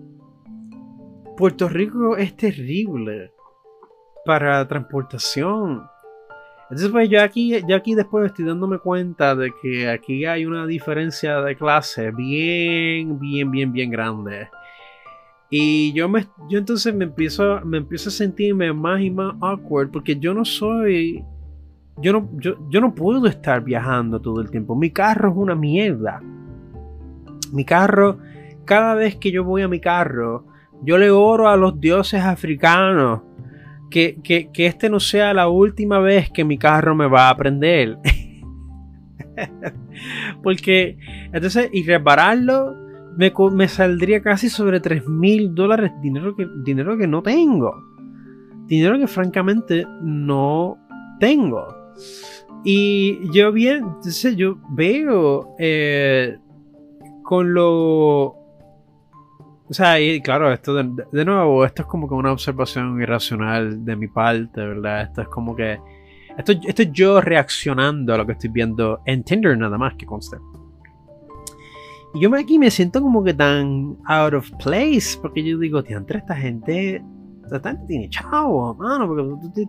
Puerto 1.36 1.68
Rico 1.68 2.16
es 2.16 2.36
terrible 2.36 3.32
para 4.24 4.66
transportación. 4.68 5.82
Entonces, 6.64 6.90
pues 6.90 7.08
yo 7.10 7.22
aquí, 7.22 7.60
yo 7.68 7.76
aquí 7.76 7.94
después 7.94 8.26
estoy 8.26 8.46
dándome 8.46 8.78
cuenta 8.78 9.34
de 9.34 9.52
que 9.60 9.88
aquí 9.88 10.24
hay 10.24 10.46
una 10.46 10.66
diferencia 10.66 11.40
de 11.42 11.56
clase 11.56 12.10
bien, 12.10 13.18
bien, 13.18 13.50
bien, 13.50 13.72
bien 13.72 13.90
grande. 13.90 14.48
Y 15.50 15.92
yo 15.92 16.08
me, 16.08 16.26
yo 16.48 16.58
entonces 16.58 16.94
me 16.94 17.04
empiezo, 17.04 17.60
me 17.64 17.78
empiezo 17.78 18.08
a 18.08 18.12
sentirme 18.12 18.72
más 18.72 19.02
y 19.02 19.10
más 19.10 19.34
awkward 19.40 19.90
porque 19.90 20.18
yo 20.18 20.32
no 20.32 20.44
soy, 20.44 21.22
yo 21.98 22.12
no, 22.14 22.30
yo, 22.38 22.56
yo 22.70 22.80
no 22.80 22.94
puedo 22.94 23.26
estar 23.26 23.62
viajando 23.62 24.20
todo 24.20 24.40
el 24.40 24.50
tiempo. 24.50 24.74
Mi 24.74 24.90
carro 24.90 25.30
es 25.30 25.36
una 25.36 25.54
mierda. 25.54 26.22
Mi 27.52 27.64
carro, 27.66 28.18
cada 28.64 28.94
vez 28.94 29.16
que 29.16 29.30
yo 29.30 29.44
voy 29.44 29.62
a 29.62 29.68
mi 29.68 29.80
carro, 29.80 30.46
yo 30.82 30.96
le 30.96 31.10
oro 31.10 31.48
a 31.48 31.56
los 31.56 31.78
dioses 31.78 32.22
africanos 32.22 33.20
que, 33.90 34.18
que, 34.22 34.50
que 34.52 34.66
este 34.66 34.90
no 34.90 35.00
sea 35.00 35.34
la 35.34 35.48
última 35.48 35.98
vez 35.98 36.30
que 36.30 36.44
mi 36.44 36.58
carro 36.58 36.94
me 36.94 37.06
va 37.06 37.28
a 37.28 37.36
prender. 37.36 37.98
Porque 40.42 40.98
entonces, 41.32 41.70
y 41.72 41.84
repararlo 41.84 42.74
me, 43.16 43.32
me, 43.52 43.68
saldría 43.68 44.22
casi 44.22 44.48
sobre 44.48 44.80
3 44.80 45.08
mil 45.08 45.54
dólares, 45.54 45.92
dinero 46.02 46.34
que, 46.36 46.46
dinero 46.64 46.96
que 46.96 47.06
no 47.06 47.22
tengo. 47.22 47.74
Dinero 48.66 48.98
que 48.98 49.06
francamente 49.06 49.86
no 50.02 50.78
tengo. 51.20 51.66
Y 52.64 53.30
yo 53.30 53.52
bien, 53.52 53.84
entonces 53.84 54.36
yo 54.36 54.56
veo 54.70 55.54
eh, 55.58 56.38
con 57.22 57.52
lo 57.52 58.43
o 59.68 59.72
sea, 59.72 59.98
y 59.98 60.20
claro, 60.20 60.52
esto 60.52 60.74
de, 60.74 61.24
nuevo, 61.24 61.64
esto 61.64 61.82
es 61.82 61.88
como 61.88 62.06
que 62.06 62.14
una 62.14 62.32
observación 62.32 63.00
irracional 63.00 63.84
de 63.84 63.96
mi 63.96 64.08
parte, 64.08 64.60
¿verdad? 64.60 65.02
Esto 65.02 65.22
es 65.22 65.28
como 65.28 65.56
que. 65.56 65.80
Esto, 66.36 66.52
esto 66.52 66.82
es 66.82 66.92
yo 66.92 67.20
reaccionando 67.20 68.12
a 68.12 68.18
lo 68.18 68.26
que 68.26 68.32
estoy 68.32 68.50
viendo 68.50 69.00
en 69.06 69.22
Tinder, 69.22 69.56
nada 69.56 69.78
más 69.78 69.94
que 69.94 70.04
conste. 70.04 70.36
Y 72.12 72.20
yo 72.20 72.34
aquí 72.34 72.58
me 72.58 72.70
siento 72.70 73.00
como 73.00 73.24
que 73.24 73.32
tan 73.32 73.96
out 74.06 74.34
of 74.34 74.50
place, 74.62 75.18
porque 75.20 75.42
yo 75.42 75.58
digo, 75.58 75.82
entre 75.86 76.18
esta 76.18 76.36
gente. 76.36 77.02
Esta 77.44 77.70
gente 77.70 77.84
tiene 77.86 78.08
chavo, 78.08 78.74
mano, 78.74 79.06
porque 79.06 79.66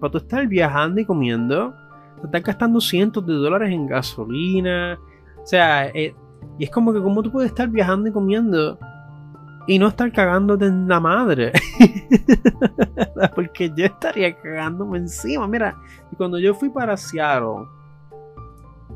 para 0.00 0.10
tú 0.10 0.18
estar 0.18 0.46
viajando 0.46 0.98
y 1.00 1.04
comiendo, 1.04 1.74
te 2.20 2.26
estás 2.26 2.42
gastando 2.42 2.80
cientos 2.80 3.26
de 3.26 3.34
dólares 3.34 3.70
en 3.70 3.86
gasolina. 3.86 4.98
O 5.42 5.46
sea, 5.46 5.88
eh, 5.88 6.14
y 6.58 6.64
es 6.64 6.70
como 6.70 6.92
que, 6.92 7.00
¿cómo 7.02 7.22
tú 7.22 7.30
puedes 7.30 7.50
estar 7.50 7.68
viajando 7.68 8.08
y 8.08 8.12
comiendo? 8.12 8.78
Y 9.66 9.78
no 9.78 9.88
estar 9.88 10.10
cagándote 10.12 10.66
en 10.66 10.88
la 10.88 11.00
madre. 11.00 11.52
Porque 13.34 13.72
yo 13.76 13.86
estaría 13.86 14.34
cagándome 14.34 14.98
encima. 14.98 15.46
Mira, 15.46 15.76
cuando 16.16 16.38
yo 16.38 16.54
fui 16.54 16.68
para 16.68 16.96
Seattle, 16.96 17.66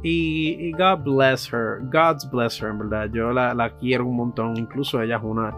y, 0.02 0.72
God 0.72 1.04
bless 1.04 1.52
her, 1.52 1.80
God's 1.90 2.28
bless 2.30 2.60
her, 2.60 2.70
en 2.70 2.78
verdad. 2.78 3.10
Yo 3.12 3.32
la, 3.32 3.54
la, 3.54 3.70
quiero 3.76 4.06
un 4.06 4.16
montón. 4.16 4.56
Incluso 4.56 5.02
ella 5.02 5.16
es 5.16 5.22
una, 5.24 5.54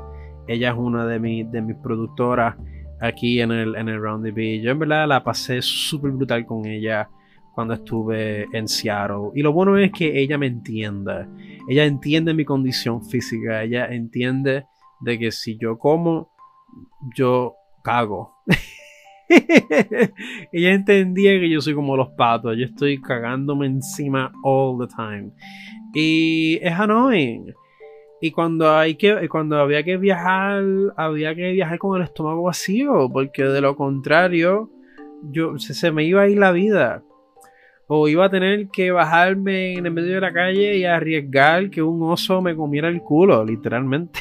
ella 0.46 0.70
es 0.70 0.76
una 0.76 1.06
de, 1.06 1.18
mi, 1.18 1.44
de 1.44 1.60
mis 1.60 1.76
productoras 1.76 2.54
aquí 3.00 3.40
en 3.40 3.52
el, 3.52 3.74
en 3.76 3.88
el 3.88 4.00
Round 4.00 4.24
the 4.24 4.60
Yo 4.60 4.72
en 4.72 4.78
verdad 4.78 5.06
la 5.06 5.22
pasé 5.22 5.62
súper 5.62 6.10
brutal 6.12 6.46
con 6.46 6.66
ella 6.66 7.08
cuando 7.54 7.74
estuve 7.74 8.46
en 8.52 8.68
Seattle. 8.68 9.30
Y 9.34 9.42
lo 9.42 9.52
bueno 9.52 9.76
es 9.76 9.92
que 9.92 10.18
ella 10.18 10.38
me 10.38 10.46
entiende. 10.46 11.26
Ella 11.68 11.84
entiende 11.84 12.32
mi 12.32 12.44
condición 12.44 13.04
física. 13.04 13.62
Ella 13.62 13.86
entiende 13.86 14.64
de 15.00 15.18
que 15.18 15.32
si 15.32 15.58
yo 15.58 15.78
como, 15.78 16.30
yo 17.14 17.54
cago. 17.82 18.34
Ella 20.52 20.72
entendía 20.72 21.38
que 21.38 21.50
yo 21.50 21.60
soy 21.60 21.74
como 21.74 21.96
los 21.96 22.08
patos, 22.10 22.56
yo 22.56 22.64
estoy 22.64 23.00
cagándome 23.00 23.66
encima 23.66 24.32
all 24.42 24.78
the 24.78 24.94
time. 24.94 25.32
Y 25.94 26.58
es 26.62 26.72
annoying. 26.72 27.54
Y 28.20 28.30
cuando 28.32 28.74
hay 28.74 28.96
que, 28.96 29.28
cuando 29.28 29.58
había 29.58 29.82
que 29.84 29.96
viajar, 29.96 30.64
había 30.96 31.34
que 31.34 31.52
viajar 31.52 31.78
con 31.78 31.96
el 31.96 32.02
estómago 32.02 32.44
vacío, 32.44 33.08
porque 33.12 33.44
de 33.44 33.60
lo 33.60 33.76
contrario, 33.76 34.70
yo 35.30 35.56
se 35.58 35.92
me 35.92 36.04
iba 36.04 36.22
a 36.22 36.28
ir 36.28 36.38
la 36.38 36.52
vida 36.52 37.04
o 37.90 38.06
iba 38.06 38.26
a 38.26 38.30
tener 38.30 38.68
que 38.68 38.90
bajarme 38.90 39.72
en 39.72 39.86
el 39.86 39.92
medio 39.92 40.14
de 40.14 40.20
la 40.20 40.32
calle 40.32 40.76
y 40.76 40.84
arriesgar 40.84 41.70
que 41.70 41.82
un 41.82 42.02
oso 42.02 42.42
me 42.42 42.54
comiera 42.54 42.88
el 42.88 43.00
culo, 43.00 43.42
literalmente. 43.42 44.20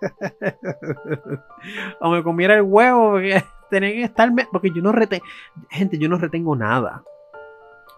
o 2.00 2.10
me 2.10 2.22
comiera 2.22 2.54
el 2.54 2.62
huevo, 2.62 3.12
porque 3.12 3.44
tenía 3.70 3.90
que 3.90 4.02
estarme, 4.04 4.48
porque 4.50 4.70
yo 4.74 4.80
no 4.80 4.90
retengo, 4.90 5.24
gente, 5.68 5.98
yo 5.98 6.08
no 6.08 6.16
retengo 6.16 6.56
nada. 6.56 7.04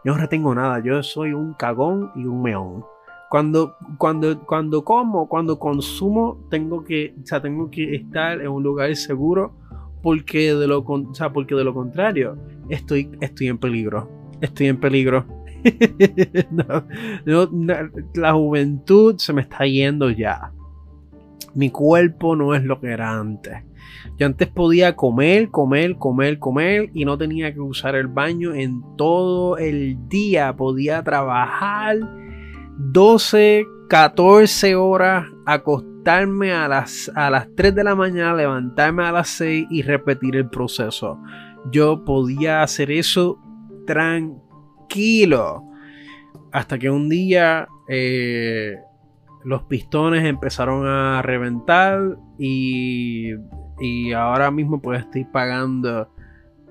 Yo 0.05 0.12
no 0.12 0.18
retengo 0.18 0.55
nada, 0.57 0.81
yo 0.81 1.01
soy 1.05 1.33
un 1.33 1.55
cagón 1.55 2.11
y 2.16 2.25
un 2.25 2.43
meón. 2.43 2.85
Cuando, 3.31 3.77
cuando, 3.97 4.45
cuando 4.45 4.85
como, 4.85 5.29
cuando 5.29 5.61
consumo, 5.61 6.47
tengo 6.51 6.85
que, 6.85 7.14
o 7.22 7.27
sea, 7.27 7.41
tengo 7.41 7.70
que 7.70 7.95
estar 7.95 8.41
en 8.41 8.49
un 8.49 8.64
lugar 8.64 8.95
seguro 8.97 9.55
porque 10.03 10.53
de 10.53 10.66
lo, 10.66 10.81
o 10.81 11.14
sea, 11.14 11.33
porque 11.33 11.55
de 11.55 11.64
lo 11.64 11.72
contrario 11.72 12.37
estoy, 12.68 13.16
estoy 13.20 13.49
en 13.49 13.59
peligro 13.59 14.24
estoy 14.45 14.68
en 14.68 14.78
peligro. 14.78 15.26
la 18.14 18.32
juventud 18.32 19.16
se 19.18 19.32
me 19.32 19.42
está 19.42 19.66
yendo 19.66 20.11
ya. 20.11 20.53
Mi 21.55 21.70
cuerpo 21.70 22.34
no 22.36 22.55
es 22.55 22.64
lo 22.64 22.80
que 22.80 22.88
era 22.88 23.18
antes. 23.18 23.62
Yo 24.18 24.26
antes 24.26 24.49
podía 24.49 24.95
comer, 24.97 25.51
comer, 25.51 25.97
comer, 25.97 26.38
comer 26.38 26.90
y 26.95 27.05
no 27.05 27.16
tenía 27.18 27.53
que 27.53 27.61
usar 27.61 27.95
el 27.95 28.09
baño 28.09 28.55
en 28.55 28.82
todo 28.97 29.57
el 29.57 30.09
día. 30.09 30.55
Podía 30.55 31.03
trabajar 31.03 31.99
12, 32.76 33.66
14 33.88 34.74
horas, 34.74 35.26
acostarme 35.47 36.53
a 36.53 36.68
las, 36.68 37.11
a 37.14 37.30
las 37.30 37.49
3 37.57 37.74
de 37.74 37.84
la 37.84 37.95
mañana, 37.95 38.34
levantarme 38.34 39.05
a 39.05 39.12
las 39.12 39.28
6 39.30 39.66
y 39.70 39.82
repetir 39.82 40.36
el 40.36 40.49
proceso. 40.49 41.18
Yo 41.70 42.05
podía 42.05 42.62
hacer 42.62 42.90
eso 42.90 43.38
tranquilo. 43.87 45.64
Hasta 46.53 46.78
que 46.78 46.91
un 46.91 47.09
día 47.09 47.68
eh, 47.89 48.76
los 49.45 49.64
pistones 49.64 50.24
empezaron 50.24 50.87
a 50.87 51.20
reventar 51.22 52.16
y, 52.39 53.32
y 53.80 54.12
ahora 54.12 54.51
mismo 54.51 54.80
pues 54.80 55.01
estoy 55.01 55.24
pagando 55.24 56.09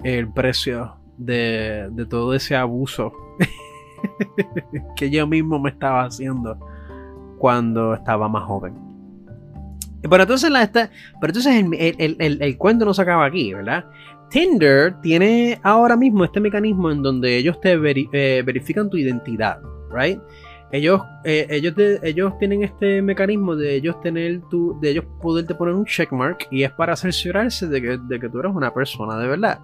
el 0.04 0.32
precio 0.32 0.96
de, 1.18 1.90
de 1.92 2.06
todo 2.06 2.34
ese 2.34 2.56
abuso 2.56 3.14
que 4.96 5.10
yo 5.10 5.28
mismo 5.28 5.60
me 5.60 5.70
estaba 5.70 6.06
haciendo 6.06 6.58
cuando 7.38 7.94
estaba 7.94 8.28
más 8.28 8.44
joven. 8.44 8.74
Pero 10.02 10.24
entonces, 10.24 10.50
la, 10.50 10.70
pero 10.70 10.90
entonces 11.22 11.56
el, 11.56 12.18
el, 12.20 12.42
el, 12.42 12.58
cuento 12.58 12.84
no 12.84 12.94
se 12.94 13.02
acaba 13.02 13.26
aquí, 13.26 13.54
¿verdad? 13.54 13.86
Tinder 14.34 15.00
tiene 15.02 15.60
ahora 15.62 15.96
mismo 15.96 16.26
este 16.26 16.40
mecanismo 16.40 16.90
en 16.90 17.04
donde 17.04 17.38
ellos 17.38 17.62
te 17.62 17.74
eh, 17.74 18.42
verifican 18.42 18.90
tu 18.90 18.98
identidad, 18.98 19.60
¿right? 19.92 20.20
Ellos, 20.72 21.02
eh, 21.24 21.46
ellos, 21.52 21.76
ellos 22.02 22.34
tienen 22.40 22.64
este 22.64 23.04
mecanismo 23.04 23.56
de 23.56 23.76
ellos 23.76 24.02
tener 24.02 24.42
tu, 24.50 24.80
de 24.82 24.90
ellos 24.90 25.06
poderte 25.22 25.54
poner 25.54 25.76
un 25.76 25.86
checkmark 25.86 26.48
y 26.50 26.64
es 26.64 26.72
para 26.72 26.96
cerciorarse 26.96 27.68
de 27.68 27.80
que, 27.80 28.00
de 28.00 28.20
que 28.20 28.28
tú 28.28 28.40
eres 28.40 28.52
una 28.56 28.74
persona 28.74 29.20
de 29.20 29.28
verdad. 29.28 29.60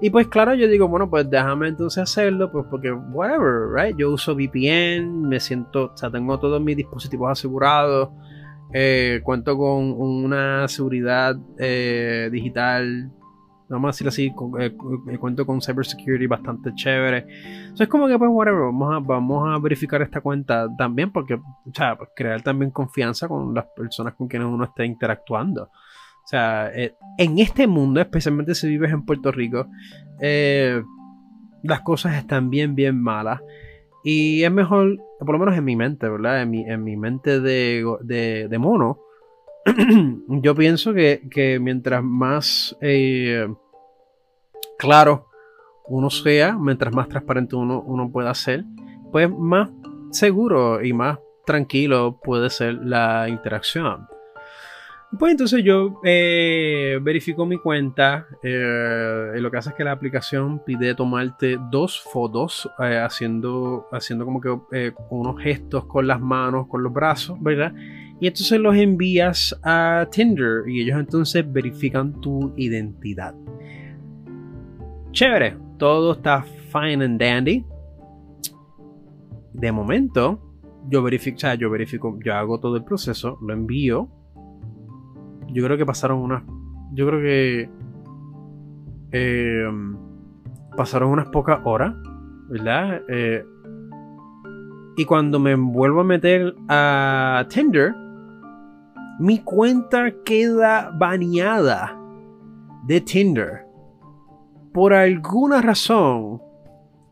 Y 0.00 0.08
pues 0.08 0.28
claro, 0.28 0.54
yo 0.54 0.66
digo, 0.66 0.88
bueno, 0.88 1.10
pues 1.10 1.28
déjame 1.28 1.68
entonces 1.68 2.02
hacerlo, 2.02 2.50
pues 2.50 2.64
porque 2.70 2.90
whatever, 2.90 3.68
right? 3.70 3.94
Yo 3.98 4.12
uso 4.12 4.34
VPN, 4.34 5.28
me 5.28 5.38
siento, 5.40 5.92
o 5.92 5.96
sea, 5.98 6.10
tengo 6.10 6.38
todos 6.40 6.58
mis 6.62 6.74
dispositivos 6.74 7.32
asegurados, 7.32 8.08
eh, 8.72 9.20
cuento 9.22 9.58
con 9.58 9.92
una 9.92 10.66
seguridad 10.68 11.36
eh, 11.58 12.30
digital, 12.32 13.12
vamos 13.70 13.88
a 13.88 13.90
decirlo 13.92 14.08
así, 14.08 14.32
eh, 14.60 15.18
cuento 15.18 15.46
con 15.46 15.62
cybersecurity 15.62 16.26
bastante 16.26 16.74
chévere. 16.74 17.18
Entonces 17.18 17.80
es 17.80 17.88
como 17.88 18.08
que 18.08 18.18
pues 18.18 18.30
whatever, 18.32 18.64
vamos 18.64 18.94
a, 18.94 18.98
vamos 18.98 19.48
a 19.48 19.58
verificar 19.58 20.02
esta 20.02 20.20
cuenta 20.20 20.68
también 20.76 21.10
porque, 21.12 21.38
pues, 21.38 22.10
crear 22.14 22.42
también 22.42 22.70
confianza 22.70 23.28
con 23.28 23.54
las 23.54 23.66
personas 23.76 24.14
con 24.14 24.28
quienes 24.28 24.48
uno 24.48 24.64
esté 24.64 24.84
interactuando. 24.84 25.70
O 26.24 26.28
sea, 26.30 26.70
eh, 26.74 26.94
en 27.18 27.38
este 27.38 27.66
mundo, 27.66 28.00
especialmente 28.00 28.54
si 28.54 28.68
vives 28.68 28.92
en 28.92 29.04
Puerto 29.04 29.32
Rico, 29.32 29.66
eh, 30.20 30.82
las 31.62 31.80
cosas 31.80 32.14
están 32.16 32.50
bien, 32.50 32.74
bien 32.74 33.00
malas. 33.00 33.40
Y 34.04 34.44
es 34.44 34.52
mejor, 34.52 34.96
por 35.18 35.32
lo 35.32 35.38
menos 35.38 35.56
en 35.56 35.64
mi 35.64 35.76
mente, 35.76 36.08
¿verdad? 36.08 36.42
En 36.42 36.50
mi, 36.50 36.62
en 36.62 36.84
mi 36.84 36.96
mente 36.96 37.40
de, 37.40 37.84
de, 38.48 38.58
mono, 38.58 38.98
yo 40.28 40.54
pienso 40.54 40.94
que, 40.94 41.58
mientras 41.60 42.02
más 42.02 42.76
eh, 42.80 43.46
claro 44.80 45.26
uno 45.90 46.08
sea, 46.08 46.56
mientras 46.56 46.94
más 46.94 47.08
transparente 47.08 47.56
uno, 47.56 47.82
uno 47.82 48.10
pueda 48.12 48.32
ser, 48.32 48.64
pues 49.10 49.28
más 49.28 49.70
seguro 50.12 50.82
y 50.84 50.92
más 50.92 51.18
tranquilo 51.44 52.20
puede 52.22 52.48
ser 52.48 52.74
la 52.74 53.28
interacción. 53.28 54.06
Pues 55.18 55.32
entonces 55.32 55.64
yo 55.64 56.00
eh, 56.04 57.00
verifico 57.02 57.44
mi 57.44 57.58
cuenta. 57.58 58.28
Eh, 58.44 59.32
lo 59.34 59.50
que 59.50 59.56
hace 59.56 59.70
es 59.70 59.74
que 59.74 59.82
la 59.82 59.90
aplicación 59.90 60.62
pide 60.64 60.94
tomarte 60.94 61.58
dos 61.72 62.00
fotos 62.00 62.70
eh, 62.78 62.96
haciendo, 62.96 63.88
haciendo 63.90 64.24
como 64.24 64.40
que 64.40 64.94
unos 65.10 65.42
gestos 65.42 65.86
con 65.86 66.06
las 66.06 66.20
manos, 66.20 66.68
con 66.68 66.84
los 66.84 66.92
brazos, 66.92 67.36
¿verdad? 67.42 67.74
Y 68.20 68.28
entonces 68.28 68.60
los 68.60 68.76
envías 68.76 69.58
a 69.64 70.06
Tinder 70.12 70.68
y 70.68 70.82
ellos 70.82 71.00
entonces 71.00 71.44
verifican 71.52 72.20
tu 72.20 72.54
identidad. 72.56 73.34
Chévere, 75.12 75.56
todo 75.78 76.12
está 76.12 76.42
fine 76.42 77.04
and 77.04 77.20
dandy. 77.20 77.64
De 79.52 79.72
momento, 79.72 80.40
yo 80.88 81.02
verifico, 81.02 81.36
o 81.46 81.54
yo 81.54 81.70
verifico, 81.70 82.18
yo 82.24 82.34
hago 82.34 82.60
todo 82.60 82.76
el 82.76 82.84
proceso, 82.84 83.38
lo 83.42 83.52
envío 83.52 84.08
yo 85.52 85.64
creo 85.64 85.76
que 85.76 85.86
pasaron 85.86 86.18
unas. 86.18 86.42
Yo 86.92 87.06
creo 87.06 87.20
que. 87.20 87.70
Em, 89.12 89.96
pasaron 90.76 91.10
unas 91.10 91.28
pocas 91.30 91.60
horas, 91.64 91.94
¿verdad? 92.48 93.02
Eh, 93.08 93.44
y 94.96 95.04
cuando 95.04 95.40
me 95.40 95.54
vuelvo 95.54 96.00
a 96.00 96.04
meter 96.04 96.54
a 96.68 97.44
Tinder, 97.48 97.94
mi 99.18 99.40
cuenta 99.40 100.12
queda 100.24 100.92
baneada 100.96 101.98
de 102.86 103.00
Tinder. 103.00 103.69
Por 104.72 104.94
alguna 104.94 105.60
razón, 105.60 106.40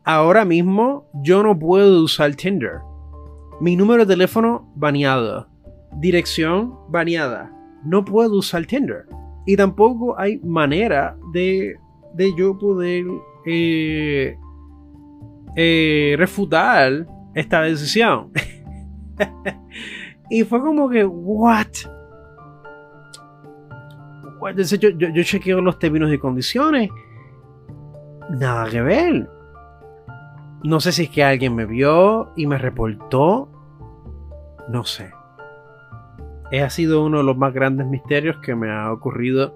ahora 0.05 0.45
mismo 0.45 1.09
yo 1.13 1.43
no 1.43 1.57
puedo 1.57 2.03
usar 2.03 2.35
Tinder. 2.35 2.79
Mi 3.59 3.75
número 3.75 4.05
de 4.05 4.13
teléfono 4.13 4.71
baneado. 4.75 5.47
Dirección 5.97 6.75
baneada 6.89 7.51
no 7.83 8.03
puedo 8.05 8.37
usar 8.37 8.65
Tinder. 8.65 9.05
Y 9.45 9.55
tampoco 9.55 10.17
hay 10.19 10.39
manera 10.39 11.17
de, 11.33 11.75
de 12.13 12.31
yo 12.37 12.57
poder 12.57 13.05
eh, 13.45 14.37
eh, 15.55 16.15
refutar 16.17 17.07
esta 17.33 17.61
decisión. 17.61 18.31
y 20.29 20.43
fue 20.43 20.59
como 20.59 20.89
que, 20.89 21.05
¿what? 21.05 21.67
Yo, 24.55 24.89
yo, 24.91 25.09
yo 25.09 25.23
chequeo 25.23 25.59
los 25.61 25.79
términos 25.79 26.13
y 26.13 26.17
condiciones. 26.17 26.89
Nada 28.29 28.69
que 28.69 28.81
ver. 28.81 29.29
No 30.63 30.79
sé 30.79 30.91
si 30.91 31.03
es 31.03 31.09
que 31.09 31.23
alguien 31.23 31.55
me 31.55 31.65
vio 31.65 32.31
y 32.35 32.47
me 32.47 32.57
reportó. 32.57 33.49
No 34.69 34.83
sé 34.83 35.11
ha 36.57 36.69
sido 36.69 37.05
uno 37.05 37.19
de 37.19 37.23
los 37.23 37.37
más 37.37 37.53
grandes 37.53 37.85
misterios 37.85 38.37
que 38.37 38.55
me 38.55 38.71
ha 38.71 38.91
ocurrido 38.91 39.55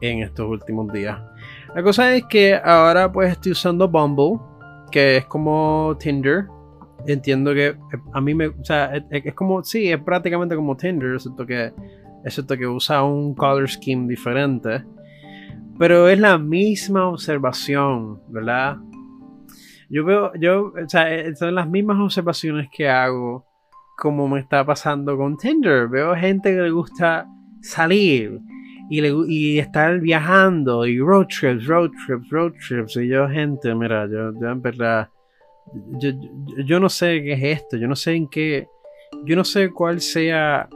en 0.00 0.22
estos 0.22 0.48
últimos 0.48 0.92
días. 0.92 1.20
La 1.74 1.82
cosa 1.82 2.14
es 2.14 2.24
que 2.24 2.54
ahora 2.56 3.12
pues 3.12 3.32
estoy 3.32 3.52
usando 3.52 3.88
Bumble, 3.88 4.40
que 4.90 5.18
es 5.18 5.26
como 5.26 5.96
Tinder. 6.00 6.46
Entiendo 7.06 7.54
que 7.54 7.68
eh, 7.68 7.76
a 8.12 8.20
mí 8.20 8.34
me, 8.34 8.48
o 8.48 8.64
sea, 8.64 8.92
es, 9.10 9.34
como, 9.34 9.62
sí, 9.62 9.90
es 9.90 10.00
prácticamente 10.02 10.56
como 10.56 10.76
Tinder, 10.76 11.14
excepto 11.14 11.46
que, 11.46 11.72
excepto 12.24 12.56
que 12.56 12.66
usa 12.66 13.02
un 13.04 13.34
color 13.34 13.68
scheme 13.68 14.08
diferente. 14.08 14.84
Pero 15.78 16.08
es 16.08 16.18
la 16.18 16.38
misma 16.38 17.08
observación, 17.08 18.20
¿verdad? 18.28 18.78
Yo 19.88 20.04
veo, 20.04 20.32
yo, 20.34 20.72
o 20.72 20.88
sea, 20.88 21.12
eh, 21.14 21.34
son 21.36 21.54
las 21.54 21.68
mismas 21.68 21.98
observaciones 21.98 22.68
que 22.70 22.88
hago 22.88 23.44
como 23.96 24.26
me 24.26 24.40
está 24.40 24.64
pasando 24.64 25.16
con 25.16 25.36
Tinder. 25.36 25.88
Veo 25.88 26.14
gente 26.16 26.50
que 26.50 26.62
le 26.62 26.70
gusta 26.70 27.26
salir 27.60 28.40
y, 28.90 29.58
estar 29.58 30.00
viajando 30.00 30.86
y 30.86 30.98
road 30.98 31.26
trips, 31.26 31.66
road 31.66 31.90
trips, 32.06 32.28
road 32.30 32.52
trips. 32.66 32.96
Y 32.96 33.08
yo, 33.08 33.28
gente, 33.28 33.74
mira, 33.74 34.06
yo, 34.06 34.32
yo 34.40 34.50
en 34.50 34.60
verdad, 34.60 35.08
yo, 36.00 36.10
yo, 36.64 36.80
no 36.80 36.88
sé 36.88 37.22
qué 37.22 37.32
es 37.32 37.60
esto, 37.60 37.76
yo 37.76 37.88
no 37.88 37.96
sé 37.96 38.14
en 38.14 38.28
qué, 38.28 38.66
yo 39.24 39.36
no 39.36 39.44
sé 39.44 39.70
cuál 39.70 40.00
sea, 40.00 40.68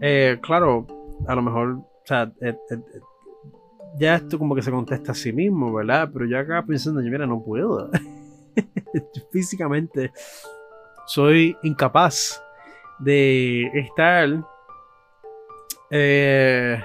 eh, 0.00 0.38
claro, 0.42 0.86
a 1.26 1.34
lo 1.34 1.42
mejor, 1.42 1.68
o 1.68 1.86
sea, 2.04 2.30
eh, 2.40 2.56
ya 3.98 4.16
esto 4.16 4.38
como 4.38 4.54
que 4.54 4.62
se 4.62 4.70
contesta 4.70 5.12
a 5.12 5.14
sí 5.14 5.32
mismo, 5.32 5.72
¿verdad? 5.72 6.10
Pero 6.12 6.26
yo 6.26 6.38
acá 6.38 6.64
pensando, 6.66 7.00
yo, 7.00 7.10
mira, 7.10 7.26
no 7.26 7.42
puedo. 7.42 7.90
Físicamente 9.32 10.12
soy 11.06 11.56
incapaz 11.62 12.40
de 13.00 13.64
estar 13.74 14.28
eh, 15.90 16.80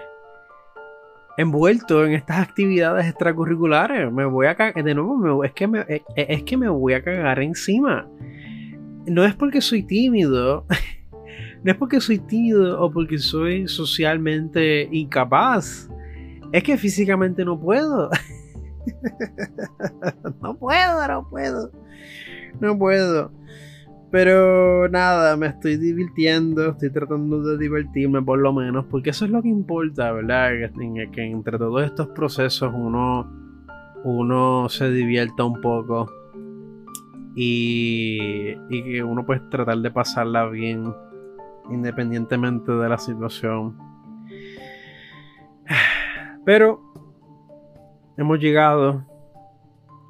envuelto 1.37 2.05
en 2.05 2.13
estas 2.13 2.39
actividades 2.39 3.05
extracurriculares. 3.05 4.11
Me 4.11 4.25
voy 4.25 4.47
a 4.47 4.55
cagar, 4.55 4.83
de 4.83 4.95
nuevo, 4.95 5.43
es, 5.43 5.53
que 5.53 5.67
me, 5.67 5.81
eh, 5.81 6.03
eh, 6.15 6.25
es 6.29 6.43
que 6.43 6.57
me 6.57 6.69
voy 6.69 6.93
a 6.93 7.03
cagar 7.03 7.39
encima. 7.39 8.07
No 9.05 9.23
es 9.23 9.35
porque 9.35 9.61
soy 9.61 9.83
tímido, 9.83 10.65
no 11.63 11.71
es 11.71 11.77
porque 11.77 12.01
soy 12.01 12.17
tímido 12.19 12.81
o 12.81 12.91
porque 12.91 13.19
soy 13.19 13.67
socialmente 13.67 14.89
incapaz. 14.91 15.89
Es 16.55 16.63
que 16.63 16.77
físicamente 16.77 17.43
no 17.43 17.59
puedo. 17.59 18.09
no 20.41 20.57
puedo, 20.57 21.05
no 21.05 21.29
puedo. 21.29 21.69
No 22.61 22.77
puedo. 22.77 23.29
Pero 24.09 24.87
nada, 24.87 25.35
me 25.35 25.47
estoy 25.47 25.75
divirtiendo, 25.75 26.69
estoy 26.69 26.93
tratando 26.93 27.43
de 27.43 27.57
divertirme 27.57 28.21
por 28.21 28.39
lo 28.39 28.53
menos, 28.53 28.85
porque 28.85 29.09
eso 29.09 29.25
es 29.25 29.31
lo 29.31 29.41
que 29.41 29.49
importa, 29.49 30.13
¿verdad? 30.13 30.51
Que, 31.11 31.25
entre 31.25 31.57
todos 31.57 31.83
estos 31.83 32.07
procesos 32.15 32.71
uno, 32.73 33.29
uno 34.05 34.69
se 34.69 34.89
divierta 34.91 35.43
un 35.43 35.59
poco 35.59 36.09
y, 37.35 38.51
y 38.69 38.81
que 38.81 39.03
uno 39.03 39.25
puede 39.25 39.41
tratar 39.49 39.79
de 39.79 39.91
pasarla 39.91 40.47
bien 40.47 40.85
independientemente 41.69 42.71
de 42.71 42.87
la 42.87 42.97
situación. 42.97 43.77
Pero 46.45 46.79
hemos 48.17 48.39
llegado 48.39 49.03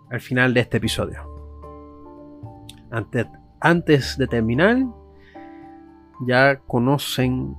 al 0.09 0.19
final 0.19 0.53
de 0.53 0.59
este 0.59 0.77
episodio. 0.77 1.21
Antes, 2.91 3.25
antes 3.61 4.17
de 4.17 4.27
terminar, 4.27 4.86
ya 6.27 6.59
conocen 6.59 7.55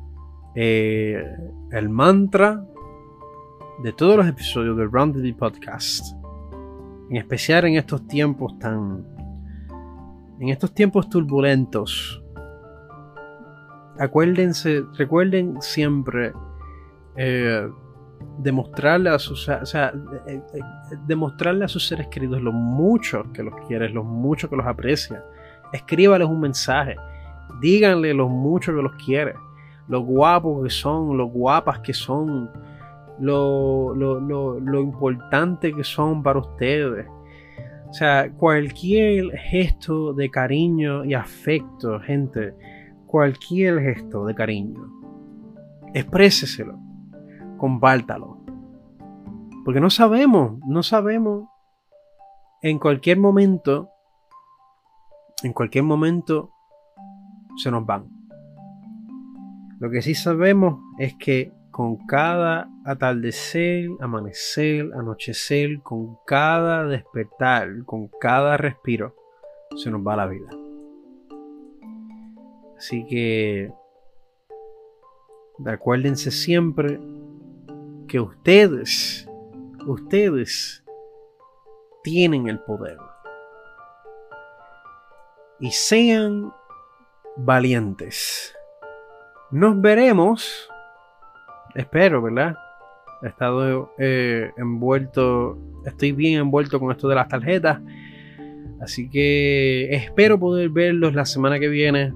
eh, 0.55 1.25
el 1.73 1.89
mantra 1.89 2.65
de 3.83 3.93
todos 3.93 4.19
los 4.19 4.27
episodios 4.27 4.77
del 4.77 4.91
Round 4.93 5.23
the 5.23 5.35
Podcast. 5.35 6.15
En 7.11 7.17
especial 7.17 7.65
en 7.65 7.77
estos 7.77 8.07
tiempos 8.07 8.59
tan... 8.59 9.07
En 10.39 10.51
estos 10.51 10.75
tiempos 10.75 11.09
turbulentos. 11.09 12.23
Acuérdense, 13.99 14.83
recuerden 14.99 15.63
siempre 15.63 16.35
eh, 17.17 17.71
demostrarle 18.39 19.11
a 19.11 19.19
sus, 19.19 19.49
o 19.49 19.67
sea, 19.67 19.93
eh, 20.27 20.41
eh, 20.55 20.61
demostrarle 21.07 21.65
a 21.65 21.69
sus 21.69 21.87
seres 21.87 22.07
queridos 22.09 22.41
lo 22.43 22.53
mucho 22.53 23.25
que 23.33 23.43
los 23.43 23.55
quieres, 23.67 23.93
lo 23.93 24.05
mucho 24.05 24.49
que 24.49 24.57
los 24.57 24.67
aprecia. 24.67 25.25
Escríbales 25.73 26.29
un 26.29 26.41
mensaje, 26.41 26.97
díganle 27.61 28.15
lo 28.15 28.29
mucho 28.29 28.75
que 28.75 28.83
los 28.83 28.93
quiere, 29.05 29.35
lo 29.89 30.01
guapos 30.01 30.65
que 30.65 30.71
son, 30.71 31.17
lo 31.17 31.27
guapas 31.27 31.81
que 31.81 31.95
son, 31.95 32.51
lo, 33.19 33.95
lo, 33.95 34.21
lo, 34.21 34.61
lo 34.61 34.81
importante 34.81 35.73
que 35.73 35.85
son 35.85 36.23
para 36.23 36.39
ustedes. 36.39 37.07
O 37.89 37.93
sea, 37.93 38.31
cualquier 38.33 39.31
gesto 39.39 40.13
de 40.13 40.29
cariño 40.31 41.05
y 41.05 41.15
afecto, 41.15 41.99
gente, 42.01 42.53
cualquier 43.07 43.81
gesto 43.81 44.27
de 44.27 44.35
cariño, 44.35 44.87
expréseselo 45.95 46.86
compártalo. 47.57 48.39
Porque 49.65 49.81
no 49.81 49.91
sabemos, 49.91 50.61
no 50.67 50.83
sabemos. 50.83 51.49
En 52.63 52.79
cualquier 52.79 53.19
momento, 53.19 53.91
en 55.43 55.53
cualquier 55.53 55.85
momento 55.85 56.51
se 57.57 57.71
nos 57.71 57.85
van. 57.85 58.09
Lo 59.79 59.91
que 59.91 60.03
sí 60.03 60.15
sabemos 60.15 60.81
es 60.99 61.15
que 61.15 61.53
con 61.71 61.97
cada 62.07 62.71
atardecer, 62.87 63.91
amanecer, 64.01 64.91
anochecer, 64.95 65.83
con 65.83 66.17
cada 66.27 66.85
despertar, 66.85 67.85
con 67.85 68.09
cada 68.21 68.57
respiro, 68.57 69.15
se 69.77 69.91
nos 69.91 70.01
va 70.01 70.17
la 70.17 70.27
vida. 70.27 70.49
Así 72.79 73.05
que 73.07 73.73
acuérdense 75.67 76.31
siempre 76.31 76.99
que 78.07 78.21
ustedes, 78.21 79.29
ustedes 79.87 80.85
tienen 82.03 82.49
el 82.49 82.59
poder. 82.61 82.99
Y 85.59 85.71
sean 85.71 86.53
valientes. 87.37 88.55
Nos 89.51 89.81
veremos, 89.81 90.69
espero, 91.75 92.23
¿verdad? 92.23 92.57
He 93.23 93.29
estado 93.29 93.93
eh, 93.99 94.51
envuelto, 94.57 95.59
estoy 95.85 96.13
bien 96.13 96.41
envuelto 96.41 96.79
con 96.79 96.93
esto 96.93 97.09
de 97.09 97.15
las 97.15 97.29
tarjetas. 97.29 97.81
Así 98.81 99.09
que 99.09 99.89
espero 99.95 100.39
poder 100.39 100.69
verlos 100.69 101.15
la 101.15 101.25
semana 101.25 101.59
que 101.59 101.69
viene. 101.69 102.13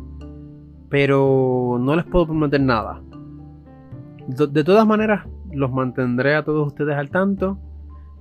Pero 0.90 1.78
no 1.80 1.94
les 1.96 2.04
puedo 2.04 2.26
prometer 2.26 2.60
nada. 2.60 3.00
De 4.26 4.64
todas 4.64 4.86
maneras, 4.86 5.24
los 5.52 5.72
mantendré 5.72 6.34
a 6.34 6.44
todos 6.44 6.66
ustedes 6.66 6.96
al 6.96 7.10
tanto 7.10 7.58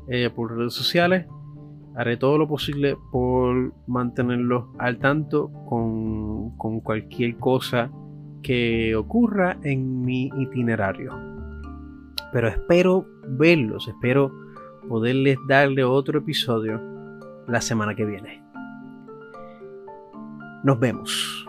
eh, 0.08 0.30
por 0.30 0.56
redes 0.56 0.74
sociales. 0.74 1.28
Haré 1.96 2.18
todo 2.18 2.38
lo 2.38 2.48
posible 2.48 2.98
por 3.12 3.74
mantenerlos 3.88 4.66
al 4.78 4.98
tanto 5.00 5.52
con, 5.68 6.56
con 6.58 6.80
cualquier 6.80 7.38
cosa 7.38 7.92
que 8.42 8.96
ocurra 8.96 9.58
en 9.64 10.02
mi 10.06 10.32
itinerario. 10.38 11.14
Pero 12.32 12.48
espero 12.48 13.06
verlos, 13.28 13.88
espero 13.88 14.32
poderles 14.88 15.38
darle 15.48 15.84
otro 15.84 16.20
episodio 16.20 16.82
la 17.48 17.62
semana 17.62 17.96
que 17.96 18.06
viene. 18.06 18.44
Nos 20.64 20.80
vemos. 20.80 21.48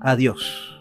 Adiós. 0.00 0.73